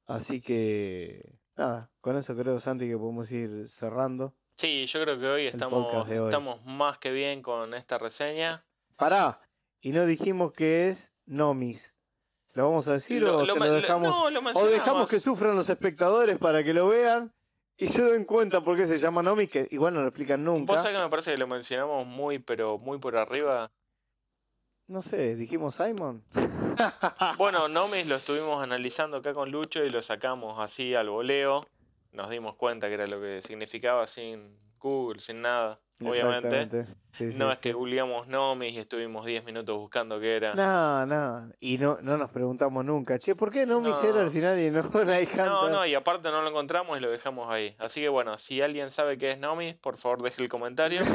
Así 0.07 0.41
que, 0.41 1.35
nada, 1.57 1.91
con 2.01 2.17
eso 2.17 2.35
creo, 2.35 2.59
Santi, 2.59 2.89
que 2.89 2.97
podemos 2.97 3.31
ir 3.31 3.69
cerrando. 3.69 4.33
Sí, 4.55 4.87
yo 4.87 5.03
creo 5.03 5.19
que 5.19 5.27
hoy 5.27 5.47
estamos, 5.47 6.09
hoy. 6.09 6.17
estamos 6.17 6.65
más 6.65 6.99
que 6.99 7.13
bien 7.13 7.43
con 7.43 7.75
esta 7.75 7.99
reseña. 7.99 8.65
Pará, 8.97 9.41
y 9.81 9.91
no 9.91 10.07
dijimos 10.07 10.53
que 10.53 10.89
es 10.89 11.13
Nomis. 11.27 11.95
¿Lo 12.59 12.65
vamos 12.65 12.89
a 12.89 12.95
decir 12.95 13.25
o 13.25 13.45
lo 13.45 13.55
dejamos? 13.55 14.09
no, 14.09 14.31
lo 14.31 14.41
o 14.41 14.67
dejamos 14.67 15.09
que 15.09 15.21
sufran 15.21 15.55
los 15.55 15.71
espectadores 15.71 16.39
para 16.39 16.65
que 16.65 16.75
lo 16.75 16.89
vean 16.89 17.33
y 17.77 17.87
se 17.87 18.03
den 18.03 18.25
cuenta 18.25 18.63
por 18.63 18.77
qué 18.77 18.85
se 18.85 18.99
llama 18.99 19.23
Nomis, 19.23 19.49
que 19.49 19.69
igual 19.71 19.95
no 19.95 20.01
lo 20.01 20.09
explican 20.09 20.43
nunca. 20.43 20.73
Vos 20.73 20.83
sabés 20.83 20.99
que 20.99 21.05
me 21.05 21.09
parece 21.09 21.31
que 21.31 21.39
lo 21.39 21.47
mencionamos 21.47 22.05
muy, 22.05 22.41
pero 22.41 22.77
muy 22.79 22.99
por 22.99 23.17
arriba. 23.17 23.71
No 24.89 25.01
sé, 25.01 25.37
dijimos 25.37 25.77
Simon. 25.77 26.25
Bueno, 27.39 27.69
Nomis 27.69 28.09
lo 28.09 28.17
estuvimos 28.17 28.61
analizando 28.61 29.19
acá 29.19 29.35
con 29.35 29.53
Lucho 29.53 29.85
y 29.85 29.91
lo 29.91 30.03
sacamos 30.03 30.59
así 30.59 30.97
al 30.97 31.11
voleo. 31.11 31.65
Nos 32.11 32.29
dimos 32.29 32.57
cuenta 32.57 32.89
que 32.89 32.95
era 32.95 33.07
lo 33.07 33.21
que 33.21 33.41
significaba 33.41 34.09
sin 34.09 34.59
Google, 34.79 35.21
sin 35.21 35.43
nada, 35.43 35.81
obviamente. 36.01 36.87
Sí, 37.13 37.33
No 37.37 37.51
es 37.51 37.59
sí. 37.59 37.63
que 37.63 37.73
googleamos 37.73 38.29
Nomis 38.29 38.73
y 38.75 38.79
estuvimos 38.79 39.27
10 39.27 39.45
minutos 39.45 39.77
buscando 39.77 40.21
qué 40.21 40.37
era. 40.37 40.55
No, 40.55 41.05
no. 41.07 41.51
Y 41.61 41.79
no, 41.79 41.99
no 42.01 42.17
nos 42.17 42.31
preguntamos 42.31 42.85
nunca, 42.85 43.19
che, 43.19 43.35
¿por 43.35 43.51
qué 43.51 43.67
Nomis 43.67 43.97
No. 44.03 44.09
era 44.09 44.21
al 44.23 44.31
final 44.31 44.59
y 44.59 44.71
no 44.71 44.83
Night 45.05 45.29
Hunter? 45.31 45.47
No, 45.47 45.69
no, 45.69 45.85
y 45.87 45.95
aparte 45.95 46.31
no 46.31 46.43
lo 46.43 46.49
encontramos 46.49 46.97
y 46.97 47.01
lo 47.01 47.11
dejamos 47.11 47.49
ahí. 47.51 47.75
Así 47.79 48.01
que 48.01 48.09
bueno, 48.09 48.39
si 48.39 48.63
alguien 48.63 48.91
sabe 48.91 49.19
qué 49.19 49.33
es 49.33 49.39
Nomis, 49.39 49.75
por 49.75 49.97
favor 49.97 50.23
deje 50.23 50.43
el 50.43 50.49
comentario. 50.49 51.01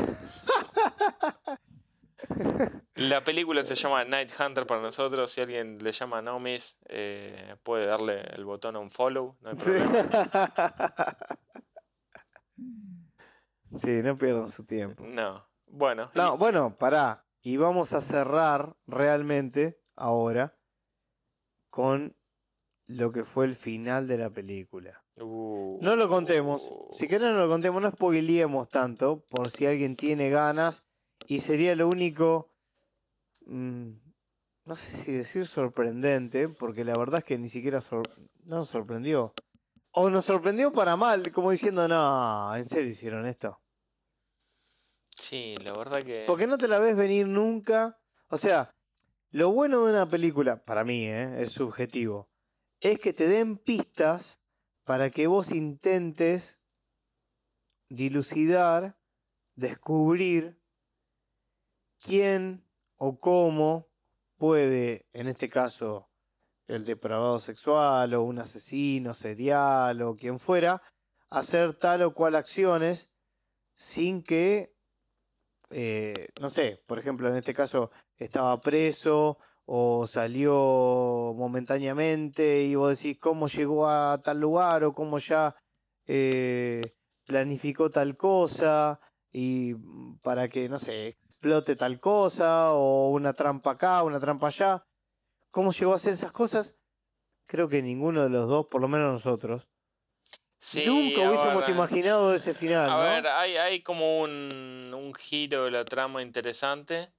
La 2.96 3.24
película 3.24 3.64
se 3.64 3.76
llama 3.76 4.06
Night 4.06 4.32
Hunter 4.40 4.66
para 4.66 4.82
nosotros. 4.82 5.30
Si 5.32 5.42
alguien 5.42 5.78
le 5.82 5.92
llama 5.92 6.22
Nomis, 6.22 6.78
eh, 6.88 7.56
puede 7.64 7.86
darle 7.86 8.22
el 8.36 8.46
botón 8.46 8.76
a 8.76 8.80
un 8.80 8.90
follow. 8.90 9.36
No 9.42 9.50
hay 9.50 9.56
problema. 9.56 10.10
Sí, 13.76 14.02
no 14.04 14.18
pierdan 14.18 14.50
su 14.50 14.66
tiempo. 14.66 15.04
No. 15.06 15.46
Bueno. 15.68 16.12
No, 16.16 16.38
bueno, 16.38 16.76
pará. 16.76 17.26
Y 17.42 17.58
vamos 17.58 17.94
a 17.94 18.00
cerrar 18.00 18.76
realmente 18.88 19.80
ahora 19.96 20.58
con 21.70 22.16
lo 22.88 23.12
que 23.12 23.24
fue 23.24 23.46
el 23.46 23.56
final 23.56 24.08
de 24.08 24.18
la 24.18 24.30
película. 24.30 25.04
Uh, 25.18 25.80
No 25.82 25.96
lo 25.96 26.08
contemos. 26.08 26.70
Si 26.92 27.08
querés 27.08 27.32
no 27.32 27.40
lo 27.40 27.48
contemos, 27.50 27.82
no 27.82 27.92
spoileemos 27.92 28.70
tanto 28.70 29.26
por 29.30 29.50
si 29.50 29.66
alguien 29.66 29.96
tiene 29.96 30.30
ganas. 30.30 30.86
Y 31.28 31.40
sería 31.40 31.76
lo 31.76 31.88
único, 31.88 32.52
mm, 33.46 33.90
no 34.66 34.76
sé 34.76 34.92
si 34.92 35.12
decir 35.14 35.46
sorprendente, 35.48 36.48
porque 36.50 36.84
la 36.84 36.94
verdad 36.98 37.20
es 37.20 37.26
que 37.26 37.38
ni 37.38 37.48
siquiera 37.50 37.80
sor- 37.80 38.04
no 38.44 38.58
nos 38.58 38.70
sorprendió. 38.70 39.34
O 39.92 40.10
nos 40.10 40.26
sorprendió 40.26 40.72
para 40.74 40.96
mal, 40.96 41.32
como 41.32 41.52
diciendo, 41.52 41.88
no, 41.88 42.56
¿en 42.56 42.66
serio 42.66 42.90
hicieron 42.90 43.26
esto? 43.28 43.60
Porque 46.28 46.48
no 46.48 46.58
te 46.58 46.68
la 46.68 46.80
ves 46.80 46.96
venir 46.96 47.28
nunca. 47.28 48.00
O 48.30 48.38
sea, 48.38 48.74
lo 49.32 49.52
bueno 49.52 49.86
de 49.86 49.92
una 49.92 50.08
película, 50.08 50.64
para 50.64 50.84
mí, 50.84 51.08
¿eh? 51.08 51.42
es 51.42 51.52
subjetivo, 51.52 52.30
es 52.80 53.00
que 53.00 53.14
te 53.14 53.28
den 53.28 53.58
pistas 53.58 54.40
para 54.84 55.10
que 55.10 55.28
vos 55.28 55.52
intentes 55.52 56.60
dilucidar, 57.90 58.98
descubrir 59.56 60.60
quién 62.00 62.66
o 62.98 63.20
cómo 63.20 63.88
puede, 64.38 65.08
en 65.14 65.28
este 65.28 65.50
caso, 65.50 66.10
el 66.68 66.86
depravado 66.86 67.40
sexual 67.40 68.14
o 68.14 68.24
un 68.24 68.40
asesino 68.40 69.14
serial 69.14 70.02
o 70.02 70.16
quien 70.16 70.40
fuera, 70.40 70.82
hacer 71.30 71.78
tal 71.78 72.04
o 72.04 72.14
cual 72.14 72.36
acciones 72.36 73.10
sin 73.76 74.24
que 74.24 74.73
eh, 75.76 76.30
no 76.40 76.50
sé, 76.50 76.82
por 76.86 77.00
ejemplo, 77.00 77.28
en 77.28 77.36
este 77.36 77.54
caso 77.54 77.90
estaba 78.18 78.62
preso 78.62 79.40
o 79.66 80.06
salió 80.06 81.34
momentáneamente 81.36 82.64
y 82.64 82.76
vos 82.76 82.98
decís 82.98 83.18
cómo 83.20 83.48
llegó 83.48 83.88
a 83.88 84.22
tal 84.22 84.40
lugar 84.40 84.84
o 84.84 84.94
cómo 84.94 85.18
ya 85.18 85.56
eh, 86.06 86.82
planificó 87.26 87.90
tal 87.90 88.16
cosa 88.18 89.00
y 89.32 89.74
mm, 89.74 90.20
para 90.20 90.48
que, 90.48 90.70
no 90.70 90.78
sé, 90.78 91.18
explote 91.24 91.76
tal 91.76 92.00
cosa 92.00 92.74
o 92.74 93.10
una 93.10 93.34
trampa 93.34 93.72
acá, 93.72 94.04
una 94.04 94.20
trampa 94.20 94.48
allá. 94.48 94.86
¿Cómo 95.50 95.72
llegó 95.72 95.94
a 95.94 95.96
hacer 95.96 96.14
esas 96.14 96.32
cosas? 96.32 96.76
Creo 97.48 97.68
que 97.68 97.82
ninguno 97.82 98.24
de 98.24 98.30
los 98.30 98.48
dos, 98.48 98.68
por 98.68 98.82
lo 98.82 98.88
menos 98.88 99.12
nosotros, 99.12 99.68
Sí, 100.66 100.86
nunca 100.86 101.28
hubiésemos 101.28 101.68
ver, 101.68 101.76
imaginado 101.76 102.34
ese 102.34 102.54
final. 102.54 102.90
A 102.90 102.96
¿no? 102.96 103.02
ver, 103.04 103.28
hay, 103.28 103.58
hay 103.58 103.82
como 103.82 104.22
un, 104.22 104.94
un 104.96 105.14
giro 105.14 105.66
de 105.66 105.72
la 105.72 105.84
trama 105.84 106.22
interesante. 106.22 107.12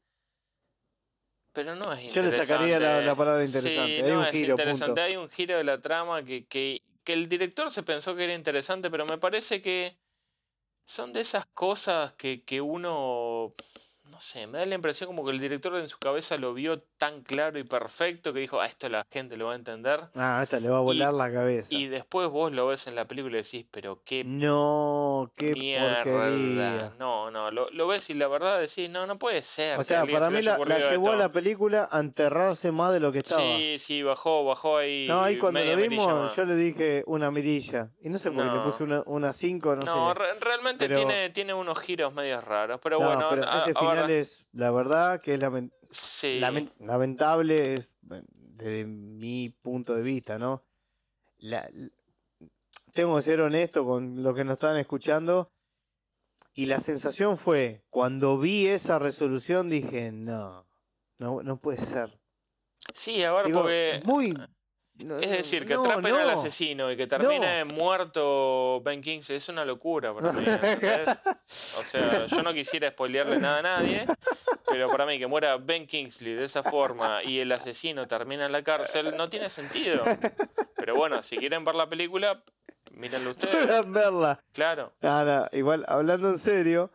Pero 1.53 1.75
no 1.77 1.93
es 1.93 2.13
Yo 2.13 2.23
le 2.23 2.29
interesante. 2.29 2.47
sacaría 2.47 2.81
la- 2.81 3.03
la 3.03 3.15
palabra 3.15 3.45
interesante. 3.45 3.97
Sí, 3.99 4.03
Hay 4.03 4.11
no 4.11 4.19
un 4.21 4.25
es 4.25 4.31
giro, 4.31 4.51
interesante. 4.55 4.87
punto. 4.87 5.03
Hay 5.03 5.17
un 5.17 5.29
giro 5.29 5.59
de 5.59 5.65
la 5.65 5.79
trama 5.79 6.25
que, 6.25 6.47
que, 6.47 6.81
que 7.05 7.13
el 7.13 7.29
director 7.29 7.71
se 7.71 7.83
pensó 7.83 8.17
que 8.17 8.25
era 8.25 8.33
interesante, 8.33 8.91
pero 8.91 9.05
me 9.05 9.19
parece 9.19 9.61
que 9.61 9.99
son 10.87 11.13
de 11.13 11.21
esas 11.21 11.45
cosas 11.45 12.15
que, 12.15 12.43
que 12.45 12.63
uno. 12.63 13.53
No 14.11 14.21
sé, 14.21 14.47
me 14.47 14.59
da 14.59 14.67
la 14.67 14.75
impresión 14.77 15.09
como 15.09 15.25
que 15.25 15.33
el 15.33 15.41
director 15.41 15.75
en 15.77 15.89
su 15.89 15.99
cabeza 15.99 16.37
lo 16.37 16.55
vio 16.55 16.79
tan 16.99 17.23
claro 17.23 17.59
y 17.59 17.65
perfecto 17.65 18.33
que 18.33 18.41
dijo, 18.41 18.61
ah, 18.61 18.67
esto 18.67 18.89
la 18.89 19.05
gente 19.11 19.37
lo 19.37 19.47
va 19.47 19.53
a 19.53 19.57
entender. 19.57 20.01
Ah, 20.15 20.41
esta 20.43 20.61
le 20.61 20.69
va 20.69 20.77
a 20.77 20.81
volar 20.83 21.13
la 21.15 21.33
cabeza. 21.33 21.69
Y 21.71 21.89
después 21.89 22.29
vos 22.29 22.53
lo 22.53 22.67
ves 22.69 22.87
en 22.87 22.95
la 22.95 23.07
película 23.07 23.39
y 23.39 23.43
decís, 23.43 23.67
pero 23.71 24.03
qué 24.05 24.23
No, 24.25 25.33
qué 25.37 25.53
mierda. 25.53 26.05
porquería. 26.05 26.93
No, 26.99 27.31
no, 27.31 27.51
lo, 27.51 27.69
lo 27.71 27.87
ves 27.89 28.09
y 28.11 28.15
la 28.15 28.29
verdad 28.29 28.61
decís, 28.61 28.89
no, 28.91 29.07
no 29.07 29.19
puede 29.19 29.43
ser. 29.43 29.79
O 29.81 29.83
sea, 29.85 30.05
para 30.05 30.27
se 30.27 30.31
le 30.33 30.39
mí 30.39 30.43
la, 30.45 30.59
llevó 30.59 31.09
a 31.09 31.13
esto". 31.13 31.17
la 31.17 31.33
película 31.33 31.89
a 31.91 31.99
enterrarse 31.99 32.71
más 32.71 32.93
de 32.93 33.01
lo 33.01 33.11
que 33.11 33.19
estaba. 33.19 33.41
Sí, 33.43 33.77
sí, 33.79 34.03
bajó, 34.03 34.45
bajó 34.45 34.77
ahí. 34.77 35.07
no, 35.09 35.23
ahí 35.23 35.39
cuando 35.39 35.61
lo 35.65 35.77
vimos 35.77 36.37
yo 36.37 36.45
le 36.45 36.55
dije 36.57 37.03
una 37.07 37.31
mirilla. 37.31 37.89
Y 38.03 38.11
no 38.11 38.19
sé 38.19 38.31
por 38.31 38.45
qué 38.45 38.51
le 38.51 38.57
No. 38.57 38.65
puse 38.65 38.85
una, 38.85 39.03
una 39.07 39.33
cinco, 39.33 39.75
no, 39.75 39.83
No, 39.85 40.13
sé. 40.15 40.21
re- 40.21 40.41
realmente 40.41 40.87
pero- 40.89 41.01
tiene, 41.01 41.31
tiene 41.31 41.55
unos 41.55 41.79
giros 41.81 42.13
medios 42.13 42.45
raros. 42.45 42.79
Pero 42.83 43.01
No, 43.01 43.07
bueno, 43.07 43.27
pero 43.31 43.45
a- 43.49 43.65
final 43.95 44.09
ver, 44.09 44.21
es, 44.21 44.47
la 44.53 44.71
verdad, 44.71 45.21
que 45.21 45.35
es 45.35 45.41
sí. 45.91 46.41
lamentable, 46.79 47.75
es 47.75 47.95
desde 48.01 48.85
mi 48.87 49.51
punto 49.51 49.95
de 49.95 50.03
vista, 50.03 50.39
¿no? 50.39 50.65
La- 51.39 51.71
tengo 52.93 53.17
que 53.17 53.23
ser 53.23 53.41
honesto 53.41 53.85
con 53.85 54.23
lo 54.23 54.35
que 54.35 54.45
nos 54.45 54.55
estaban 54.55 54.79
escuchando. 54.79 55.51
Y 56.57 56.67
la 56.67 56.79
sensación 56.79 57.37
fue, 57.37 57.83
cuando 57.91 58.39
vi 58.39 58.69
esa 58.69 59.01
resolución, 59.01 59.69
dije, 59.69 60.13
no, 60.13 60.65
no, 61.19 61.43
no 61.43 61.59
puede 61.59 61.79
ser. 61.79 62.21
Sí, 62.93 63.25
a 63.25 63.33
ver, 63.33 63.47
Digo, 63.47 63.63
porque. 63.63 64.01
muy... 64.05 64.35
no, 64.97 65.19
Es 65.19 65.31
decir, 65.31 65.67
que 65.67 65.75
no, 65.75 65.81
atrapen 65.81 66.15
al 66.15 66.27
no. 66.29 66.33
asesino 66.33 66.91
y 66.91 66.97
que 66.97 67.07
termine 67.07 67.65
muerto 67.65 68.81
Ben 68.85 69.01
Kingsley 69.01 69.39
es 69.39 69.49
una 69.49 69.65
locura 69.65 70.15
para 70.15 70.33
mí. 70.33 70.45
O 71.79 71.83
sea, 71.83 72.27
yo 72.27 72.43
no 72.43 72.55
quisiera 72.55 72.91
spoilearle 72.91 73.39
nada 73.39 73.59
a 73.59 73.63
nadie, 73.63 74.07
pero 74.67 74.89
para 74.89 75.05
mí 75.05 75.19
que 75.19 75.27
muera 75.27 75.57
Ben 75.57 75.87
Kingsley 75.87 76.35
de 76.35 76.45
esa 76.45 76.63
forma 76.63 77.23
y 77.23 77.41
el 77.41 77.51
asesino 77.53 78.07
termina 78.07 78.47
en 78.47 78.53
la 78.53 78.63
cárcel 78.63 79.17
no 79.17 79.29
tiene 79.29 79.49
sentido. 79.49 80.03
Pero 80.77 80.97
bueno, 80.97 81.23
si 81.23 81.37
quieren 81.37 81.65
ver 81.65 81.75
la 81.75 81.89
película, 81.89 82.43
mírenlo 82.93 83.31
ustedes. 83.31 83.67
Puedan 83.67 83.93
verla. 83.93 84.41
Claro. 84.53 84.93
Igual, 85.53 85.85
hablando 85.89 86.29
en 86.29 86.39
serio, 86.39 86.91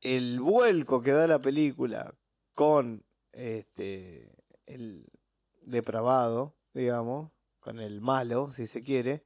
el 0.00 0.40
vuelco 0.40 1.00
que 1.00 1.12
da 1.12 1.26
la 1.26 1.38
película 1.38 2.14
con 2.54 3.04
este 3.32 4.30
el 4.66 5.06
depravado, 5.62 6.54
digamos, 6.74 7.30
con 7.60 7.78
el 7.80 8.00
malo, 8.00 8.50
si 8.50 8.66
se 8.66 8.82
quiere. 8.82 9.24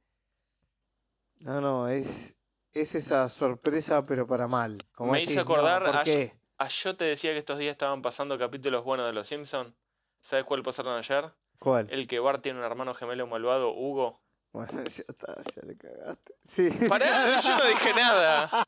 No, 1.39 1.59
no, 1.61 1.87
es, 1.89 2.35
es 2.73 2.95
esa 2.95 3.27
sorpresa, 3.29 4.05
pero 4.05 4.27
para 4.27 4.47
mal. 4.47 4.77
Como 4.93 5.11
Me 5.11 5.19
decís, 5.19 5.31
hizo 5.31 5.39
no, 5.45 5.53
acordar 5.53 5.83
¿por 5.83 5.95
a- 5.97 6.03
qué? 6.03 6.37
Ah, 6.57 6.67
yo 6.67 6.95
te 6.95 7.05
decía 7.05 7.31
que 7.31 7.37
estos 7.39 7.57
días 7.57 7.71
estaban 7.71 8.01
pasando 8.01 8.37
capítulos 8.37 8.83
buenos 8.83 9.05
de 9.05 9.13
Los 9.13 9.27
Simpsons. 9.27 9.73
¿Sabes 10.21 10.43
cuál 10.45 10.61
pasaron 10.61 10.97
ayer? 10.97 11.33
¿Cuál? 11.57 11.87
El 11.89 12.05
que 12.07 12.19
Bart 12.19 12.41
tiene 12.43 12.59
un 12.59 12.65
hermano 12.65 12.93
gemelo 12.93 13.25
malvado, 13.27 13.73
Hugo. 13.73 14.21
Bueno, 14.51 14.71
ya 14.83 15.03
está, 15.07 15.35
ya 15.55 15.61
le 15.63 15.77
cagaste. 15.77 16.33
Sí. 16.43 16.69
¡Pará! 16.87 17.05
Yo 17.43 17.57
no 17.57 17.63
dije 17.65 17.93
nada. 17.95 18.65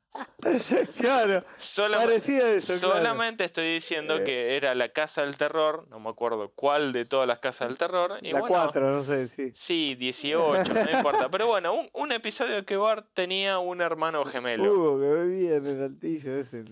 claro, 0.98 1.44
Solam- 1.58 2.04
parecía 2.04 2.54
eso. 2.54 2.74
claro. 2.80 2.94
solamente 3.00 3.44
estoy 3.46 3.74
diciendo 3.74 4.18
Eh. 4.18 4.24
que 4.24 4.56
era 4.58 4.76
la 4.76 4.90
casa 4.90 5.24
del 5.24 5.38
terror. 5.38 5.88
No 5.90 6.00
me 6.00 6.10
acuerdo 6.10 6.52
cuál 6.54 6.92
de 6.94 7.06
todas 7.06 7.28
las 7.28 7.40
casas 7.40 7.70
del 7.70 7.78
terror. 7.78 8.20
Y 8.22 8.32
La 8.32 8.40
bueno, 8.42 8.56
4, 8.56 8.92
no 8.92 9.02
sé, 9.04 9.28
sí. 9.28 9.52
Sí, 9.56 9.96
18, 9.96 10.72
no 10.74 10.92
importa. 10.92 11.30
Pero 11.30 11.48
bueno, 11.48 11.74
un, 11.74 11.90
un 11.94 12.12
episodio 12.12 12.64
que 12.66 12.78
Bart 12.78 13.08
tenía 13.14 13.58
un 13.60 13.82
hermano 13.82 14.24
gemelo. 14.24 14.72
Hugo 14.72 15.00
que 15.00 15.08
bebía 15.08 15.56
en 15.56 15.66
el 15.66 15.84
altillo 15.84 16.38
ese. 16.38 16.64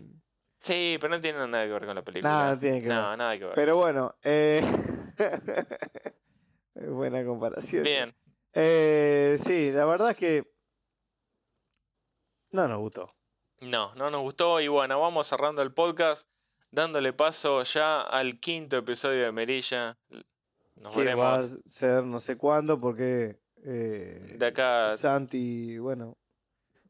Sí, 0.62 0.97
pero 0.99 1.16
no 1.16 1.22
tiene 1.22 1.47
nada 1.47 1.66
que 1.66 1.72
ver 1.72 1.86
con 1.86 1.95
la 1.95 2.03
película. 2.03 2.32
Nada, 2.32 2.51
no 2.53 2.60
tiene 2.60 2.82
que 2.82 2.88
No, 2.89 3.10
ver. 3.10 3.18
nada 3.18 3.38
que 3.39 3.45
ver. 3.45 3.55
Pero 3.55 3.78
bueno, 3.78 4.14
eh... 4.24 4.62
buena 6.76 7.24
comparación. 7.26 7.84
Bien. 7.84 8.14
Eh, 8.54 9.38
sí, 9.43 9.72
la 9.72 9.86
verdad 9.86 10.12
es 10.12 10.18
que 10.18 10.43
no 12.52 12.68
nos 12.68 12.80
gustó. 12.80 13.14
No, 13.62 13.93
no 13.95 14.10
nos 14.10 14.22
gustó 14.22 14.60
y 14.62 14.68
bueno, 14.68 15.00
vamos 15.00 15.28
cerrando 15.28 15.62
el 15.62 15.74
podcast, 15.74 16.28
dándole 16.72 17.14
paso 17.14 17.62
ya 17.64 18.02
al 18.02 18.39
quinto 18.39 18.78
episodio 18.78 19.24
de 19.26 19.32
Merilla. 19.32 19.97
Nos 20.76 20.93
Que 20.93 21.14
va 21.14 21.36
a 21.36 21.38
veremos 21.41 21.60
ser 21.66 22.04
no 22.04 22.20
sé 22.20 22.38
cuándo 22.38 22.80
porque 22.80 23.38
eh, 23.66 24.36
de 24.38 24.45
acá. 24.45 24.95
Santi, 24.95 25.78
bueno, 25.78 26.18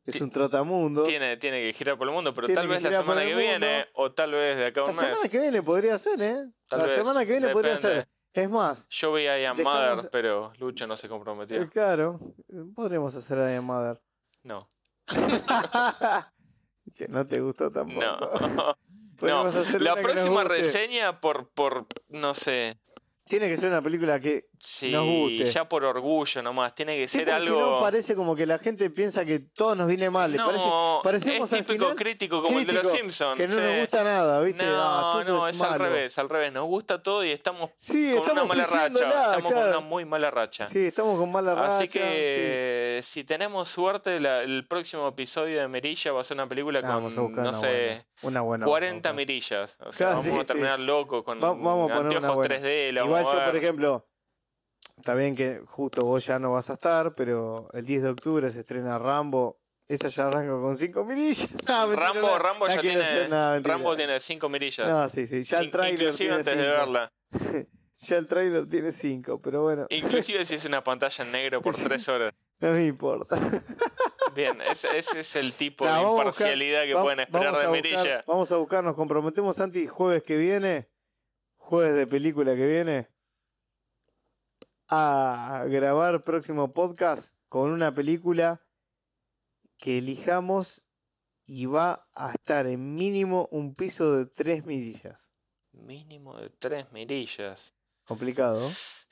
es 0.05 0.21
un 0.21 0.29
trotamundo. 0.29 1.03
Tiene, 1.03 1.37
tiene 1.37 1.59
que 1.61 1.73
girar 1.73 1.97
por 1.97 2.07
el 2.07 2.13
mundo, 2.13 2.33
pero 2.33 2.45
Tiene 2.45 2.61
tal 2.61 2.67
vez 2.67 2.83
la 2.83 2.93
semana 2.93 3.25
que 3.25 3.35
viene 3.35 3.87
o 3.93 4.11
tal 4.11 4.31
vez 4.31 4.57
de 4.57 4.67
acá 4.67 4.81
a 4.81 4.83
La 4.85 4.89
un 4.91 4.95
mes. 4.95 5.05
semana 5.07 5.29
que 5.29 5.39
viene 5.39 5.63
podría 5.63 5.97
ser, 5.97 6.21
¿eh? 6.21 6.45
Tal 6.67 6.79
la 6.79 6.85
vez, 6.85 6.95
semana 6.95 7.25
que 7.25 7.31
viene 7.31 7.49
podría 7.49 7.75
ser. 7.77 8.07
Es 8.33 8.49
más, 8.49 8.87
Yo 8.89 9.13
vi 9.13 9.25
a 9.27 9.39
Ian 9.39 9.57
Dejamos- 9.57 9.95
Mother, 9.95 10.09
pero 10.11 10.53
Lucho 10.59 10.85
no 10.87 10.95
se 10.95 11.09
comprometió. 11.09 11.61
eh, 11.61 11.69
claro, 11.69 12.19
podremos 12.75 13.13
hacer 13.15 13.39
a 13.39 13.61
Mother. 13.61 14.01
No, 14.43 14.67
que 16.95 17.07
no 17.07 17.25
te 17.27 17.39
gustó 17.41 17.71
tampoco. 17.71 18.01
no. 18.01 18.75
No, 19.21 19.43
la 19.79 19.97
próxima 19.97 20.45
reseña 20.45 21.19
por, 21.19 21.49
por, 21.49 21.85
no 22.07 22.33
sé, 22.33 22.79
Tiene 23.25 23.49
que 23.49 23.57
ser 23.57 23.67
una 23.67 23.81
película 23.81 24.17
que 24.17 24.48
sí, 24.59 24.91
Nos 24.91 25.05
guste. 25.05 25.45
ya 25.45 25.67
por 25.67 25.83
orgullo 25.85 26.41
nomás, 26.41 26.75
tiene 26.75 26.97
que 26.97 27.07
Sí, 27.07 27.19
ser 27.19 27.27
porque 27.27 27.41
si 27.41 27.47
algo... 27.47 27.61
no 27.61 27.79
parece 27.81 28.15
como 28.15 28.35
que 28.35 28.45
la 28.45 28.59
gente 28.59 28.89
piensa 28.89 29.23
que 29.25 29.39
todo 29.39 29.73
nos 29.75 29.87
viene 29.87 30.09
mal. 30.09 30.35
parece, 31.03 31.37
es 31.37 31.49
típico 31.49 31.85
final 31.85 31.95
crítico 31.95 32.41
como 32.41 32.59
el 32.59 32.65
de 32.67 32.73
los 32.73 32.87
Simpsons. 32.91 33.37
que 33.37 33.47
no 33.47 33.55
sí. 33.55 33.61
nos 33.61 33.79
gusta 33.81 34.03
nada, 34.03 34.39
¿viste? 34.41 34.65
No, 34.65 34.79
Ah, 34.81 35.23
no, 35.25 35.47
es 35.47 35.61
al 35.61 35.79
revés, 35.79 36.17
al 36.19 36.29
revés. 36.29 36.51
Nos 36.53 36.65
gusta 36.65 37.01
todo 37.01 37.23
y 37.23 37.31
estamos 37.31 37.69
Sí, 37.77 38.13
con 38.17 38.31
una 38.31 38.43
mala 38.45 38.65
racha. 38.65 39.33
Estamos 39.35 39.53
con 39.53 39.67
una 39.67 39.79
muy 39.79 40.05
mala 40.05 40.29
racha. 40.31 40.65
Sí, 40.67 40.79
estamos 40.87 41.17
con 41.19 41.31
mala 41.31 41.55
racha. 41.55 41.75
Así 41.77 41.87
que 41.87 42.99
si 43.03 43.23
tenemos 43.23 43.69
suerte, 43.69 44.19
la- 44.19 44.41
el 44.43 44.65
próximo 44.67 45.07
episodio 45.07 45.59
de 45.61 45.67
Merilla 45.67 46.11
va 46.11 46.21
a 46.21 46.23
ser 46.23 46.35
una 46.37 46.47
película 46.47 46.81
sí. 46.81 46.87
Vamos 46.87 47.13
a 47.13 47.15
con, 47.15 47.35
no 47.35 47.41
una 47.41 47.53
sé, 47.53 48.05
buena, 48.21 48.39
una 48.39 48.41
buena. 48.41 48.65
40 48.65 49.09
vamos 49.09 49.13
a 49.13 49.13
mirillas. 49.15 49.77
O 49.79 49.91
sea, 49.91 50.07
Claro, 50.09 50.23
vamos 50.27 50.43
a 50.43 50.45
terminar 50.47 50.79
locos 50.79 51.23
con 51.23 51.37
Va- 51.41 51.49
vamos 51.53 51.91
anteojos 51.91 52.35
buena. 52.35 52.55
3D. 52.55 52.91
la 52.91 53.05
Igual 53.05 53.25
yo, 53.25 53.45
por 53.45 53.55
ejemplo, 53.55 54.05
está 54.99 55.15
bien 55.15 55.35
que 55.35 55.61
justo 55.65 56.05
vos 56.05 56.25
ya 56.25 56.39
no 56.39 56.51
vas 56.53 56.69
a 56.69 56.73
estar, 56.73 57.15
pero 57.15 57.69
el 57.73 57.85
10 57.85 58.03
de 58.03 58.09
octubre 58.09 58.49
se 58.51 58.59
estrena 58.61 58.97
Rambo. 58.99 59.59
Esa 59.87 60.07
ya 60.09 60.27
arranca 60.27 60.51
con 60.51 60.77
5 60.77 61.03
mirillas. 61.03 61.55
No, 61.67 61.87
mentira, 61.87 62.07
Rambo, 62.13 62.27
no, 62.27 62.37
Rambo 62.39 62.67
ya 62.67 62.79
tiene, 62.81 63.27
no. 63.27 63.59
Rambo 63.61 63.95
tiene 63.95 64.19
5 64.19 64.47
mirillas. 64.49 64.87
No, 64.87 65.07
sí, 65.09 65.25
sí, 65.25 65.41
ya 65.41 65.59
el 65.59 65.65
In- 65.65 65.71
trailer 65.71 65.93
Inclusive 66.01 66.17
tiene 66.17 66.35
antes 66.35 66.57
de 66.57 66.63
cinco. 66.63 66.77
verla. 66.77 67.11
Ya 68.01 68.15
el 68.15 68.27
trailer 68.27 68.69
tiene 68.69 68.93
5, 68.93 69.41
pero 69.41 69.63
bueno, 69.63 69.85
Inclusive 69.89 70.45
si 70.45 70.55
es 70.55 70.63
una 70.63 70.81
pantalla 70.81 71.21
en 71.25 71.33
negro 71.33 71.61
por 71.61 71.75
3 71.83 72.07
horas. 72.07 72.33
no 72.61 72.71
me 72.71 72.85
importa. 72.85 73.37
Bien, 74.33 74.57
ese, 74.71 74.95
ese 74.97 75.19
es 75.19 75.35
el 75.35 75.51
tipo 75.51 75.85
de 75.85 75.91
buscar- 75.91 76.09
imparcialidad 76.27 76.83
que 76.85 76.93
Va- 76.93 77.01
pueden 77.01 77.19
esperar 77.19 77.47
de 77.57 77.67
buscar- 77.67 77.71
Merilla. 77.71 78.23
Vamos 78.25 78.49
a 78.53 78.55
buscar, 78.55 78.83
nos 78.85 78.95
comprometemos, 78.95 79.55
Santi, 79.57 79.85
jueves 79.87 80.23
que 80.23 80.37
viene, 80.37 80.87
jueves 81.57 81.93
de 81.95 82.07
película 82.07 82.55
que 82.55 82.65
viene, 82.67 83.09
a 84.89 85.65
grabar 85.67 86.23
próximo 86.23 86.73
podcast 86.73 87.35
con 87.47 87.69
una 87.71 87.93
película 87.93 88.61
que 89.77 89.99
elijamos 89.99 90.81
y 91.45 91.65
va 91.65 92.07
a 92.15 92.31
estar 92.31 92.67
en 92.67 92.95
mínimo 92.95 93.47
un 93.51 93.75
piso 93.75 94.15
de 94.17 94.25
3 94.25 94.65
mirillas. 94.65 95.31
Mínimo 95.71 96.37
de 96.37 96.49
3 96.49 96.91
mirillas. 96.91 97.73
Complicado. 98.05 98.59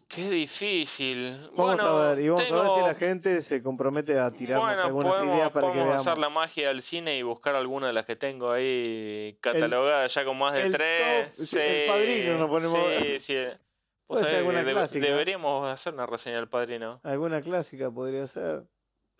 Qué 0.07 0.30
difícil. 0.30 1.32
Vamos 1.55 1.75
bueno, 1.78 1.84
a 1.84 2.09
ver, 2.09 2.19
y 2.23 2.30
vamos 2.30 2.43
tengo... 2.45 2.59
a 2.59 2.63
ver 2.63 2.71
si 2.71 2.88
la 2.88 2.95
gente 2.95 3.41
se 3.41 3.61
compromete 3.61 4.17
a 4.19 4.32
tirarnos 4.32 4.67
Bueno, 4.67 4.84
algunas 4.84 5.13
podemos, 5.15 5.36
ideas 5.36 5.51
para 5.51 5.71
que 5.71 5.78
veamos. 5.80 5.95
hacer 6.07 6.17
la 6.17 6.30
magia 6.30 6.67
del 6.69 6.82
cine 6.82 7.17
y 7.17 7.23
buscar 7.23 7.55
alguna 7.55 7.88
de 7.88 7.93
las 7.93 8.05
que 8.05 8.15
tengo 8.15 8.49
ahí 8.51 9.38
catalogadas 9.41 10.13
ya 10.13 10.23
con 10.25 10.38
más 10.39 10.53
de 10.53 10.61
el 10.63 10.71
tres. 10.71 11.34
top, 11.36 11.45
Sí, 11.45 11.59
el 11.59 11.88
Padrino 11.88 12.38
nos 12.38 12.49
ponemos- 12.49 12.88
Sí, 13.01 13.19
sí. 13.19 13.36
Ser 14.16 14.24
sabés 14.26 14.38
alguna 14.39 14.64
deb- 14.64 14.72
clásica. 14.72 15.05
deberíamos 15.05 15.66
hacer 15.70 15.93
una 15.93 16.05
reseña 16.05 16.38
del 16.38 16.47
padrino. 16.47 16.99
Alguna 17.03 17.41
clásica 17.41 17.91
podría 17.91 18.26
ser. 18.28 18.64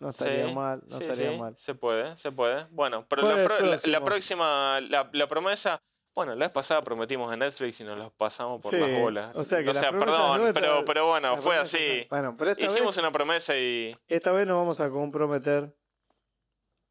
No 0.00 0.10
estaría 0.10 0.46
Sí, 0.48 0.54
mal, 0.54 0.82
no 0.88 0.96
sí, 0.96 1.04
estaría 1.04 1.32
sí, 1.32 1.38
mal. 1.38 1.58
Se 1.58 1.74
puede, 1.74 2.16
se 2.16 2.30
puede. 2.32 2.66
Bueno, 2.70 3.04
pero 3.08 3.22
la, 3.22 3.28
Jueves 3.28 3.46
pro- 3.46 3.56
la- 3.58 3.62
la 3.66 3.76
próximo. 3.76 4.04
próxima, 4.04 4.80
la, 4.80 5.10
la 5.12 5.26
promesa. 5.28 5.78
Bueno, 6.14 6.34
la 6.34 6.46
vez 6.46 6.52
pasada 6.52 6.82
prometimos 6.82 7.32
en 7.32 7.40
Netflix 7.40 7.80
y 7.80 7.84
nos 7.84 7.96
los 7.98 8.10
pasamos 8.12 8.60
por 8.60 8.74
las 8.74 8.90
bolas. 9.00 9.36
o 9.36 9.42
sea 9.44 9.58
que 9.58 9.66
las 9.66 9.78
promesas 9.78 10.04
perdón, 10.04 10.50
pero, 10.54 10.84
pero 10.84 11.06
bueno, 11.08 11.36
fue 11.36 11.56
así. 11.56 12.06
Bueno, 12.10 12.34
pero 12.36 12.52
esta 12.52 12.64
Hicimos 12.64 12.96
vez, 12.96 12.98
una 13.04 13.12
promesa 13.12 13.56
y. 13.56 13.94
esta 14.08 14.32
vez 14.32 14.46
nos 14.46 14.56
vamos 14.56 14.80
a 14.80 14.88
comprometer 14.90 15.76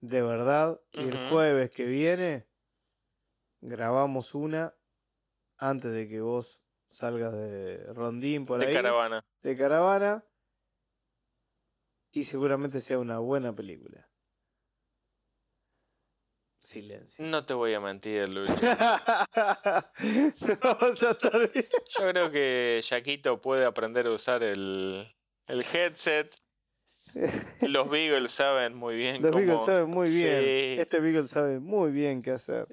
de 0.02 0.22
verdad. 0.22 0.80
Y 0.93 1.10
el 1.10 1.30
jueves 1.30 1.72
que 1.72 1.84
viene 1.86 2.48
grabamos 3.62 4.34
una 4.36 4.74
antes 5.58 5.91
de 5.91 6.08
que 6.08 6.22
vos 6.22 6.60
salgas 6.88 7.34
de 7.34 7.84
rondín 7.94 8.46
por 8.46 8.60
de 8.60 8.68
ahí, 8.68 8.74
caravana. 8.74 9.26
de 9.42 9.58
caravana, 9.58 10.24
y 12.12 12.24
seguramente 12.24 12.80
sea 12.80 12.98
una 12.98 13.20
buena 13.20 13.54
película. 13.54 14.08
Silencio. 16.60 17.24
No 17.26 17.46
te 17.46 17.54
voy 17.54 17.74
a 17.74 17.80
mentir, 17.80 18.28
Luis. 18.28 18.50
Vamos 20.62 21.04
a 21.04 21.12
estar 21.12 21.52
bien. 21.54 21.68
Yo 21.98 22.10
creo 22.10 22.32
que 22.32 22.82
Yaquito 22.84 23.40
puede 23.40 23.64
aprender 23.66 24.08
a 24.08 24.12
usar 24.12 24.44
el, 24.44 25.08
el 25.48 25.64
headset. 25.64 26.36
Los 27.62 27.90
Beagles 27.90 28.32
saben 28.32 28.76
muy 28.76 28.98
bien 28.98 29.22
Los 29.22 29.32
cómo. 29.32 29.46
Beagles 29.46 29.66
saben 29.66 29.90
muy 29.90 30.10
bien. 30.10 30.44
Sí. 30.44 30.76
Este 30.82 31.00
Beagle 31.00 31.26
sabe 31.26 31.60
muy 31.60 31.92
bien 31.92 32.22
qué 32.22 32.32
hacer. 32.32 32.68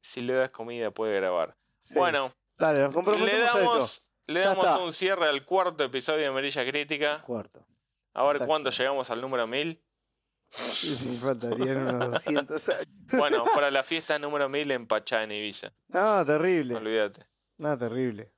Si 0.00 0.20
le 0.20 0.34
das 0.34 0.52
comida, 0.52 0.92
puede 0.92 1.16
grabar. 1.16 1.56
Sí. 1.80 1.94
Bueno, 1.94 2.32
Dale, 2.60 2.80
nos 2.82 2.94
comprometemos 2.94 3.32
le 3.32 3.44
a 3.44 3.46
eso. 3.48 3.58
damos, 3.58 4.76
le 4.76 4.84
un 4.84 4.92
cierre 4.92 5.26
al 5.28 5.44
cuarto 5.44 5.82
episodio 5.82 6.24
de 6.24 6.30
Merilla 6.30 6.64
Crítica. 6.64 7.22
Cuarto. 7.22 7.66
A 8.14 8.22
ver 8.22 8.36
Exacto. 8.36 8.46
cuándo 8.48 8.70
llegamos 8.70 9.10
al 9.10 9.20
número 9.20 9.46
1000. 9.46 9.82
Sí, 10.50 11.18
faltarían 11.22 11.76
unos 11.94 12.10
200 12.24 12.68
años. 12.68 12.86
Bueno, 13.12 13.44
para 13.54 13.70
la 13.70 13.82
fiesta 13.82 14.18
número 14.18 14.48
1000 14.48 14.70
en 14.72 14.86
Pachá, 14.86 15.22
en 15.22 15.32
Ibiza. 15.32 15.72
No, 15.88 16.24
terrible. 16.26 16.74
Olvídate. 16.76 17.26
No, 17.58 17.78
terrible. 17.78 18.32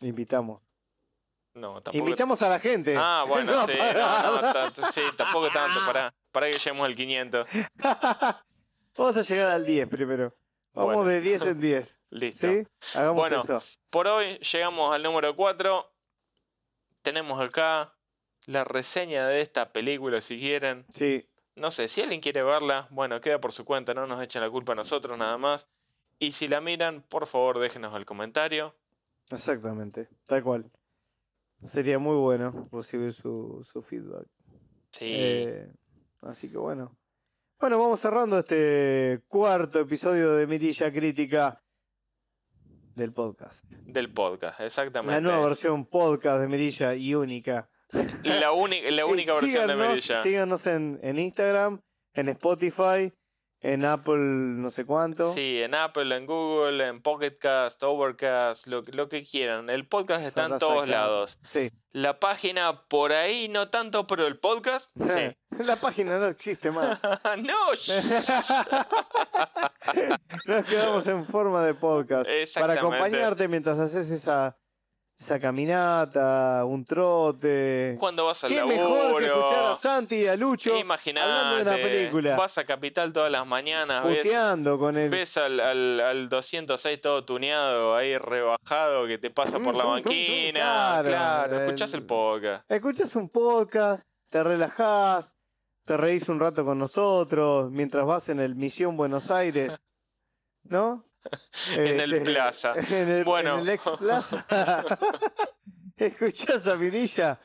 Invitamos. 0.00 0.60
No, 1.54 1.80
tampoco. 1.82 1.98
Invitamos 2.04 2.42
a 2.42 2.48
la 2.48 2.58
gente. 2.58 2.96
Ah, 2.98 3.24
bueno, 3.28 3.52
No, 3.52 3.66
sí. 3.66 3.72
para- 3.78 4.22
No, 4.22 4.70
no, 4.70 4.92
sí, 4.92 5.02
tampoco 5.16 5.50
tanto. 5.50 5.80
Pará, 5.86 6.12
pará 6.32 6.46
que 6.50 6.58
lleguemos 6.58 6.84
al 6.86 6.96
500. 6.96 7.46
Vamos 8.96 9.16
a 9.16 9.22
llegar 9.22 9.50
al 9.50 9.64
10 9.64 9.88
primero. 9.88 10.34
Vamos 10.74 10.94
Bueno. 10.94 11.10
de 11.10 11.20
10 11.20 11.42
en 11.42 11.60
10. 11.60 12.00
Listo. 12.10 12.48
¿Sí? 12.48 12.66
Hagamos 12.98 13.16
Bueno. 13.16 13.42
eso. 13.42 13.58
Por 13.90 14.06
hoy 14.06 14.38
llegamos 14.38 14.92
al 14.94 15.02
número 15.02 15.34
4. 15.36 15.86
Tenemos 17.02 17.40
acá 17.40 17.94
la 18.46 18.64
reseña 18.64 19.26
de 19.28 19.40
esta 19.40 19.72
película, 19.72 20.20
si 20.20 20.38
quieren. 20.38 20.84
Sí. 20.88 21.28
No 21.54 21.70
sé, 21.70 21.88
si 21.88 22.00
alguien 22.00 22.20
quiere 22.20 22.42
verla, 22.42 22.88
bueno, 22.90 23.20
queda 23.20 23.38
por 23.40 23.52
su 23.52 23.64
cuenta, 23.64 23.92
no 23.92 24.06
nos 24.06 24.22
echen 24.22 24.40
la 24.40 24.48
culpa 24.50 24.72
a 24.72 24.76
nosotros 24.76 25.18
nada 25.18 25.36
más. 25.36 25.68
Y 26.18 26.32
si 26.32 26.48
la 26.48 26.60
miran, 26.60 27.02
por 27.02 27.26
favor 27.26 27.58
déjenos 27.58 27.94
el 27.94 28.06
comentario. 28.06 28.74
Exactamente. 29.30 30.08
Tal 30.26 30.42
cual. 30.42 30.70
Sería 31.62 31.98
muy 31.98 32.16
bueno 32.16 32.68
recibir 32.72 33.12
su, 33.12 33.66
su 33.70 33.82
feedback. 33.82 34.26
Sí, 34.90 35.06
Eh, 35.10 35.72
así 36.22 36.48
que 36.50 36.56
bueno. 36.58 36.96
Bueno, 37.62 37.78
vamos 37.78 38.00
cerrando 38.00 38.40
este 38.40 39.20
cuarto 39.28 39.78
episodio 39.78 40.32
de 40.32 40.48
Mirilla 40.48 40.92
Crítica 40.92 41.62
del 42.96 43.12
podcast. 43.12 43.64
del 43.70 44.12
podcast, 44.12 44.60
exactamente. 44.60 45.14
La 45.14 45.20
nueva 45.20 45.46
versión 45.46 45.86
podcast 45.86 46.40
de 46.40 46.48
Mirilla 46.48 46.96
y 46.96 47.14
única. 47.14 47.70
La, 48.24 48.50
única 48.50 48.90
la 48.90 49.02
Eh, 49.02 49.14
versión 49.14 49.68
de 49.68 49.76
Merilla. 49.76 50.22
Síganos 50.24 50.66
en, 50.66 50.98
en 51.04 51.20
Instagram, 51.20 51.80
en 52.14 52.30
Spotify, 52.30 53.12
en 53.62 53.84
Apple 53.84 54.18
no 54.18 54.70
sé 54.70 54.84
cuánto. 54.84 55.32
Sí, 55.32 55.62
en 55.62 55.74
Apple, 55.74 56.14
en 56.16 56.26
Google, 56.26 56.86
en 56.86 57.00
Pocket 57.00 57.38
Cast, 57.38 57.82
Overcast, 57.82 58.66
lo, 58.66 58.82
lo 58.92 59.08
que 59.08 59.22
quieran. 59.22 59.70
El 59.70 59.86
podcast 59.86 60.24
está 60.24 60.46
en 60.46 60.58
todos 60.58 60.88
lados. 60.88 61.38
Sí. 61.42 61.70
La 61.92 62.18
página 62.18 62.82
por 62.88 63.12
ahí 63.12 63.48
no 63.48 63.68
tanto, 63.68 64.06
pero 64.06 64.26
el 64.26 64.38
podcast, 64.38 64.90
sí. 65.00 65.36
La 65.64 65.76
página 65.76 66.18
no 66.18 66.26
existe 66.26 66.70
más. 66.70 67.00
no. 67.42 67.54
Nos 70.46 70.66
quedamos 70.66 71.06
en 71.06 71.24
forma 71.24 71.64
de 71.64 71.74
podcast. 71.74 72.28
Para 72.58 72.74
acompañarte 72.74 73.46
mientras 73.46 73.78
haces 73.78 74.10
esa, 74.10 74.56
esa 75.18 75.38
caminata, 75.38 76.64
un 76.64 76.84
trote. 76.84 77.96
cuando 78.00 78.26
vas 78.26 78.42
al 78.44 78.50
Qué 78.50 78.64
mejor 78.64 79.20
que 79.20 79.26
escuchar 79.26 79.64
a. 79.72 79.74
Santi 79.76 80.16
y 80.16 80.26
a 80.26 80.34
Lucho 80.36 80.74
hablando 80.74 81.56
de 81.56 81.62
una 81.62 81.74
película. 81.76 82.36
vas 82.36 82.58
a 82.58 82.64
Capital 82.64 83.12
todas 83.12 83.30
las 83.30 83.46
mañanas, 83.46 84.04
ves, 84.04 84.22
puteando 84.22 84.78
con 84.78 84.96
el. 84.96 85.10
ves 85.10 85.36
al, 85.36 85.60
al, 85.60 86.00
al 86.00 86.28
206 86.28 87.00
todo 87.00 87.24
tuneado, 87.24 87.94
ahí 87.94 88.18
rebajado, 88.18 89.06
que 89.06 89.18
te 89.18 89.30
pasa 89.30 89.60
por 89.60 89.76
la 89.76 89.84
banquina. 89.84 90.60
Claro, 90.60 91.08
Claro, 91.08 91.56
el- 91.56 91.62
escuchás 91.62 91.94
el 91.94 92.02
podcast. 92.04 92.68
Escuchas 92.70 93.14
un 93.14 93.28
podcast, 93.28 94.02
te 94.28 94.42
relajás, 94.42 95.34
te 95.84 95.96
reís 95.96 96.28
un 96.28 96.40
rato 96.40 96.64
con 96.64 96.78
nosotros 96.78 97.70
mientras 97.70 98.04
vas 98.06 98.28
en 98.28 98.40
el 98.40 98.56
Misión 98.56 98.96
Buenos 98.96 99.30
Aires, 99.30 99.80
¿no? 100.64 101.04
En 101.76 102.00
el 102.00 102.12
Este, 102.14 102.30
Plaza. 102.30 102.74
En 102.90 103.08
el, 103.08 103.24
Bueno. 103.24 103.54
en 103.54 103.60
el 103.60 103.68
ex 103.70 103.88
Plaza. 103.98 104.46
Escuchás 105.96 106.66
a 106.66 106.76
Mirilla. 106.76 107.38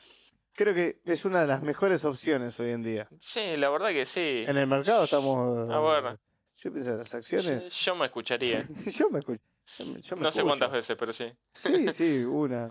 Creo 0.54 0.74
que 0.74 1.00
es 1.04 1.24
una 1.24 1.42
de 1.42 1.46
las 1.46 1.62
mejores 1.62 2.04
opciones 2.04 2.58
hoy 2.58 2.70
en 2.72 2.82
día. 2.82 3.08
Sí, 3.20 3.56
la 3.56 3.70
verdad 3.70 3.90
que 3.90 4.04
sí. 4.04 4.44
En 4.46 4.56
el 4.56 4.66
mercado 4.66 5.04
estamos. 5.04 5.70
A 5.70 5.80
ver. 5.80 6.18
Yo 6.56 6.72
pienso 6.72 6.90
en 6.90 6.98
las 6.98 7.14
acciones. 7.14 7.70
yo 7.84 7.94
me 7.94 8.06
escucharía. 8.06 8.66
Yo 8.86 9.08
me 9.10 9.20
yo 10.00 10.16
me 10.16 10.22
No 10.22 10.32
sé 10.32 10.42
cuántas 10.42 10.72
veces, 10.72 10.96
pero 10.98 11.12
sí. 11.12 11.32
Sí, 11.52 11.92
sí, 11.92 12.24
una. 12.24 12.70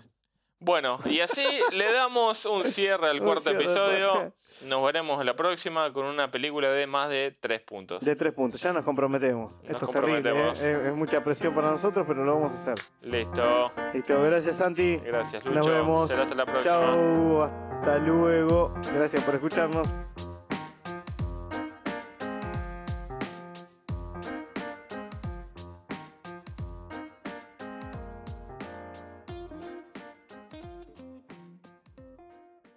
Bueno, 0.60 0.98
y 1.04 1.20
así 1.20 1.44
le 1.72 1.92
damos 1.92 2.44
un 2.46 2.64
cierre 2.64 3.08
al 3.08 3.20
cuarto 3.20 3.42
cierre. 3.42 3.58
episodio. 3.62 4.32
Nos 4.66 4.84
veremos 4.84 5.20
en 5.20 5.26
la 5.26 5.36
próxima 5.36 5.92
con 5.92 6.04
una 6.06 6.32
película 6.32 6.68
de 6.70 6.86
más 6.88 7.08
de 7.10 7.32
tres 7.38 7.60
puntos. 7.60 8.04
De 8.04 8.16
tres 8.16 8.32
puntos, 8.34 8.60
ya 8.60 8.72
nos 8.72 8.84
comprometemos. 8.84 9.52
Nos 9.52 9.70
Esto 9.70 9.86
es 9.86 9.92
terrible, 9.92 10.14
comprometemos. 10.16 10.64
¿eh? 10.64 10.72
es, 10.82 10.88
es 10.88 10.94
mucha 10.96 11.22
presión 11.22 11.54
para 11.54 11.70
nosotros, 11.70 12.04
pero 12.08 12.24
lo 12.24 12.34
vamos 12.34 12.50
a 12.50 12.54
hacer. 12.54 12.74
Listo. 13.02 13.70
Listo, 13.94 14.20
gracias 14.20 14.56
Santi. 14.56 14.96
Gracias, 14.96 15.44
Nos 15.44 15.54
Lucho. 15.54 15.70
vemos. 15.70 16.08
Será 16.08 16.22
hasta 16.24 16.34
la 16.34 16.44
próxima. 16.46 16.74
Chao, 16.74 17.42
hasta 17.44 17.98
luego. 17.98 18.74
Gracias 18.92 19.22
por 19.22 19.34
escucharnos. 19.36 19.88